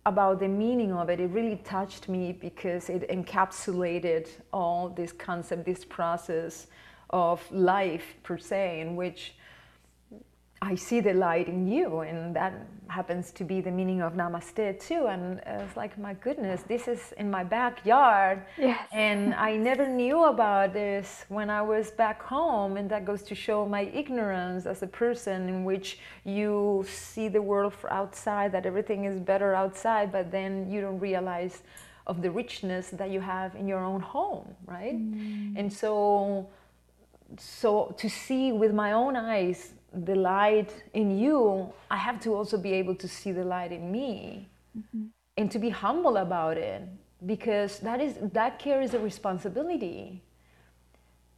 about 0.05 0.39
the 0.39 0.47
meaning 0.47 0.91
of 0.91 1.09
it, 1.09 1.19
it 1.19 1.27
really 1.27 1.57
touched 1.57 2.09
me 2.09 2.31
because 2.33 2.89
it 2.89 3.07
encapsulated 3.09 4.27
all 4.51 4.89
this 4.89 5.11
concept, 5.11 5.65
this 5.65 5.85
process 5.85 6.67
of 7.11 7.41
life 7.51 8.15
per 8.23 8.37
se, 8.37 8.81
in 8.81 8.95
which 8.95 9.35
I 10.61 10.75
see 10.75 10.99
the 10.99 11.13
light 11.13 11.47
in 11.47 11.67
you, 11.67 11.99
and 11.99 12.35
that 12.35 12.53
happens 12.89 13.31
to 13.31 13.43
be 13.43 13.61
the 13.61 13.71
meaning 13.71 14.01
of 14.01 14.13
namaste 14.13 14.79
too. 14.79 15.07
And 15.07 15.39
it's 15.45 15.77
like, 15.77 15.97
my 15.97 16.15
goodness, 16.15 16.63
this 16.63 16.87
is 16.87 17.13
in 17.17 17.31
my 17.31 17.43
backyard. 17.43 18.43
Yes. 18.57 18.79
And 18.91 19.33
I 19.35 19.55
never 19.55 19.87
knew 19.87 20.25
about 20.25 20.73
this 20.73 21.25
when 21.29 21.49
I 21.49 21.61
was 21.61 21.91
back 21.91 22.21
home. 22.21 22.77
And 22.77 22.89
that 22.89 23.05
goes 23.05 23.23
to 23.23 23.35
show 23.35 23.65
my 23.65 23.83
ignorance 23.93 24.65
as 24.65 24.83
a 24.83 24.87
person, 24.87 25.47
in 25.47 25.63
which 25.63 25.99
you 26.25 26.85
see 26.87 27.27
the 27.29 27.41
world 27.41 27.73
from 27.73 27.91
outside, 27.91 28.51
that 28.51 28.65
everything 28.65 29.05
is 29.05 29.19
better 29.19 29.53
outside, 29.53 30.11
but 30.11 30.31
then 30.31 30.69
you 30.69 30.81
don't 30.81 30.99
realize 30.99 31.63
of 32.07 32.21
the 32.21 32.31
richness 32.31 32.89
that 32.89 33.11
you 33.11 33.21
have 33.21 33.55
in 33.55 33.67
your 33.67 33.83
own 33.83 34.01
home, 34.01 34.55
right? 34.65 34.95
Mm. 34.95 35.53
And 35.57 35.71
so, 35.71 36.49
so 37.37 37.93
to 37.97 38.09
see 38.09 38.51
with 38.51 38.73
my 38.73 38.93
own 38.93 39.15
eyes 39.15 39.73
the 39.93 40.15
light 40.15 40.83
in 40.93 41.17
you, 41.17 41.71
I 41.89 41.97
have 41.97 42.19
to 42.21 42.35
also 42.35 42.57
be 42.57 42.73
able 42.73 42.95
to 42.95 43.07
see 43.07 43.31
the 43.31 43.43
light 43.43 43.71
in 43.71 43.91
me 43.91 44.47
mm-hmm. 44.77 45.05
and 45.37 45.51
to 45.51 45.59
be 45.59 45.69
humble 45.69 46.17
about 46.17 46.57
it 46.57 46.83
because 47.25 47.79
that 47.79 47.99
is 47.99 48.15
that 48.33 48.59
carries 48.59 48.93
a 48.93 48.99
responsibility. 48.99 50.21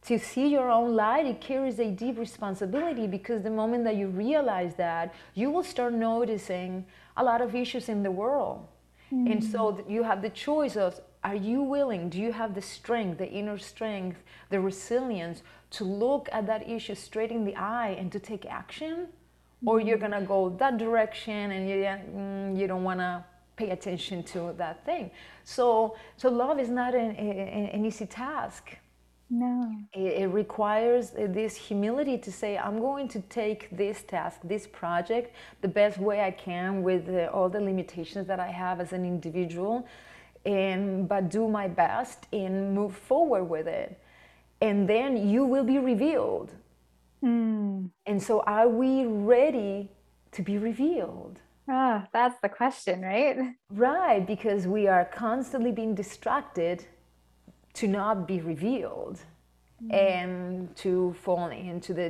To 0.06 0.18
see 0.18 0.48
your 0.48 0.68
own 0.68 0.96
light, 0.96 1.26
it 1.26 1.40
carries 1.40 1.78
a 1.78 1.88
deep 1.88 2.18
responsibility 2.18 3.06
because 3.06 3.42
the 3.42 3.50
moment 3.50 3.84
that 3.84 3.94
you 3.94 4.08
realize 4.08 4.74
that, 4.74 5.14
you 5.34 5.48
will 5.50 5.62
start 5.62 5.92
noticing 5.92 6.84
a 7.16 7.22
lot 7.22 7.40
of 7.40 7.54
issues 7.54 7.88
in 7.88 8.02
the 8.02 8.10
world. 8.10 8.66
Mm-hmm. 9.12 9.30
And 9.30 9.44
so 9.44 9.72
mm. 9.72 9.88
you 9.88 10.02
have 10.02 10.20
the 10.20 10.30
choice 10.30 10.76
of 10.76 11.00
are 11.22 11.36
you 11.36 11.62
willing? 11.62 12.08
Do 12.08 12.18
you 12.18 12.32
have 12.32 12.54
the 12.54 12.62
strength, 12.62 13.18
the 13.18 13.30
inner 13.30 13.58
strength, 13.58 14.18
the 14.50 14.60
resilience 14.60 15.42
to 15.72 15.84
look 15.84 16.28
at 16.32 16.46
that 16.46 16.68
issue 16.68 16.94
straight 16.94 17.30
in 17.30 17.44
the 17.44 17.56
eye 17.56 17.96
and 17.98 18.10
to 18.12 18.18
take 18.18 18.46
action? 18.46 19.08
Or 19.64 19.80
you're 19.80 19.96
mm-hmm. 19.96 20.12
gonna 20.12 20.26
go 20.26 20.50
that 20.58 20.78
direction 20.78 21.50
and 21.50 21.68
you, 21.68 21.76
mm, 21.76 22.58
you 22.58 22.66
don't 22.66 22.84
wanna 22.84 23.24
pay 23.56 23.70
attention 23.70 24.22
to 24.24 24.54
that 24.58 24.84
thing. 24.84 25.10
So, 25.44 25.96
so 26.16 26.28
love 26.28 26.58
is 26.58 26.68
not 26.68 26.94
an, 26.94 27.10
an, 27.16 27.66
an 27.68 27.84
easy 27.84 28.06
task. 28.06 28.76
No. 29.30 29.74
It, 29.94 30.22
it, 30.22 30.26
requires 30.26 31.10
this 31.10 31.56
humility 31.56 32.18
to 32.18 32.30
say, 32.30 32.58
I'm 32.58 32.80
going 32.80 33.08
to 33.08 33.20
take 33.20 33.74
this 33.74 34.02
task, 34.02 34.40
this 34.44 34.66
project, 34.66 35.34
the 35.62 35.68
best 35.68 35.96
way 35.96 36.20
I 36.20 36.32
can 36.32 36.82
with 36.82 37.08
uh, 37.08 37.30
all 37.32 37.48
the 37.48 37.60
limitations 37.60 38.26
that 38.26 38.40
I 38.40 38.48
have 38.48 38.78
as 38.78 38.92
an 38.92 39.06
individual 39.06 39.86
and 40.44 41.08
but 41.08 41.30
do 41.30 41.48
my 41.48 41.68
best 41.68 42.26
and 42.32 42.74
move 42.74 42.94
forward 42.94 43.44
with 43.44 43.68
it 43.68 43.98
and 44.62 44.88
then 44.88 45.28
you 45.28 45.44
will 45.44 45.64
be 45.64 45.78
revealed 45.78 46.52
mm. 47.22 47.90
and 48.06 48.22
so 48.22 48.40
are 48.46 48.68
we 48.68 49.04
ready 49.04 49.90
to 50.30 50.40
be 50.42 50.56
revealed 50.56 51.40
ah 51.68 52.06
that's 52.12 52.38
the 52.40 52.48
question 52.48 53.02
right 53.02 53.36
right 53.70 54.26
because 54.26 54.66
we 54.66 54.86
are 54.86 55.04
constantly 55.04 55.72
being 55.72 55.94
distracted 55.94 56.86
to 57.74 57.86
not 57.86 58.26
be 58.26 58.40
revealed 58.40 59.18
mm. 59.82 59.92
and 59.92 60.74
to 60.76 61.12
fall 61.24 61.48
into 61.50 61.92
the 61.92 62.08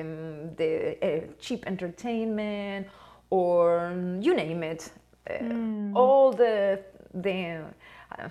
um, 0.00 0.54
the 0.56 0.72
uh, 1.06 1.20
cheap 1.38 1.60
entertainment 1.66 2.86
or 3.30 3.94
you 4.20 4.34
name 4.34 4.62
it 4.62 4.90
uh, 5.30 5.34
mm. 5.34 5.92
all 5.94 6.32
the 6.32 6.80
the 7.14 7.64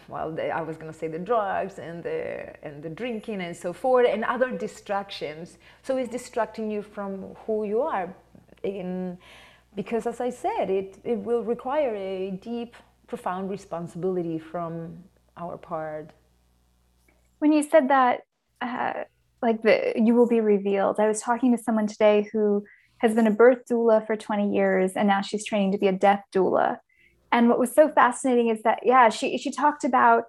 well 0.07 0.31
the, 0.31 0.49
i 0.49 0.61
was 0.61 0.77
going 0.77 0.91
to 0.91 0.97
say 0.97 1.07
the 1.07 1.19
drugs 1.19 1.79
and 1.79 2.03
the 2.03 2.19
and 2.63 2.83
the 2.83 2.89
drinking 2.89 3.41
and 3.41 3.55
so 3.55 3.73
forth 3.73 4.07
and 4.07 4.23
other 4.23 4.51
distractions. 4.51 5.57
So 5.83 5.97
it's 5.97 6.11
distracting 6.11 6.69
you 6.71 6.81
from 6.81 7.35
who 7.45 7.65
you 7.65 7.81
are. 7.81 8.13
In 8.63 9.17
because 9.75 10.05
as 10.05 10.19
i 10.21 10.29
said 10.29 10.69
it 10.69 10.97
it 11.03 11.17
will 11.17 11.43
require 11.43 11.95
a 11.95 12.31
deep 12.31 12.75
profound 13.07 13.49
responsibility 13.49 14.37
from 14.39 15.03
our 15.37 15.57
part. 15.57 16.11
When 17.39 17.51
you 17.51 17.63
said 17.63 17.89
that 17.89 18.21
uh, 18.61 19.05
like 19.41 19.61
the 19.63 19.93
you 19.95 20.13
will 20.13 20.27
be 20.27 20.39
revealed 20.39 20.99
i 20.99 21.07
was 21.07 21.21
talking 21.21 21.55
to 21.55 21.61
someone 21.61 21.87
today 21.87 22.27
who 22.31 22.63
has 22.99 23.15
been 23.15 23.27
a 23.27 23.31
birth 23.31 23.63
doula 23.69 24.05
for 24.05 24.15
20 24.15 24.53
years 24.53 24.91
and 24.95 25.07
now 25.07 25.21
she's 25.21 25.43
training 25.43 25.71
to 25.71 25.77
be 25.77 25.87
a 25.87 25.91
death 25.91 26.23
doula 26.33 26.77
and 27.31 27.49
what 27.49 27.59
was 27.59 27.73
so 27.73 27.89
fascinating 27.89 28.49
is 28.49 28.61
that 28.63 28.79
yeah 28.83 29.09
she 29.09 29.37
she 29.37 29.51
talked 29.51 29.83
about 29.83 30.25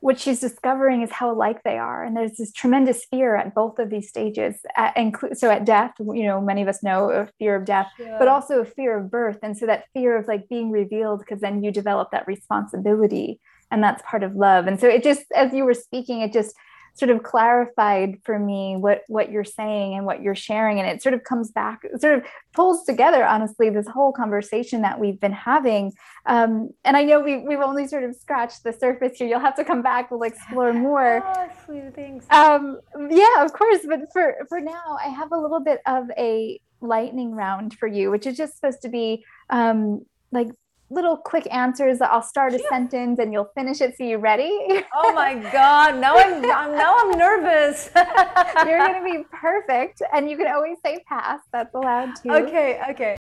what 0.00 0.18
she's 0.18 0.40
discovering 0.40 1.02
is 1.02 1.10
how 1.10 1.30
alike 1.30 1.62
they 1.62 1.76
are. 1.76 2.02
And 2.02 2.16
there's 2.16 2.38
this 2.38 2.52
tremendous 2.52 3.04
fear 3.04 3.36
at 3.36 3.54
both 3.54 3.78
of 3.78 3.90
these 3.90 4.08
stages 4.08 4.56
at, 4.76 4.96
so 5.34 5.50
at 5.50 5.66
death 5.66 5.92
you 5.98 6.24
know 6.24 6.40
many 6.40 6.62
of 6.62 6.68
us 6.68 6.82
know 6.82 7.10
a 7.10 7.28
fear 7.38 7.54
of 7.54 7.66
death 7.66 7.88
yeah. 7.98 8.16
but 8.18 8.26
also 8.26 8.60
a 8.60 8.64
fear 8.64 8.98
of 8.98 9.10
birth. 9.10 9.38
And 9.42 9.56
so 9.56 9.66
that 9.66 9.84
fear 9.92 10.16
of 10.16 10.26
like 10.26 10.48
being 10.48 10.70
revealed 10.70 11.20
because 11.20 11.40
then 11.40 11.62
you 11.62 11.70
develop 11.70 12.10
that 12.12 12.26
responsibility 12.26 13.40
and 13.70 13.84
that's 13.84 14.02
part 14.04 14.22
of 14.22 14.34
love. 14.34 14.66
And 14.66 14.80
so 14.80 14.88
it 14.88 15.02
just 15.02 15.24
as 15.36 15.52
you 15.52 15.64
were 15.64 15.74
speaking 15.74 16.22
it 16.22 16.32
just 16.32 16.54
sort 16.94 17.10
of 17.10 17.22
clarified 17.22 18.18
for 18.24 18.38
me 18.38 18.76
what 18.76 19.02
what 19.08 19.30
you're 19.30 19.44
saying 19.44 19.94
and 19.94 20.06
what 20.06 20.22
you're 20.22 20.34
sharing. 20.34 20.80
And 20.80 20.88
it 20.88 21.02
sort 21.02 21.14
of 21.14 21.24
comes 21.24 21.50
back 21.50 21.82
sort 21.98 22.18
of 22.18 22.24
pulls 22.52 22.84
together 22.84 23.24
honestly 23.24 23.70
this 23.70 23.88
whole 23.88 24.12
conversation 24.12 24.82
that 24.82 24.98
we've 24.98 25.20
been 25.20 25.32
having. 25.32 25.92
Um, 26.26 26.70
and 26.84 26.96
i 26.96 27.04
know 27.04 27.20
we, 27.20 27.38
we've 27.38 27.60
only 27.60 27.86
sort 27.86 28.04
of 28.04 28.14
scratched 28.14 28.64
the 28.64 28.72
surface 28.72 29.18
here. 29.18 29.28
You'll 29.28 29.40
have 29.40 29.56
to 29.56 29.64
come 29.64 29.82
back. 29.82 30.10
We'll 30.10 30.22
explore 30.22 30.72
more. 30.72 31.24
Oh, 31.40 31.48
sweet 31.64 31.94
things. 31.94 32.24
Um, 32.30 32.80
yeah 33.08 33.44
of 33.44 33.52
course. 33.52 33.80
But 33.86 34.12
for 34.12 34.34
for 34.48 34.60
now 34.60 34.98
i 35.02 35.08
have 35.08 35.32
a 35.32 35.38
little 35.38 35.60
bit 35.60 35.80
of 35.86 36.10
a 36.18 36.60
lightning 36.80 37.32
round 37.32 37.74
for 37.74 37.86
you 37.86 38.10
which 38.10 38.26
is 38.26 38.36
just 38.36 38.56
supposed 38.56 38.82
to 38.82 38.88
be 38.88 39.24
um, 39.50 40.04
like 40.32 40.48
little 40.90 41.16
quick 41.16 41.46
answers. 41.52 42.00
I'll 42.00 42.22
start 42.22 42.52
a 42.52 42.58
yeah. 42.58 42.68
sentence 42.68 43.18
and 43.18 43.32
you'll 43.32 43.50
finish 43.54 43.80
it. 43.80 43.96
So 43.96 44.04
you 44.04 44.18
ready? 44.18 44.84
oh 44.94 45.12
my 45.14 45.34
God! 45.34 45.98
Now 45.98 46.16
I'm, 46.16 46.44
I'm 46.44 46.72
now 46.76 46.96
I'm 46.98 47.12
nervous. 47.16 47.90
You're 48.66 48.78
gonna 48.78 49.04
be 49.04 49.24
perfect, 49.32 50.02
and 50.12 50.28
you 50.28 50.36
can 50.36 50.48
always 50.48 50.76
say 50.84 51.02
pass. 51.08 51.40
That's 51.52 51.74
allowed 51.74 52.16
too. 52.16 52.32
Okay. 52.32 52.80
Okay. 52.90 53.16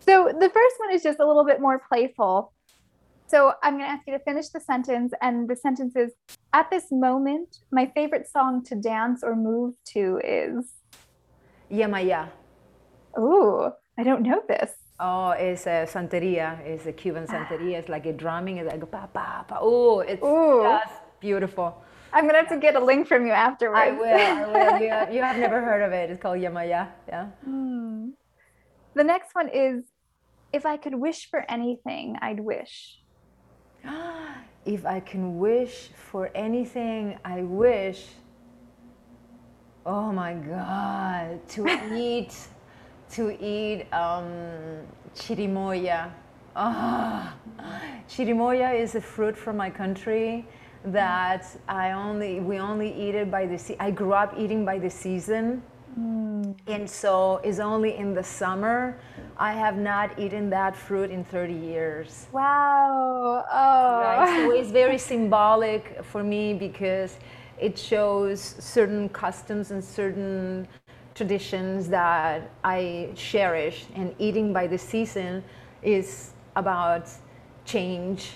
So 0.00 0.26
the 0.28 0.50
first 0.50 0.76
one 0.78 0.92
is 0.92 1.02
just 1.02 1.18
a 1.18 1.26
little 1.26 1.44
bit 1.44 1.60
more 1.60 1.82
playful. 1.88 2.52
So 3.26 3.54
I'm 3.62 3.78
going 3.78 3.86
to 3.86 3.90
ask 3.90 4.06
you 4.06 4.12
to 4.12 4.22
finish 4.22 4.48
the 4.50 4.60
sentence, 4.60 5.12
and 5.22 5.48
the 5.48 5.56
sentence 5.56 5.96
is: 5.96 6.12
At 6.52 6.70
this 6.70 6.92
moment, 6.92 7.60
my 7.72 7.90
favorite 7.94 8.28
song 8.30 8.62
to 8.66 8.74
dance 8.74 9.22
or 9.22 9.34
move 9.34 9.74
to 9.94 10.20
is. 10.22 10.72
Yemaya. 11.72 12.28
Ooh, 13.18 13.70
I 13.98 14.02
don't 14.02 14.22
know 14.22 14.42
this. 14.46 14.70
Oh, 15.00 15.30
it's 15.30 15.66
a 15.66 15.86
santeria. 15.90 16.60
It's 16.60 16.86
a 16.86 16.92
Cuban 16.92 17.26
santeria. 17.26 17.78
It's 17.78 17.88
like 17.88 18.06
a 18.06 18.12
drumming. 18.12 18.58
It's 18.58 18.70
like 18.70 18.90
pa 18.90 19.06
pa 19.06 19.44
pa. 19.46 19.58
Oh, 19.60 20.00
it's 20.00 20.22
Ooh. 20.22 20.62
just 20.62 21.00
beautiful. 21.20 21.82
I'm 22.12 22.26
gonna 22.26 22.38
have 22.38 22.48
to 22.50 22.58
get 22.58 22.76
a 22.76 22.84
link 22.84 23.08
from 23.08 23.26
you 23.26 23.32
afterwards. 23.32 23.80
I 23.80 23.90
will. 23.90 24.04
I 24.06 24.46
will. 24.46 24.80
You, 24.80 24.90
have, 24.96 25.12
you 25.12 25.20
have 25.20 25.36
never 25.36 25.60
heard 25.60 25.82
of 25.82 25.92
it. 25.92 26.10
It's 26.10 26.22
called 26.22 26.38
Yemaya. 26.38 26.88
Yeah. 27.08 27.26
Mm. 27.46 28.12
The 28.94 29.02
next 29.02 29.34
one 29.34 29.48
is, 29.48 29.84
if 30.52 30.64
I 30.64 30.76
could 30.76 30.94
wish 30.94 31.28
for 31.28 31.44
anything, 31.50 32.16
I'd 32.22 32.38
wish. 32.38 33.00
if 34.64 34.86
I 34.86 35.00
can 35.00 35.38
wish 35.38 35.88
for 36.10 36.30
anything, 36.36 37.18
I 37.24 37.42
wish. 37.42 38.06
Oh 39.84 40.12
my 40.12 40.34
God, 40.34 41.46
to 41.48 41.66
eat 41.94 42.32
to 43.14 43.30
eat 43.42 43.86
um, 43.92 44.80
chirimoya. 45.14 46.10
Oh, 46.56 47.32
chirimoya 48.08 48.78
is 48.78 48.94
a 48.94 49.00
fruit 49.00 49.36
from 49.36 49.56
my 49.56 49.70
country 49.70 50.46
that 50.84 51.46
I 51.66 51.92
only 51.92 52.40
we 52.40 52.58
only 52.58 52.92
eat 52.92 53.14
it 53.14 53.30
by 53.30 53.46
the 53.46 53.58
se- 53.58 53.76
I 53.80 53.90
grew 53.90 54.12
up 54.12 54.34
eating 54.36 54.64
by 54.64 54.78
the 54.78 54.90
season. 54.90 55.62
Mm. 55.98 56.56
And 56.66 56.90
so 56.90 57.40
it's 57.44 57.58
only 57.60 57.96
in 57.96 58.14
the 58.14 58.22
summer. 58.22 58.98
I 59.36 59.52
have 59.52 59.76
not 59.76 60.18
eaten 60.18 60.50
that 60.50 60.76
fruit 60.76 61.10
in 61.10 61.24
30 61.24 61.54
years. 61.54 62.26
Wow. 62.32 63.44
Oh. 63.50 64.00
Right? 64.00 64.28
So 64.28 64.50
it's 64.52 64.70
very 64.70 64.98
symbolic 64.98 66.04
for 66.04 66.22
me 66.22 66.52
because 66.52 67.16
it 67.58 67.78
shows 67.78 68.40
certain 68.58 69.08
customs 69.08 69.70
and 69.70 69.82
certain 69.82 70.66
traditions 71.14 71.88
that 71.88 72.50
I 72.64 73.10
cherish, 73.14 73.86
and 73.94 74.14
eating 74.18 74.52
by 74.52 74.66
the 74.66 74.78
season 74.78 75.44
is 75.82 76.32
about 76.56 77.08
change, 77.64 78.32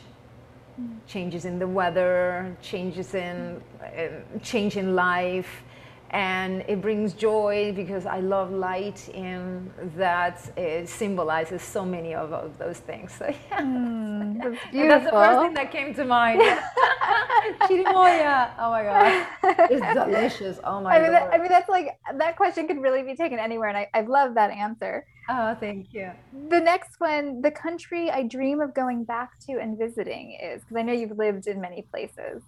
changes 1.06 1.44
in 1.44 1.58
the 1.58 1.66
weather, 1.66 2.56
changes 2.62 3.14
in 3.14 3.60
uh, 3.82 4.38
change 4.42 4.76
in 4.76 4.94
life, 4.94 5.62
and 6.10 6.64
it 6.68 6.80
brings 6.80 7.12
joy 7.12 7.72
because 7.76 8.06
I 8.06 8.20
love 8.20 8.50
light 8.50 9.08
and 9.14 9.70
that 9.96 10.50
it 10.56 10.88
symbolizes 10.88 11.62
so 11.62 11.84
many 11.84 12.14
of, 12.14 12.32
of 12.32 12.56
those 12.58 12.78
things. 12.78 13.12
So 13.12 13.26
yeah, 13.50 13.60
mm, 13.60 14.42
that's, 14.42 14.58
that's, 14.72 15.04
the 15.04 15.10
first 15.10 15.40
thing 15.40 15.54
that 15.54 15.70
came 15.70 15.94
to 15.94 16.04
mind. 16.04 16.40
Chirimoya. 17.62 18.50
Oh 18.58 18.70
my 18.70 18.82
god, 18.82 19.26
it's 19.70 19.94
delicious. 19.94 20.58
Oh 20.64 20.80
my 20.80 20.96
I 20.96 21.02
mean, 21.02 21.12
that, 21.12 21.28
I 21.32 21.38
mean 21.38 21.48
that's 21.48 21.68
like 21.68 21.98
that 22.16 22.36
question 22.36 22.66
could 22.66 22.80
really 22.80 23.02
be 23.02 23.14
taken 23.14 23.38
anywhere, 23.38 23.68
and 23.68 23.76
I, 23.76 23.88
I 23.94 24.00
love 24.02 24.34
that 24.34 24.50
answer. 24.50 25.04
Oh, 25.28 25.54
thank 25.60 25.92
you. 25.92 26.10
The 26.48 26.60
next 26.60 26.98
one, 26.98 27.42
the 27.42 27.50
country 27.50 28.10
I 28.10 28.22
dream 28.22 28.60
of 28.60 28.74
going 28.74 29.04
back 29.04 29.38
to 29.46 29.58
and 29.60 29.76
visiting 29.78 30.38
is 30.42 30.62
because 30.62 30.76
I 30.78 30.82
know 30.82 30.94
you've 30.94 31.18
lived 31.18 31.46
in 31.46 31.60
many 31.60 31.86
places. 31.90 32.42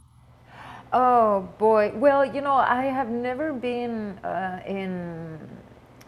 Oh 0.92 1.48
boy. 1.58 1.92
Well, 1.94 2.24
you 2.24 2.40
know, 2.40 2.54
I 2.54 2.84
have 2.84 3.08
never 3.08 3.52
been 3.52 4.18
uh, 4.24 4.60
in. 4.66 5.38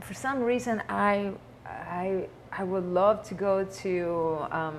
For 0.01 0.15
some 0.15 0.43
reason, 0.43 0.83
I, 0.89 1.33
I, 1.65 2.27
I 2.51 2.65
would 2.65 2.85
love 2.85 3.23
to 3.29 3.35
go 3.35 3.65
to 3.65 4.47
um, 4.51 4.77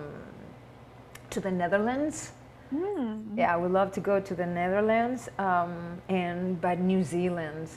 to 1.30 1.40
the 1.40 1.52
Netherlands. 1.52 2.34
Mm. 2.74 3.38
Yeah, 3.38 3.54
I 3.54 3.58
would 3.58 3.72
love 3.72 3.92
to 3.94 4.02
go 4.02 4.20
to 4.20 4.36
the 4.36 4.46
Netherlands 4.46 5.30
um, 5.38 6.02
and 6.10 6.60
but 6.60 6.80
New 6.80 7.04
Zealand. 7.04 7.70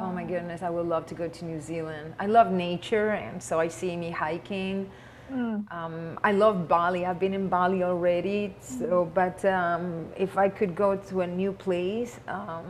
Oh 0.00 0.12
my 0.12 0.24
goodness, 0.24 0.62
I 0.62 0.70
would 0.70 0.86
love 0.86 1.06
to 1.06 1.14
go 1.14 1.28
to 1.28 1.44
New 1.44 1.60
Zealand. 1.60 2.14
I 2.18 2.26
love 2.26 2.52
nature, 2.52 3.10
and 3.10 3.42
so 3.42 3.58
I 3.58 3.68
see 3.68 3.96
me 3.96 4.10
hiking. 4.10 4.88
Mm. 5.34 5.72
Um, 5.72 6.18
I 6.22 6.32
love 6.32 6.68
Bali. 6.68 7.04
I've 7.04 7.18
been 7.18 7.34
in 7.34 7.48
Bali 7.48 7.82
already. 7.82 8.54
So, 8.60 9.04
mm. 9.04 9.14
but 9.14 9.44
um, 9.44 10.06
if 10.16 10.38
I 10.38 10.48
could 10.48 10.74
go 10.74 10.96
to 10.96 11.22
a 11.22 11.26
new 11.26 11.52
place, 11.52 12.20
um, 12.28 12.64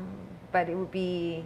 but 0.50 0.68
it 0.68 0.74
would 0.74 0.90
be, 0.90 1.44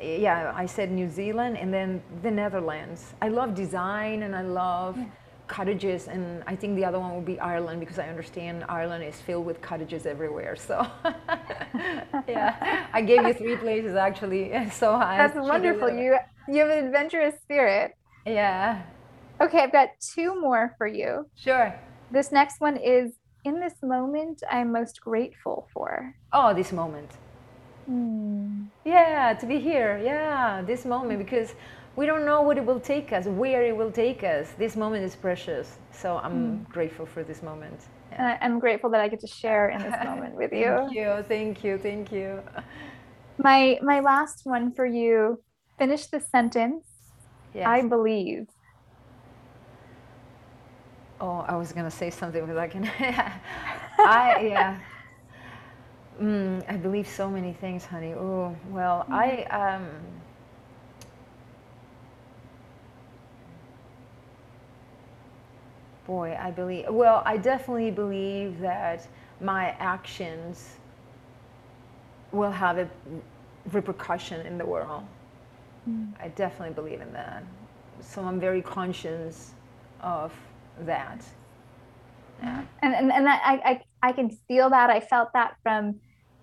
yeah, 0.00 0.52
I 0.54 0.66
said 0.66 0.92
New 0.92 1.08
Zealand 1.10 1.58
and 1.58 1.74
then 1.74 2.00
the 2.22 2.30
Netherlands. 2.30 3.14
I 3.20 3.28
love 3.28 3.54
design 3.54 4.22
and 4.22 4.36
I 4.36 4.42
love 4.42 4.96
yeah. 4.96 5.06
cottages, 5.48 6.06
and 6.06 6.44
I 6.46 6.54
think 6.54 6.76
the 6.76 6.84
other 6.84 7.00
one 7.00 7.16
would 7.16 7.24
be 7.24 7.40
Ireland 7.40 7.80
because 7.80 7.98
I 7.98 8.08
understand 8.08 8.64
Ireland 8.68 9.02
is 9.02 9.16
filled 9.20 9.44
with 9.44 9.60
cottages 9.60 10.06
everywhere. 10.06 10.54
So, 10.54 10.86
yeah, 12.28 12.86
I 12.92 13.02
gave 13.02 13.22
you 13.26 13.34
three 13.34 13.56
places 13.56 13.96
actually. 13.96 14.52
So 14.70 14.94
I 14.94 15.16
that's 15.16 15.36
wonderful. 15.36 15.90
You 15.90 16.16
you 16.48 16.60
have 16.60 16.70
an 16.70 16.84
adventurous 16.84 17.34
spirit. 17.40 17.96
Yeah. 18.24 18.82
Okay, 19.40 19.60
I've 19.60 19.72
got 19.72 19.90
two 20.00 20.40
more 20.40 20.74
for 20.78 20.86
you. 20.86 21.28
Sure. 21.36 21.74
This 22.10 22.32
next 22.32 22.60
one 22.60 22.76
is 22.76 23.12
in 23.44 23.60
this 23.60 23.74
moment 23.82 24.42
I'm 24.50 24.72
most 24.72 25.00
grateful 25.00 25.68
for. 25.72 26.14
Oh, 26.32 26.52
this 26.54 26.72
moment. 26.72 27.10
Mm. 27.88 28.66
Yeah, 28.84 29.34
to 29.34 29.46
be 29.46 29.58
here. 29.58 30.00
Yeah, 30.02 30.62
this 30.66 30.84
moment 30.84 31.18
because 31.18 31.54
we 31.96 32.06
don't 32.06 32.24
know 32.24 32.42
what 32.42 32.58
it 32.58 32.64
will 32.64 32.80
take 32.80 33.12
us, 33.12 33.26
where 33.26 33.62
it 33.62 33.76
will 33.76 33.90
take 33.90 34.22
us. 34.24 34.52
This 34.58 34.76
moment 34.76 35.04
is 35.04 35.14
precious. 35.16 35.78
So 35.92 36.18
I'm 36.18 36.32
mm. 36.32 36.68
grateful 36.68 37.06
for 37.06 37.22
this 37.22 37.42
moment. 37.42 37.80
Yeah. 38.12 38.38
I'm 38.40 38.58
grateful 38.58 38.90
that 38.90 39.00
I 39.00 39.08
get 39.08 39.20
to 39.20 39.26
share 39.26 39.68
in 39.70 39.82
this 39.82 39.94
moment 40.04 40.34
with 40.34 40.52
you. 40.52 40.66
thank 40.66 40.94
you. 40.96 41.24
Thank 41.28 41.64
you. 41.64 41.78
Thank 41.78 42.12
you. 42.12 42.42
My 43.38 43.78
my 43.82 44.00
last 44.00 44.40
one 44.44 44.72
for 44.72 44.86
you. 44.86 45.40
Finish 45.78 46.06
the 46.06 46.20
sentence. 46.20 46.84
Yes. 47.54 47.66
I 47.66 47.82
believe. 47.82 48.46
Oh, 51.20 51.44
I 51.48 51.56
was 51.56 51.72
gonna 51.72 51.90
say 51.90 52.10
something 52.10 52.46
but 52.46 52.58
I 52.58 52.68
can. 52.68 52.84
I 53.98 54.40
yeah. 54.42 54.78
Mm, 56.20 56.64
I 56.68 56.76
believe 56.76 57.08
so 57.08 57.30
many 57.30 57.52
things, 57.52 57.84
honey. 57.84 58.12
Oh 58.14 58.54
well, 58.70 59.02
mm-hmm. 59.02 59.14
I 59.14 59.44
um. 59.44 59.88
Boy, 66.06 66.36
I 66.40 66.50
believe. 66.50 66.86
Well, 66.88 67.22
I 67.26 67.36
definitely 67.36 67.90
believe 67.90 68.60
that 68.60 69.06
my 69.40 69.74
actions 69.78 70.76
will 72.32 72.50
have 72.50 72.78
a 72.78 72.88
repercussion 73.72 74.46
in 74.46 74.56
the 74.56 74.64
world. 74.64 75.04
Mm. 75.88 76.12
I 76.20 76.28
definitely 76.28 76.74
believe 76.74 77.00
in 77.00 77.12
that. 77.12 77.44
So 78.00 78.22
I'm 78.22 78.40
very 78.40 78.62
conscious 78.62 79.52
of 80.00 80.32
that. 80.86 81.24
Yeah. 82.42 82.62
And 82.82 82.94
and, 82.94 83.12
and 83.12 83.28
I, 83.28 83.34
I 83.34 83.82
I 84.02 84.12
can 84.12 84.30
feel 84.48 84.70
that. 84.70 84.90
I 84.90 85.00
felt 85.00 85.32
that 85.32 85.56
from 85.62 85.96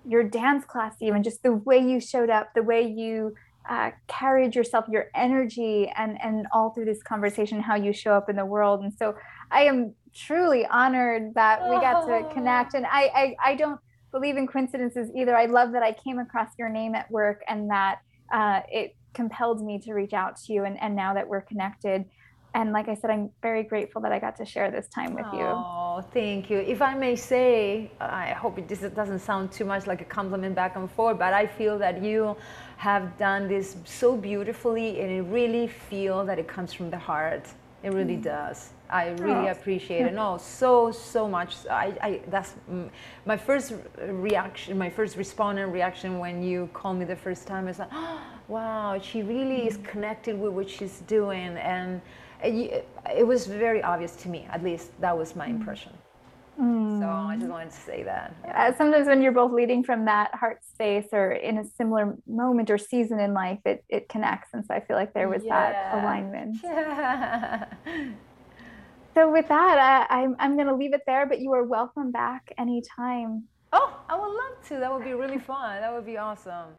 your 0.07 0.23
dance 0.23 0.65
class 0.65 0.95
even 1.01 1.23
just 1.23 1.41
the 1.41 1.53
way 1.53 1.79
you 1.79 1.99
showed 1.99 2.29
up, 2.29 2.53
the 2.53 2.63
way 2.63 2.87
you 2.87 3.33
uh, 3.69 3.89
carried 4.07 4.55
yourself, 4.55 4.85
your 4.89 5.09
energy, 5.15 5.91
and 5.97 6.21
and 6.21 6.47
all 6.53 6.71
through 6.71 6.85
this 6.85 7.01
conversation, 7.01 7.61
how 7.61 7.75
you 7.75 7.93
show 7.93 8.13
up 8.13 8.29
in 8.29 8.35
the 8.35 8.45
world. 8.45 8.81
And 8.81 8.93
so 8.93 9.15
I 9.51 9.63
am 9.63 9.95
truly 10.15 10.65
honored 10.65 11.33
that 11.35 11.61
we 11.69 11.75
got 11.75 12.05
to 12.07 12.33
connect. 12.33 12.73
And 12.73 12.85
I, 12.85 13.11
I, 13.13 13.51
I 13.51 13.55
don't 13.55 13.79
believe 14.11 14.37
in 14.37 14.47
coincidences 14.47 15.11
either. 15.13 15.35
I 15.35 15.45
love 15.45 15.73
that 15.73 15.83
I 15.83 15.91
came 15.91 16.19
across 16.19 16.49
your 16.57 16.69
name 16.69 16.95
at 16.95 17.09
work 17.11 17.41
and 17.47 17.69
that 17.69 17.99
uh, 18.33 18.61
it 18.71 18.95
compelled 19.13 19.63
me 19.63 19.79
to 19.79 19.93
reach 19.93 20.13
out 20.13 20.37
to 20.43 20.53
you. 20.53 20.63
And, 20.63 20.81
and 20.81 20.95
now 20.95 21.13
that 21.13 21.27
we're 21.27 21.41
connected, 21.41 22.05
and 22.55 22.71
like 22.71 22.87
I 22.87 22.95
said, 22.95 23.09
I'm 23.09 23.29
very 23.41 23.63
grateful 23.63 24.01
that 24.03 24.13
I 24.13 24.17
got 24.17 24.37
to 24.37 24.45
share 24.45 24.71
this 24.71 24.87
time 24.87 25.13
with 25.13 25.25
you. 25.33 25.41
Oh, 25.41 26.01
thank 26.13 26.49
you. 26.49 26.59
If 26.59 26.81
I 26.81 26.93
may 26.95 27.17
say, 27.17 27.91
I 27.99 28.29
hope 28.29 28.57
it 28.57 28.69
doesn't 28.69 29.19
sound 29.19 29.51
too 29.51 29.65
much 29.65 29.87
like 29.87 29.99
a 29.99 30.05
compliment 30.05 30.55
back 30.55 30.77
and 30.77 30.89
forth, 30.89 31.19
but 31.19 31.33
I 31.33 31.45
feel 31.45 31.77
that 31.79 32.01
you 32.01 32.37
have 32.77 33.17
done 33.17 33.49
this 33.49 33.75
so 33.83 34.15
beautifully, 34.15 35.01
and 35.01 35.11
I 35.11 35.29
really 35.29 35.67
feel 35.67 36.23
that 36.23 36.39
it 36.39 36.47
comes 36.47 36.71
from 36.71 36.89
the 36.89 36.97
heart. 36.97 37.45
It 37.83 37.91
really 37.93 38.15
mm. 38.15 38.23
does. 38.23 38.69
I 38.89 39.09
really 39.09 39.49
oh. 39.49 39.51
appreciate 39.51 40.05
it. 40.05 40.13
No, 40.13 40.37
so 40.37 40.91
so 40.91 41.27
much. 41.27 41.57
I, 41.69 41.87
I 42.01 42.21
that's 42.29 42.53
my 43.25 43.35
first 43.35 43.73
reaction. 44.07 44.77
My 44.77 44.89
first 44.89 45.17
response 45.17 45.59
and 45.59 45.73
reaction 45.73 46.19
when 46.19 46.41
you 46.41 46.69
called 46.73 46.97
me 46.99 47.05
the 47.05 47.17
first 47.17 47.47
time 47.47 47.67
is 47.67 47.79
like, 47.79 47.89
oh, 48.03 48.21
wow, 48.47 48.97
she 48.99 49.23
really 49.23 49.67
is 49.67 49.77
mm. 49.77 49.83
connected 49.83 50.39
with 50.39 50.53
what 50.53 50.69
she's 50.69 50.99
doing, 51.01 51.57
and 51.57 52.01
it, 52.45 52.87
it 53.17 53.27
was 53.27 53.47
very 53.47 53.81
obvious 53.81 54.15
to 54.17 54.29
me. 54.29 54.47
At 54.51 54.63
least 54.63 54.89
that 55.01 55.17
was 55.17 55.35
my 55.35 55.47
mm. 55.47 55.51
impression. 55.51 55.91
Mm. 56.59 56.99
So 57.01 57.07
I 57.07 57.35
just 57.35 57.49
wanted 57.49 57.71
to 57.71 57.75
say 57.75 58.03
that. 58.03 58.33
Yeah. 58.45 58.67
Uh, 58.67 58.77
sometimes 58.77 59.07
when 59.07 59.21
you're 59.21 59.33
both 59.33 59.51
leading 59.51 59.83
from 59.83 60.05
that 60.05 60.33
heart 60.33 60.63
space 60.63 61.07
or 61.11 61.33
in 61.33 61.57
a 61.57 61.65
similar 61.65 62.15
moment 62.27 62.69
or 62.69 62.77
season 62.77 63.19
in 63.19 63.33
life, 63.33 63.59
it, 63.65 63.83
it 63.89 64.07
connects. 64.07 64.49
And 64.53 64.65
so 64.65 64.73
I 64.73 64.79
feel 64.79 64.95
like 64.95 65.13
there 65.13 65.27
was 65.27 65.43
yeah. 65.43 65.71
that 65.71 66.01
alignment. 66.01 66.57
Yeah. 66.63 67.65
So 69.15 69.31
with 69.31 69.47
that, 69.47 70.07
I, 70.09 70.23
I'm, 70.23 70.35
I'm 70.39 70.55
going 70.55 70.67
to 70.67 70.75
leave 70.75 70.93
it 70.93 71.03
there, 71.07 71.25
but 71.25 71.39
you 71.39 71.53
are 71.53 71.63
welcome 71.63 72.11
back 72.11 72.53
anytime. 72.57 73.45
Oh, 73.71 73.97
I 74.09 74.19
would 74.19 74.27
love 74.27 74.67
to. 74.67 74.79
That 74.79 74.93
would 74.93 75.05
be 75.05 75.13
really 75.13 75.39
fun. 75.39 75.79
That 75.79 75.93
would 75.93 76.05
be 76.05 76.17
awesome. 76.17 76.75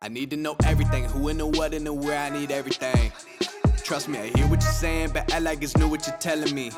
I 0.00 0.06
need 0.06 0.30
to 0.30 0.36
know 0.36 0.54
everything, 0.64 1.04
who 1.04 1.26
and 1.26 1.40
the 1.40 1.46
what 1.46 1.74
and 1.74 1.84
the 1.84 1.92
where, 1.92 2.16
I 2.16 2.30
need 2.30 2.52
everything. 2.52 3.10
Trust 3.82 4.08
me, 4.08 4.18
I 4.18 4.26
hear 4.28 4.46
what 4.46 4.62
you're 4.62 4.70
saying, 4.70 5.10
but 5.12 5.32
act 5.32 5.42
like 5.42 5.60
it's 5.60 5.76
new 5.76 5.88
what 5.88 6.06
you're 6.06 6.16
telling 6.18 6.54
me. 6.54 6.70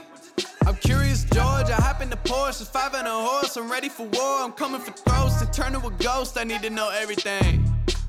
I'm 0.66 0.77
curious, 0.77 1.25
George. 1.25 1.68
I 1.68 1.75
hop 1.75 2.01
in 2.01 2.09
the 2.09 2.16
Porsche, 2.16 2.66
five 2.66 2.95
and 2.95 3.07
a 3.07 3.11
horse. 3.11 3.59
I'm 3.59 3.71
ready 3.71 3.91
for 3.91 4.07
war. 4.07 4.41
I'm 4.43 4.53
coming 4.53 4.81
for 4.81 4.93
throats 4.93 5.39
to 5.41 5.51
turn 5.51 5.73
to 5.73 5.87
a 5.87 5.91
ghost. 6.03 6.39
I 6.39 6.45
need 6.45 6.62
to 6.62 6.71
know 6.71 6.89
everything. 6.89 7.62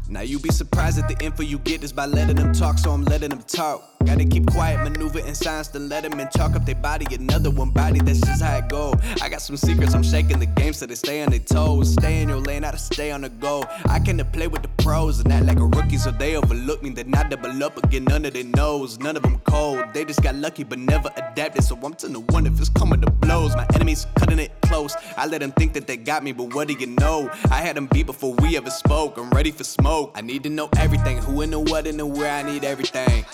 Now 0.08 0.22
you 0.22 0.40
be 0.40 0.50
surprised 0.50 0.98
at 0.98 1.10
the 1.10 1.26
info 1.26 1.44
you 1.44 1.60
get 1.60 1.84
is 1.84 1.92
by 1.92 2.06
letting 2.06 2.38
them 2.38 2.54
talk, 2.54 2.78
so 2.78 2.92
I'm 2.92 3.04
letting 3.04 3.32
them 3.32 3.44
talk. 3.44 3.91
Gotta 4.06 4.26
keep 4.26 4.46
quiet, 4.48 4.84
maneuver 4.84 5.20
in 5.20 5.36
silence, 5.36 5.70
then 5.70 5.88
let 5.90 6.04
them 6.04 6.20
in 6.20 6.28
talk 6.30 6.56
up 6.56 6.66
their 6.66 6.76
body. 6.76 7.06
Another 7.16 7.50
one 7.50 7.70
body, 7.70 8.00
that's 8.00 8.22
just 8.22 8.42
how 8.42 8.58
it 8.58 8.70
go. 8.70 8.94
I 9.22 9.30
got 9.30 9.42
some 9.42 9.58
secrets, 9.58 9.94
I'm 9.94 10.04
shaking 10.04 10.40
the 10.40 10.46
game 10.46 10.74
so 10.74 10.86
they 10.86 10.96
stay 10.96 11.24
on 11.24 11.30
their 11.30 11.40
toes. 11.40 11.94
Stay 11.94 12.22
in 12.22 12.30
your 12.30 12.40
lane, 12.40 12.64
how 12.64 12.72
to 12.72 12.78
stay 12.78 13.12
on 13.12 13.22
the 13.22 13.30
go. 13.30 13.64
I 13.86 14.00
can 14.00 14.18
to 14.18 14.26
play 14.26 14.48
with 14.48 14.62
the 14.64 14.70
pros 14.84 15.20
and 15.20 15.32
act 15.32 15.46
like 15.46 15.60
a 15.60 15.66
rookie, 15.66 15.98
so 15.98 16.12
they 16.12 16.36
overlook 16.36 16.84
me. 16.84 16.90
Then 16.90 17.10
not 17.10 17.30
double 17.30 17.64
up 17.64 17.78
again, 17.84 18.06
none 18.06 18.26
of 18.26 18.34
their 18.34 18.44
nose. 18.44 19.00
None 19.00 19.16
of 19.16 19.24
them 19.24 19.40
cold, 19.46 19.84
they 19.94 20.06
just 20.06 20.22
got 20.22 20.36
lucky 20.36 20.64
but 20.64 20.80
never 20.80 21.10
adapted. 21.16 21.64
So 21.64 21.78
I'm 21.82 21.94
to 21.96 22.08
the 22.08 22.20
one 22.20 22.46
if 22.46 22.60
it's 22.60 22.70
coming 22.70 23.02
to 23.02 23.12
blows. 23.12 23.56
My 23.56 23.68
enemies 23.76 24.08
cutting 24.16 24.40
it 24.40 24.52
close. 24.62 24.96
I 25.18 25.28
let 25.28 25.42
them 25.42 25.52
think 25.52 25.74
that 25.74 25.88
they 25.88 25.98
got 25.98 26.24
me, 26.24 26.32
but 26.32 26.54
what 26.54 26.68
do 26.68 26.74
you 26.74 26.88
know? 26.88 27.30
I 27.50 27.62
had 27.62 27.76
them 27.76 27.88
beat 27.88 28.06
before 28.08 28.34
we 28.36 28.58
ever 28.58 28.70
spoke. 28.70 29.18
I'm 29.18 29.30
ready 29.30 29.52
for 29.52 29.64
smoke. 29.64 30.12
I 30.16 30.22
need 30.22 30.44
to 30.44 30.50
know 30.50 30.70
everything, 30.78 31.18
who 31.18 31.42
and 31.42 31.54
the 31.54 31.60
what 31.60 31.88
and 31.88 32.00
the 32.00 32.06
where. 32.06 32.32
I 32.32 32.44
need 32.44 32.64
everything. 32.64 33.26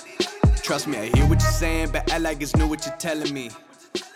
Trust 0.68 0.86
me, 0.90 0.98
I 0.98 1.06
hear 1.16 1.26
what 1.28 1.42
you're 1.42 1.50
saying, 1.52 1.92
but 1.94 2.12
I 2.12 2.18
like 2.18 2.42
it's 2.42 2.54
new 2.58 2.68
what 2.68 2.86
you're 2.86 2.94
telling 2.98 3.34
me. 3.34 3.52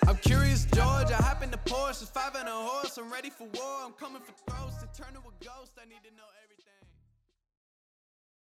I'm 0.06 0.18
curious, 0.18 0.66
George. 0.66 1.10
I 1.10 1.14
hop 1.14 1.41
in 1.41 1.49
the 1.49 1.56
Porsche, 1.60 2.06
five 2.06 2.36
and 2.36 2.45
a 2.45 2.52
horse. 2.52 2.97
I'm 2.97 3.10
ready 3.10 3.30
for 3.30 3.45
war. 3.54 3.78
I'm 3.86 3.93
coming 3.93 4.22
for 4.22 4.34
throats 4.52 4.76
to 4.84 5.02
turn 5.02 5.14
to 5.14 5.20
a 5.20 5.45
ghost. 5.45 5.72
I 5.82 5.86
need 5.88 6.04
to 6.04 6.14
know. 6.18 6.40